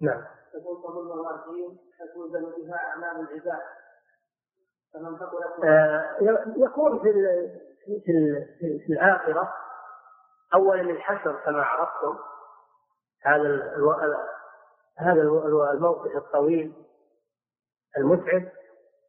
نعم. 0.00 0.24
فتنصب 0.52 0.98
الموازين 0.98 1.78
فتوزن 1.98 2.44
بها 2.56 2.76
أعمال 2.76 3.28
العباد. 3.28 3.62
فمن 4.94 5.18
آه 5.68 6.16
يكون 6.56 6.98
في 6.98 7.12
في, 7.84 8.00
في, 8.58 8.78
في 8.86 8.92
الآخرة 8.92 9.52
أولا 10.54 10.80
الحشر 10.80 11.32
كما 11.44 11.62
عرفتم 11.62 12.18
هذا 13.22 13.74
ألو... 13.76 13.92
هذا 14.98 15.22
الموقف 15.72 16.16
الطويل 16.16 16.72
المتعب 17.98 18.48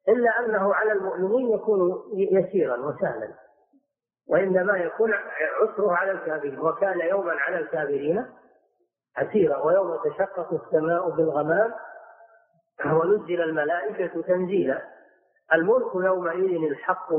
إلا 0.07 0.39
أنه 0.39 0.73
على 0.73 0.91
المؤمنين 0.91 1.53
يكون 1.53 2.03
يسيرا 2.13 2.77
وسهلا 2.77 3.33
وإنما 4.27 4.77
يكون 4.77 5.13
عسره 5.61 5.95
على 5.95 6.11
الكافرين 6.11 6.59
وكان 6.59 6.99
يوما 6.99 7.33
على 7.33 7.59
الكافرين 7.59 8.25
عسيرا 9.17 9.57
ويوم 9.57 9.97
تشقق 10.03 10.53
السماء 10.53 11.09
بالغمام 11.09 11.73
ونزل 12.85 13.41
الملائكة 13.41 14.21
تنزيلا. 14.21 14.81
الملك 15.53 15.95
يومئذ 15.95 16.69
الحق 16.71 17.13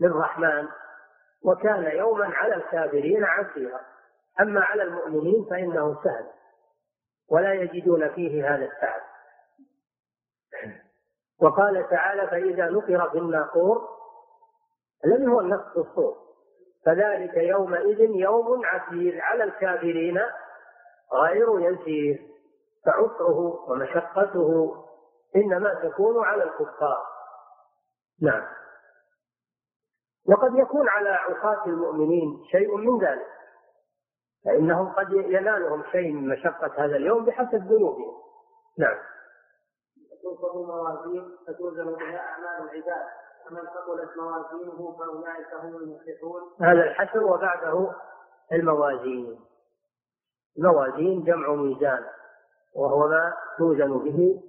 للرحمن 0.00 0.68
وكان 1.44 1.98
يوما 1.98 2.26
على 2.26 2.54
الكافرين 2.54 3.24
عسيرا. 3.24 3.80
أما 4.40 4.60
على 4.60 4.82
المؤمنين 4.82 5.46
فإنه 5.50 6.02
سهل 6.04 6.26
ولا 7.30 7.52
يجدون 7.52 8.08
فيه 8.08 8.54
هذا 8.54 8.64
التعب 8.64 9.00
وقال 11.42 11.88
تعالى 11.90 12.26
فإذا 12.26 12.68
نقر 12.70 13.10
في 13.10 13.18
الناقور 13.18 13.88
الذي 15.04 15.26
هو 15.26 15.40
النفس 15.40 15.76
الصور 15.76 16.16
فذلك 16.86 17.36
يومئذ 17.36 18.00
يوم 18.00 18.64
عسير 18.64 19.20
على 19.20 19.44
الكافرين 19.44 20.20
غير 21.12 21.60
يسير 21.60 22.30
فعسره 22.86 23.70
ومشقته 23.70 24.76
إنما 25.36 25.74
تكون 25.74 26.24
على 26.24 26.44
الكفار. 26.44 27.06
نعم. 28.22 28.46
وقد 30.30 30.54
يكون 30.54 30.88
على 30.88 31.08
عصاة 31.08 31.66
المؤمنين 31.66 32.44
شيء 32.50 32.76
من 32.76 32.98
ذلك 33.04 33.26
فإنهم 34.44 34.92
قد 34.92 35.12
ينالهم 35.12 35.82
شيء 35.92 36.12
من 36.12 36.28
مشقة 36.28 36.84
هذا 36.84 36.96
اليوم 36.96 37.24
بحسب 37.24 37.72
ذنوبهم. 37.72 38.14
نعم. 38.78 38.98
تنصب 40.22 40.56
الموازين 40.56 41.36
فتوزن 41.46 41.84
بها 41.84 42.18
أعمال 42.18 42.70
العباد. 42.70 43.06
فمن 43.44 43.60
ثقلت 43.60 44.10
موازينه 44.16 44.96
فأولئك 44.98 45.54
هم 45.62 45.76
المفلحون. 45.76 46.42
هذا 46.60 46.84
الحشر 46.84 47.24
وبعده 47.24 47.92
الموازين. 48.52 49.40
الموازين 50.58 51.24
جمع 51.24 51.54
ميزان 51.54 52.04
وهو 52.76 53.08
ما 53.08 53.32
توزن 53.58 53.98
به 53.98 54.42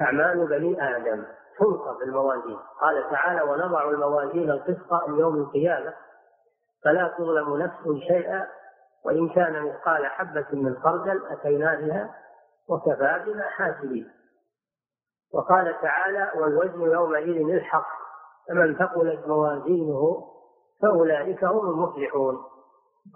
أعمال 0.00 0.46
بني 0.46 0.96
آدم. 0.96 1.24
تنصب 1.58 2.02
الموازين. 2.02 2.58
قال 2.80 3.10
تعالى 3.10 3.42
ونضع 3.42 3.90
الموازين 3.90 4.50
القسط 4.50 5.08
ليوم 5.08 5.36
القيامة 5.36 5.94
فلا 6.84 7.14
تظلم 7.18 7.56
نفس 7.56 8.02
شيئا 8.06 8.46
وإن 9.04 9.28
كان 9.28 9.62
مثقال 9.62 10.06
حبة 10.06 10.46
من 10.52 10.76
خردل 10.76 11.26
أتينا 11.26 11.74
بها 11.74 12.14
وكفى 12.68 13.22
بنا 13.26 13.42
حاسبين. 13.42 14.10
وقال 15.34 15.80
تعالى 15.82 16.30
والوزن 16.34 16.82
يومئذ 16.82 17.54
الحق 17.54 17.88
فمن 18.48 18.74
ثقلت 18.78 19.26
موازينه 19.26 20.24
فأولئك 20.82 21.44
هم 21.44 21.70
المفلحون. 21.70 22.44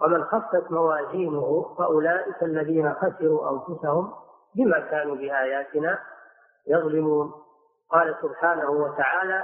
ومن 0.01 0.23
خفت 0.23 0.71
موازينه 0.71 1.75
فأولئك 1.77 2.43
الذين 2.43 2.93
خسروا 2.93 3.51
أنفسهم 3.51 4.13
بما 4.55 4.79
كانوا 4.79 5.15
بآياتنا 5.15 5.99
يظلمون. 6.67 7.33
قال 7.91 8.15
سبحانه 8.21 8.69
وتعالى 8.71 9.43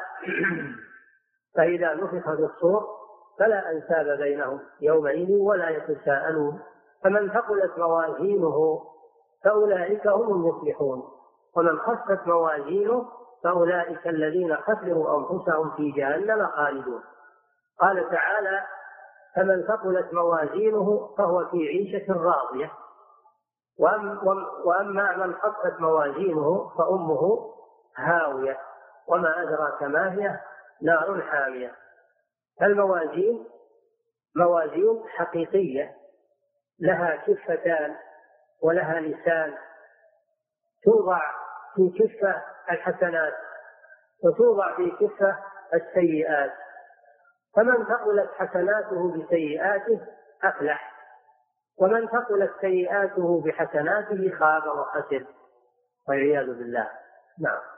فإذا 1.55 1.93
نفخ 1.93 2.35
في 2.35 2.43
الصور 2.43 2.87
فلا 3.39 3.71
أنساب 3.71 4.17
بينهم 4.17 4.59
يومئذ 4.81 5.41
ولا 5.41 5.69
يتساءلون. 5.69 6.59
فمن 7.03 7.29
ثقلت 7.29 7.77
موازينه 7.77 8.81
فأولئك 9.43 10.07
هم 10.07 10.31
المفلحون. 10.33 11.03
ومن 11.57 11.79
خفت 11.79 12.27
موازينه 12.27 13.05
فأولئك 13.43 14.07
الذين 14.07 14.55
خسروا 14.55 15.19
أنفسهم 15.19 15.69
في 15.75 15.91
جهنم 15.91 16.47
خالدون. 16.47 17.01
قال 17.79 18.09
تعالى 18.09 18.61
فمن 19.35 19.63
ثقلت 19.67 20.13
موازينه 20.13 21.09
فهو 21.17 21.45
في 21.45 21.57
عيشة 21.67 22.13
راضية. 22.13 22.71
وأما 24.65 25.17
من 25.17 25.33
خفت 25.33 25.79
موازينه 25.79 26.69
فأمه 26.77 27.56
هاوية 27.97 28.57
وما 29.07 29.43
أدراك 29.43 29.83
ما 29.83 30.13
هي 30.13 30.39
نار 30.81 31.21
حامية. 31.21 31.75
الموازين 32.61 33.47
موازين 34.35 35.03
حقيقية 35.09 35.95
لها 36.79 37.15
كفتان 37.15 37.95
ولها 38.63 38.99
لسان 38.99 39.57
توضع 40.83 41.21
في 41.75 41.99
كفة 41.99 42.43
الحسنات 42.71 43.33
وتوضع 44.23 44.75
في 44.75 44.91
كفة 44.91 45.39
السيئات. 45.73 46.53
فمن 47.55 47.85
ثقلت 47.85 48.29
حسناته 48.37 49.11
بسيئاته 49.11 50.01
أفلح 50.43 50.93
ومن 51.77 52.07
ثقلت 52.07 52.51
سيئاته 52.61 53.41
بحسناته 53.45 54.31
خاب 54.39 54.63
وخسر 54.67 55.25
والعياذ 56.07 56.45
بالله. 56.45 56.91
نعم. 57.39 57.76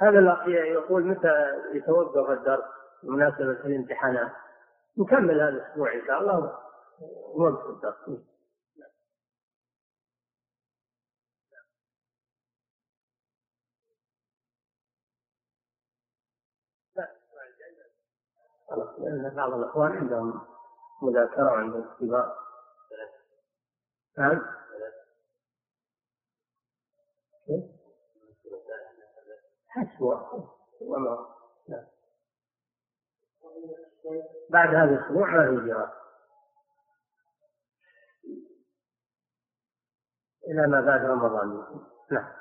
هذا 0.00 0.18
الأخ 0.18 0.48
يقول 0.48 1.04
متى 1.04 1.62
يتوقف 1.74 2.30
الدرس 2.30 2.64
بمناسبة 3.02 3.50
الامتحانات؟ 3.50 4.32
نكمل 4.98 5.40
هذا 5.40 5.48
الأسبوع 5.48 5.94
إن 5.94 6.06
شاء 6.06 6.20
الله. 6.20 6.58
ونوقف 7.34 7.70
الدرس. 7.70 8.20
لأن 18.98 19.32
بعض 19.36 19.52
الإخوان 19.52 19.92
عندهم 19.92 20.40
مذاكرة 21.02 21.44
وعندهم 21.44 21.82
اختبار. 21.82 22.36
نعم 24.18 24.40
أسوأ. 29.82 30.48
وما 30.80 31.26
بعد 34.50 34.68
هذا 34.74 34.84
الأسبوع 34.84 35.30
ما 35.30 35.60
في 35.60 35.66
جهاد 35.66 35.90
إلى 40.48 40.66
ما 40.66 40.80
بعد 40.80 41.04
رمضان. 41.04 41.64
نعم. 42.10 42.32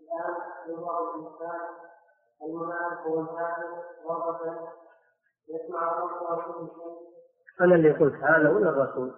الآن 0.00 0.34
يظهر 0.68 1.14
الإنسان 1.14 1.90
أنا 7.60 7.74
اللي 7.74 7.92
قلت 7.92 8.14
هذا 8.14 8.50
ولا 8.50 8.70
الرسول؟ 8.70 9.14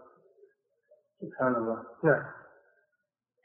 سبحان 1.20 1.55
الله. 1.55 1.87
نعم. 2.05 2.41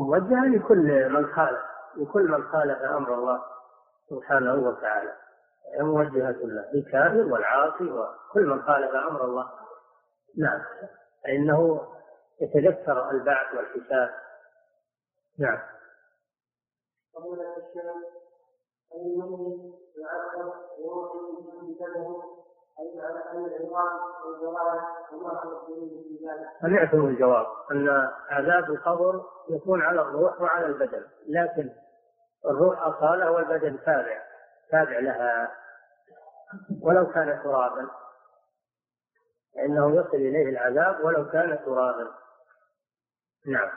موجهة 0.00 0.46
لكل 0.46 1.08
من 1.08 1.26
خالف 1.34 1.60
لكل 1.96 2.28
من 2.28 2.42
خالف 2.42 2.82
أمر 2.82 3.14
الله 3.14 3.42
سبحانه 4.10 4.54
وتعالى. 4.54 5.12
موجهة 5.80 6.30
له 6.30 6.70
للكافر 6.72 7.32
والعاصي 7.32 7.84
وكل 7.84 8.46
من 8.46 8.62
خالف 8.62 8.94
أمر 8.94 9.24
الله. 9.24 9.50
نعم. 10.38 10.60
فإنه 11.24 11.88
يتذكر 12.40 13.10
البعث 13.10 13.54
والحساب. 13.54 14.10
نعم. 15.38 15.58
فضيلة 17.14 17.56
الشيخ 17.56 17.84
المؤمن 18.94 19.72
يعذب 19.96 20.52
ويوحي 20.78 21.18
بسببه 21.62 22.37
سمعتم 26.60 27.06
الجواب 27.06 27.46
أن 27.70 28.08
عذاب 28.30 28.70
القبر 28.70 29.24
يكون 29.50 29.82
على 29.82 30.00
الروح 30.00 30.40
وعلى 30.40 30.66
البدن، 30.66 31.04
لكن 31.28 31.70
الروح 32.46 32.82
أصالة 32.82 33.30
والبدن 33.30 33.78
تابع 33.84 34.22
تابع 34.70 34.98
لها 34.98 35.50
ولو 36.82 37.06
كان 37.06 37.40
ترابا 37.44 37.88
فإنه 39.54 39.96
يصل 39.96 40.16
إليه 40.16 40.48
العذاب 40.48 41.04
ولو 41.04 41.30
كان 41.30 41.58
ترابا 41.64 42.10
نعم. 43.46 43.70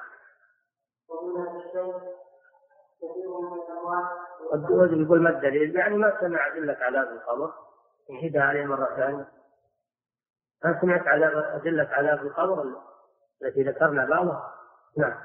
قد 4.52 4.70
يقول 4.94 5.22
ما 5.22 5.30
الدليل؟ 5.30 5.76
يعني 5.76 5.98
ما 5.98 6.18
سمع 6.20 6.48
أدلة 6.48 6.78
عذاب 6.82 7.08
القبر 7.08 7.54
يعيدها 8.12 8.44
عليه 8.44 8.66
مرة 8.66 8.96
ثانية 8.96 9.28
ما 10.64 10.82
سمعت 10.82 11.08
عذاب 11.08 11.32
أدلة 11.38 11.90
عذاب 11.92 12.26
القبر 12.26 12.82
التي 13.42 13.64
ذكرنا 13.64 14.06
بعضها؟ 14.06 14.54
نعم. 14.98 15.20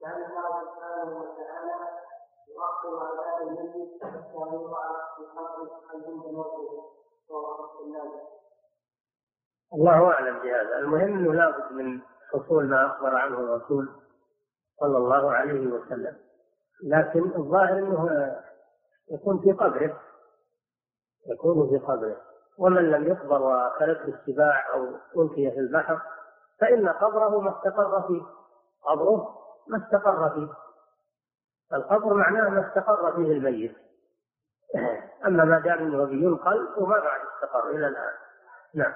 لأن 0.00 0.24
الله 0.24 0.64
سبحانه 0.64 1.18
وتعالى 1.20 1.74
يؤخر 2.48 3.06
عذاب 3.06 3.48
الميت 3.48 4.04
حتى 4.04 4.34
يوضع 4.34 5.16
في 5.16 5.22
قبره 5.24 5.80
عند 5.90 6.06
موته 6.06 6.90
الله 9.72 10.12
أعلم 10.12 10.38
بهذا، 10.38 10.78
المهم 10.78 11.18
إنه 11.18 11.34
لابد 11.34 11.72
من 11.72 12.00
حصول 12.32 12.68
ما 12.68 12.86
أخبر 12.86 13.16
عنه 13.16 13.38
الرسول 13.38 13.88
صلى 14.80 14.98
الله 14.98 15.32
عليه 15.32 15.66
وسلم. 15.66 16.16
لكن 16.82 17.32
الظاهر 17.36 17.78
أنه 17.78 18.36
يكون 19.10 19.40
في 19.40 19.52
قبره. 19.52 20.00
يكون 21.26 21.68
في 21.68 21.78
قبره. 21.78 22.16
ومن 22.58 22.90
لم 22.90 23.06
يقبر 23.06 23.42
وخلته 23.42 24.04
السباع 24.04 24.74
أو 24.74 24.84
ألقي 25.16 25.50
في 25.50 25.58
البحر 25.58 26.00
فإن 26.60 26.88
قبره 26.88 27.40
ما 27.40 27.50
استقر 27.50 28.02
فيه. 28.02 28.22
قبره 28.82 29.38
ما 29.68 29.84
استقر 29.84 30.30
فيه. 30.30 30.48
القبر 31.76 32.14
معناه 32.14 32.48
ما 32.48 32.68
استقر 32.68 33.12
فيه 33.12 33.32
الميت. 33.32 33.76
أما 35.26 35.44
ما 35.44 35.58
دام 35.58 35.78
أنه 35.78 36.04
بينقل 36.04 36.68
وما 36.76 36.98
بعد 36.98 37.20
استقر 37.34 37.70
إلى 37.70 37.88
الآن. 37.88 38.12
نعم. 38.74 38.92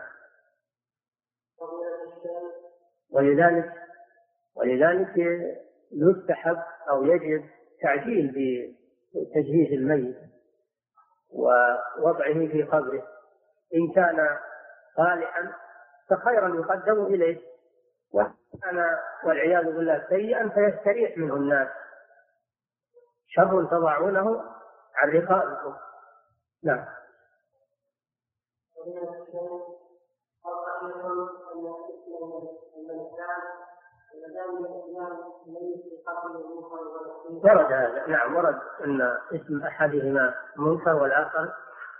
ولذلك 3.12 3.72
ولذلك 4.56 5.16
يستحب 5.92 6.58
أو 6.90 7.04
يجب 7.04 7.44
تعجيل 7.82 8.28
بتجهيز 8.28 9.72
الميت 9.72 10.16
ووضعه 11.30 12.32
في 12.32 12.62
قبره. 12.62 13.02
إن 13.74 13.92
كان 13.94 14.38
صالحا 14.96 15.52
فخيرا 16.10 16.56
يقدم 16.56 17.06
إليه. 17.06 17.40
وكان 18.12 18.96
والعياذ 19.24 19.64
بالله 19.64 20.06
سيئا 20.08 20.48
فيستريح 20.48 21.18
منه 21.18 21.36
الناس. 21.36 21.68
شر 23.26 23.64
تضعونه 23.64 24.44
عن 24.96 25.10
رقابكم 25.10 25.74
نعم. 26.64 26.84
ورد 37.44 37.72
هذا. 37.72 38.06
نعم 38.06 38.36
ورد 38.36 38.58
أن 38.84 39.00
اسم 39.32 39.62
أحدهما 39.62 40.34
منكر 40.56 40.94
والآخر 40.94 41.52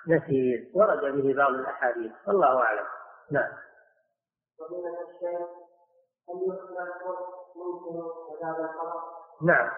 نسير. 0.08 0.70
ورد 0.74 1.00
به 1.00 1.34
بعض 1.36 1.54
الأحاديث. 1.54 2.12
والله 2.26 2.62
أعلم. 2.62 2.84
نعم. 3.30 3.52
نعم. 9.42 9.70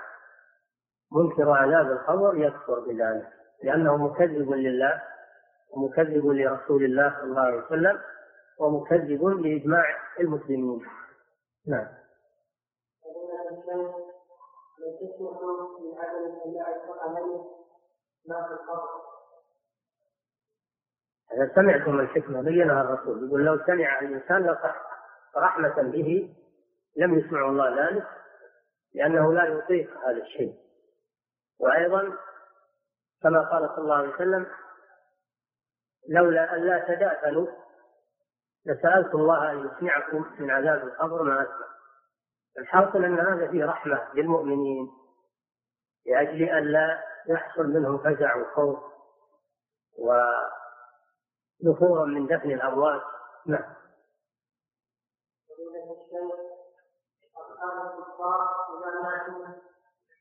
منكر 1.12 1.50
عذاب 1.50 1.90
القبر 1.90 2.36
يكفر 2.36 2.80
بذلك 2.80 3.28
لأنه 3.62 3.96
مكذب 3.96 4.50
لله 4.52 5.02
ومكذب 5.70 6.26
لرسول 6.26 6.84
الله 6.84 7.14
صلى 7.20 7.24
الله 7.24 7.40
عليه 7.40 7.64
وسلم 7.66 8.00
ومكذب 8.58 9.24
لإجماع 9.24 9.84
المسلمين. 10.20 10.86
نعم. 11.66 11.99
إذا 21.32 21.54
سمعتم 21.54 22.00
الحكمة 22.00 22.42
بينها 22.42 22.82
الرسول 22.82 23.26
يقول 23.26 23.44
لو 23.44 23.58
سمع 23.66 24.00
الإنسان 24.00 24.56
رحمة 25.36 25.82
به 25.82 26.34
لم 26.96 27.18
يسمع 27.18 27.48
الله 27.48 27.88
ذلك 27.88 28.08
لأنه 28.94 29.32
لا 29.32 29.44
يطيق 29.44 29.98
هذا 29.98 30.22
الشيء. 30.22 30.54
وأيضا 31.60 32.16
كما 33.22 33.40
قال 33.50 33.68
صلى 33.68 33.78
الله 33.78 33.94
عليه 33.94 34.14
وسلم 34.14 34.46
لولا 36.08 36.54
أن 36.54 36.60
لا 36.60 36.94
تدافنوا 36.94 37.46
لسألت 38.66 39.14
الله 39.14 39.52
أن 39.52 39.66
يسمعكم 39.66 40.24
من 40.38 40.50
عذاب 40.50 40.82
القبر 40.88 41.22
ما 41.22 41.42
أسمع. 41.42 41.66
الحاصل 42.60 43.04
أن 43.04 43.18
هذا 43.18 43.50
فيه 43.50 43.64
رحمة 43.64 44.14
للمؤمنين 44.14 44.90
لأجل 46.06 46.42
أن 46.42 46.64
لا 46.64 47.04
يحصل 47.26 47.66
منهم 47.66 47.98
فزع 47.98 48.36
وخوف 48.36 48.78
ونفورا 51.62 52.04
من 52.04 52.26
دفن 52.26 52.50
الأموات. 52.50 53.02
نعم. 53.46 53.74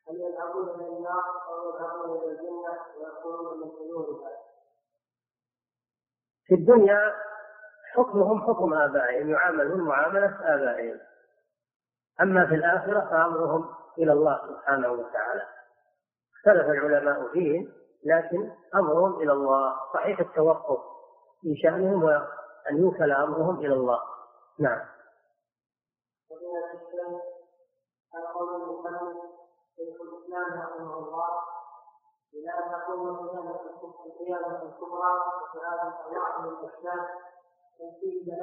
هل 0.09 0.15
يذهبون 0.15 0.69
إلى 0.69 0.97
النار 0.97 1.47
أو 1.47 1.69
يذهبون 1.69 2.29
الجنة 2.29 2.73
ويكونون 2.97 3.59
من 3.59 3.69
في 6.45 6.55
الدنيا 6.55 7.15
حكمهم 7.93 8.41
حكم 8.47 8.73
آبائهم 8.73 9.29
يعاملون 9.29 9.81
معاملة 9.81 10.55
آبائهم. 10.55 10.99
أما 12.21 12.45
في 12.47 12.55
الآخرة 12.55 12.99
فأمرهم 13.11 13.69
إلى 13.97 14.13
الله 14.13 14.39
سبحانه 14.47 14.91
وتعالى. 14.91 15.43
اختلف 16.37 16.65
العلماء 16.69 17.27
فيهم 17.33 17.71
لكن 18.05 18.51
أمرهم 18.75 19.21
إلى 19.21 19.31
الله. 19.33 19.75
صحيح 19.93 20.19
التوقف 20.19 20.79
في 21.41 21.55
شأنهم 21.63 22.03
وأن 22.03 22.77
يوكل 22.77 23.11
أمرهم 23.11 23.59
إلى 23.59 23.73
الله. 23.73 23.99
نعم. 24.59 24.79
قول 28.33 29.15
شيخ 29.75 30.01
الإسلام 30.01 30.59
رحمه 30.61 30.97
الله 30.97 31.29
القيامة 34.05 34.63
الكبرى 34.63 35.13
من 36.39 37.89
فيه 37.99 38.33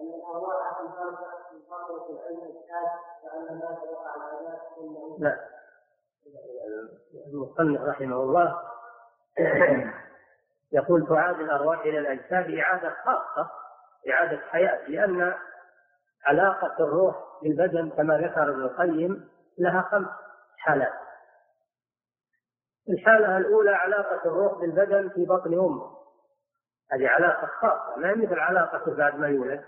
أن 0.00 0.06
الأرواح 0.06 0.80
الخمسه 0.80 1.52
من 1.52 1.60
فتره 1.70 2.06
العلم 2.10 2.42
الحاد 2.42 2.88
وان 3.22 3.58
ما 3.58 3.78
وقع 3.90 4.14
العذاب 4.16 5.18
لا. 5.18 5.52
المصنف 7.26 7.80
رحمه 7.80 8.16
الله 8.16 8.62
يقول 10.72 11.06
تعاد 11.06 11.40
الأرواح 11.40 11.80
إلى 11.80 11.98
الأجساد 11.98 12.58
إعادة 12.58 12.94
خاصة 13.04 13.50
إعادة 14.10 14.36
حياة 14.36 14.88
لأن 14.88 15.34
علاقة 16.24 16.84
الروح 16.84 17.16
بالبدن 17.42 17.90
كما 17.90 18.18
ذكر 18.18 18.50
ابن 18.50 18.62
القيم 18.62 19.28
لها 19.58 19.82
خمس 19.82 20.08
حالات. 20.58 20.92
الحالة 22.88 23.36
الأولى 23.36 23.70
علاقة 23.70 24.28
الروح 24.28 24.60
بالبدن 24.60 25.08
في 25.08 25.24
بطن 25.26 25.54
أمه. 25.54 25.92
هذه 26.92 27.08
علاقة 27.08 27.46
خاصة 27.46 27.96
ما 27.96 28.14
مثل 28.14 28.38
علاقة 28.38 28.94
بعد 28.94 29.18
ما 29.18 29.28
يولد؟ 29.28 29.64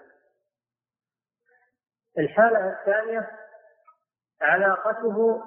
الحالة 2.18 2.72
الثانية 2.72 3.30
علاقته 4.42 5.42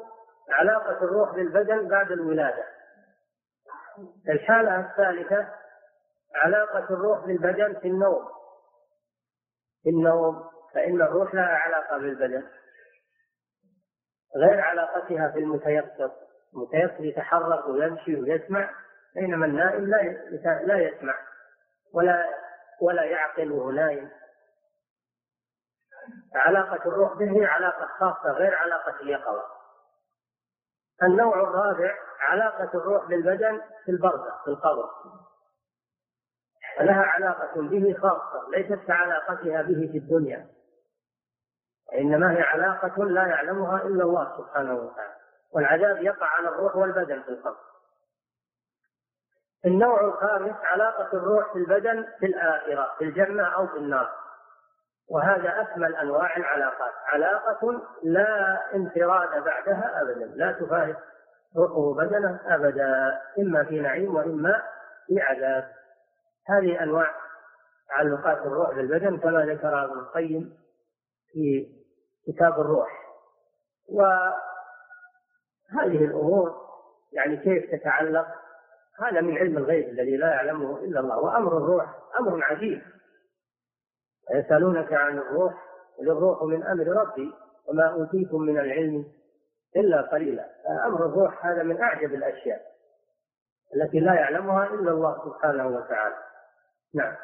علاقة 0.49 1.03
الروح 1.03 1.35
بالبدن 1.35 1.87
بعد 1.87 2.11
الولادة. 2.11 2.63
الحالة 4.29 4.79
الثالثة 4.79 5.47
علاقة 6.35 6.93
الروح 6.93 7.25
بالبدن 7.25 7.79
في 7.79 7.87
النوم. 7.87 8.27
في 9.83 9.89
النوم 9.89 10.49
فإن 10.73 11.01
الروح 11.01 11.35
لها 11.35 11.55
علاقة 11.57 11.97
بالبدن. 11.97 12.43
غير 14.35 14.61
علاقتها 14.61 15.31
في 15.31 15.39
المتيقظ 15.39 16.11
المتيقظ 16.53 17.01
يتحرك 17.01 17.67
ويمشي 17.67 18.15
ويسمع 18.15 18.69
بينما 19.15 19.45
النائم 19.45 19.85
لا 19.85 20.01
لا 20.63 20.77
يسمع 20.77 21.15
ولا 21.93 22.29
ولا 22.81 23.03
يعقل 23.03 23.51
وهو 23.51 23.71
نايم 23.71 24.09
علاقة 26.35 26.89
الروح 26.89 27.13
به 27.13 27.31
هي 27.31 27.45
علاقة 27.45 27.87
خاصة 27.99 28.31
غير 28.31 28.55
علاقة 28.55 29.01
اليقظة. 29.01 29.43
النوع 31.03 31.39
الرابع 31.39 31.95
علاقة 32.19 32.69
الروح 32.73 33.05
بالبدن 33.05 33.61
في 33.85 33.91
البرزخ 33.91 34.43
في 34.43 34.49
القبر. 34.49 34.89
لها 36.79 37.03
علاقة 37.03 37.61
به 37.61 37.95
خاصة 38.01 38.49
ليست 38.49 38.87
كعلاقتها 38.87 39.61
به 39.61 39.89
في 39.91 39.97
الدنيا. 39.97 40.47
وإنما 41.89 42.31
هي 42.31 42.41
علاقة 42.41 43.05
لا 43.05 43.27
يعلمها 43.27 43.83
إلا 43.83 44.03
الله 44.03 44.37
سبحانه 44.37 44.73
وتعالى. 44.73 45.15
والعذاب 45.51 46.03
يقع 46.03 46.27
على 46.27 46.47
الروح 46.47 46.75
والبدن 46.75 47.21
في 47.21 47.29
القبر. 47.29 47.57
النوع 49.65 50.01
الخامس 50.01 50.55
علاقة 50.63 51.17
الروح 51.17 51.53
في 51.53 51.59
البدن 51.59 52.07
في 52.19 52.25
الآخرة 52.25 52.95
في 52.97 53.03
الجنة 53.03 53.43
أو 53.43 53.67
في 53.67 53.77
النار. 53.77 54.26
وهذا 55.09 55.61
أكمل 55.61 55.95
أنواع 55.95 56.37
العلاقات. 56.37 56.93
علاقة 57.05 57.81
لا 58.03 58.59
انفراد 58.75 59.43
بعدها 59.43 60.01
أبدا 60.01 60.25
لا 60.25 60.51
تفارق 60.51 60.97
روحه 61.57 61.93
بدنه 61.93 62.39
أبدا 62.45 63.21
إما 63.39 63.63
في 63.63 63.79
نعيم 63.79 64.15
وإما 64.15 64.63
في 65.07 65.21
عذاب. 65.21 65.71
هذه 66.47 66.83
أنواع 66.83 67.15
تعلقات 67.89 68.37
الروح 68.37 68.73
بالبدن 68.73 69.17
كما 69.17 69.45
ذكر 69.45 69.83
ابن 69.83 69.99
القيم 69.99 70.57
في 71.31 71.67
كتاب 72.27 72.59
الروح. 72.59 73.07
وهذه 73.89 74.35
الأمور 76.05 76.67
يعني 77.13 77.37
كيف 77.37 77.71
تتعلق؟ 77.71 78.27
هذا 78.99 79.21
من 79.21 79.37
علم 79.37 79.57
الغيب 79.57 79.89
الذي 79.89 80.17
لا 80.17 80.27
يعلمه 80.27 80.79
إلا 80.79 80.99
الله 80.99 81.17
وأمر 81.17 81.57
الروح 81.57 81.85
أمر 82.19 82.43
عجيب. 82.43 82.81
يسألونك 84.31 84.93
عن 84.93 85.17
الروح 85.17 85.53
قل 85.97 86.09
الروح 86.09 86.43
من 86.43 86.63
أمر 86.63 86.87
ربي 86.87 87.33
وما 87.67 87.87
أوتيتم 87.93 88.41
من 88.41 88.59
العلم 88.59 89.05
إلا 89.75 90.01
قليلا. 90.01 90.45
أمر 90.85 91.05
الروح 91.05 91.45
هذا 91.45 91.63
من 91.63 91.81
أعجب 91.81 92.13
الأشياء 92.13 92.61
التي 93.75 93.99
لا 93.99 94.13
يعلمها 94.13 94.65
إلا 94.65 94.91
الله 94.91 95.25
سبحانه 95.25 95.67
وتعالى. 95.67 96.15
نعم. 96.93 97.15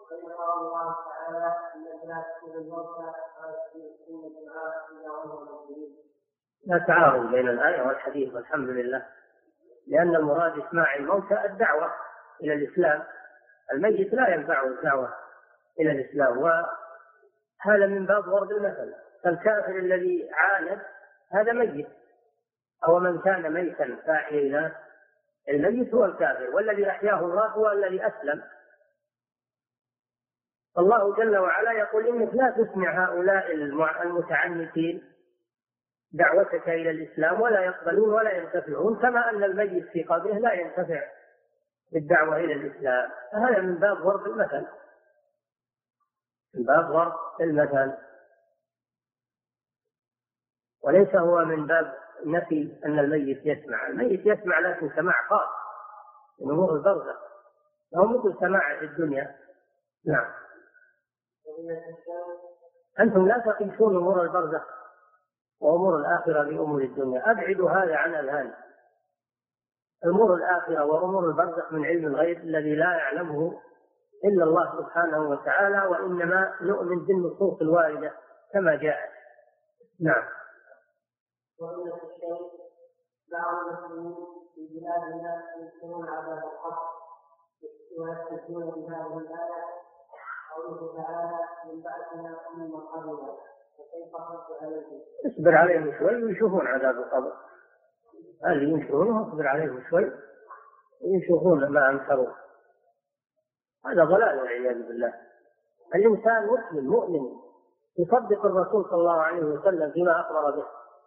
وقد 0.00 0.32
قال 0.38 0.58
الله 0.58 0.96
تعالى 1.08 1.56
إنك 1.74 2.04
لا 2.04 2.24
تكون 2.36 2.52
الموتى 2.52 3.12
قال 3.36 3.54
سنة 4.06 4.26
الدعاء 4.26 4.72
اذا 4.92 5.10
وهم 5.10 5.48
لا 6.66 6.78
تعارض 6.78 7.30
بين 7.30 7.48
الآية 7.48 7.82
والحديث 7.82 8.34
والحمد 8.34 8.68
لله. 8.68 9.06
لأن 9.86 10.16
المراد 10.16 10.58
إسماع 10.58 10.96
الموتى 10.96 11.44
الدعوة 11.44 11.92
إلى 12.42 12.54
الإسلام. 12.54 13.02
الميت 13.72 14.14
لا 14.14 14.34
ينفعه 14.34 14.66
الدعوة 14.66 15.14
إلى 15.80 15.92
الإسلام 15.92 16.38
وهذا 16.38 17.86
من 17.86 18.06
باب 18.06 18.24
ضرب 18.24 18.50
المثل. 18.50 18.94
فالكافر 19.24 19.78
الذي 19.78 20.30
عاند 20.32 20.80
هذا 21.32 21.52
ميت 21.52 21.88
أو 22.88 22.98
من 22.98 23.18
كان 23.18 23.52
ميتا 23.52 23.96
فأحييناه 24.06 24.72
الميت 25.48 25.94
هو 25.94 26.04
الكافر 26.04 26.50
والذي 26.50 26.90
أحياه 26.90 27.20
الله 27.20 27.46
هو 27.46 27.70
الذي 27.70 28.06
أسلم. 28.06 28.42
الله 30.78 31.14
جل 31.16 31.36
وعلا 31.36 31.72
يقول 31.72 32.06
إنك 32.06 32.34
لا 32.34 32.50
تسمع 32.50 33.04
هؤلاء 33.04 33.52
المتعنتين. 34.02 35.13
دعوتك 36.14 36.68
إلى 36.68 36.90
الإسلام 36.90 37.40
ولا 37.40 37.60
يقبلون 37.60 38.14
ولا 38.14 38.32
ينتفعون 38.32 38.98
كما 38.98 39.30
أن 39.30 39.44
الميت 39.44 39.88
في 39.88 40.02
قبره 40.02 40.32
لا 40.32 40.52
ينتفع 40.52 41.02
بالدعوة 41.92 42.36
إلى 42.36 42.52
الإسلام. 42.52 43.10
فهذا 43.32 43.60
من 43.60 43.74
باب 43.74 43.96
ضرب 43.96 44.26
المثل. 44.26 44.66
من 46.54 46.64
باب 46.64 46.84
ضرب 46.84 47.12
المثل. 47.40 47.92
وليس 50.82 51.14
هو 51.14 51.44
من 51.44 51.66
باب 51.66 51.94
نفي 52.26 52.80
أن 52.84 52.98
الميت 52.98 53.46
يسمع. 53.46 53.86
الميت 53.86 54.26
يسمع 54.26 54.58
لكن 54.58 54.90
سماع 54.96 55.14
خاص 55.28 55.48
من 56.40 56.50
أمور 56.50 56.76
البرزخ. 56.76 57.16
هو 57.96 58.06
مثل 58.06 58.40
سماع 58.40 58.78
في 58.78 58.84
الدنيا. 58.84 59.36
نعم. 60.06 60.32
أنتم 63.00 63.28
لا 63.28 63.38
تقيسون 63.38 63.96
أمور 63.96 64.22
البرزخ. 64.22 64.73
وأمور 65.64 65.96
الآخرة 65.96 66.42
بأمور 66.42 66.82
الدنيا. 66.82 67.30
أبعدوا 67.30 67.70
هذا 67.70 67.96
عن 67.96 68.14
أذهانكم 68.14 68.64
أمور 70.06 70.34
الآخرة 70.34 70.84
وأمور 70.84 71.28
البرزخ 71.28 71.72
من 71.72 71.84
علم 71.84 72.06
الغيب 72.06 72.38
الذي 72.38 72.74
لا 72.74 72.92
يعلمه 72.92 73.60
إلا 74.24 74.44
الله 74.44 74.78
سبحانه 74.78 75.30
وتعالى 75.30 75.86
وإنما 75.86 76.54
نؤمن 76.60 77.04
بالنصوص 77.04 77.60
الواردة 77.60 78.12
كما 78.52 78.76
جاءت 78.76 79.10
نعم. 80.00 80.24
وإن 81.60 81.92
الشيء 81.92 82.64
بعض 83.32 83.66
المسلمين 83.66 84.14
في 84.54 84.68
بلادنا 84.72 85.42
يذكرون 85.58 86.08
عذاب 86.08 86.38
القبر 86.38 86.88
ويستدلون 87.98 88.70
بهذه 88.70 89.18
الآية 89.18 89.64
قوله 90.54 91.02
تعالى 91.02 91.38
من 91.64 91.82
بعدنا 91.82 92.36
فكيف 92.36 92.74
رد 92.74 92.98
عليهم؟ 92.98 93.53
اصبر 95.26 95.54
عليهم 95.54 95.98
شوي 95.98 96.24
ويشوفون 96.24 96.66
عذاب 96.66 96.94
القبر. 96.94 97.32
اللي 98.46 98.70
ينشرونه 98.70 99.28
اصبر 99.28 99.46
عليهم 99.46 99.82
شوي 99.90 100.12
ويشوفون 101.04 101.68
ما 101.68 101.90
انكروه 101.90 102.34
هذا 103.86 104.04
ضلال 104.04 104.38
والعياذ 104.38 104.82
بالله. 104.88 105.14
الإنسان 105.94 106.46
مسلم 106.46 106.90
مؤمن 106.90 107.20
يصدق 107.98 108.46
الرسول 108.46 108.84
صلى 108.84 108.98
الله 108.98 109.20
عليه 109.20 109.44
وسلم 109.44 109.90
فيما 109.90 110.20
أخبر 110.20 110.50
به. 110.50 110.64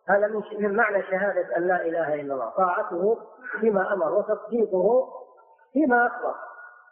هذا 0.07 0.27
من 0.27 0.41
من 0.59 0.76
معنى 0.76 1.03
شهادة 1.03 1.57
أن 1.57 1.68
لا 1.68 1.81
إله 1.81 2.14
إلا 2.14 2.34
الله. 2.34 2.49
طاعته 2.49 3.18
فيما 3.59 3.93
أمر 3.93 4.14
وتصديقه 4.14 5.07
فيما 5.73 6.07
أخبر. 6.07 6.35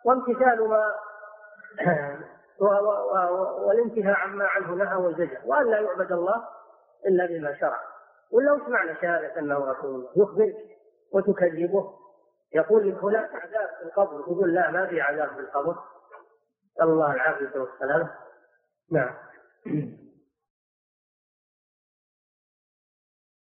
وامتثال 0.06 0.70
ما 0.70 0.94
والانتهاء 3.66 4.16
عما 4.18 4.46
عنه 4.46 4.76
نهى 4.76 4.96
والزجر 4.96 5.38
وأن 5.46 5.72
لا 5.72 5.80
يعبد 5.80 6.12
الله 6.12 6.44
إلا 7.08 7.26
بما 7.26 7.60
شرع. 7.60 7.80
ولا 8.32 8.54
وش 8.54 8.62
معنى 8.68 8.96
شهادة 9.02 9.40
أنه 9.40 9.72
رسول 9.72 9.96
الله 9.96 10.10
يخبرك 10.16 10.56
وتكذبه 11.14 11.94
يقول 12.56 12.90
لك 12.90 13.04
هناك 13.04 13.30
عذاب 13.36 13.70
في 13.80 13.86
القبر 13.86 14.22
تقول 14.22 14.54
لا 14.54 14.72
ما 14.72 14.88
في 14.88 15.02
عذاب 15.02 15.30
في 15.30 15.40
القبر. 15.40 15.76
الله 16.82 17.14
العافية 17.14 17.60
والسلامة 17.60 18.12
نعم. 18.92 19.16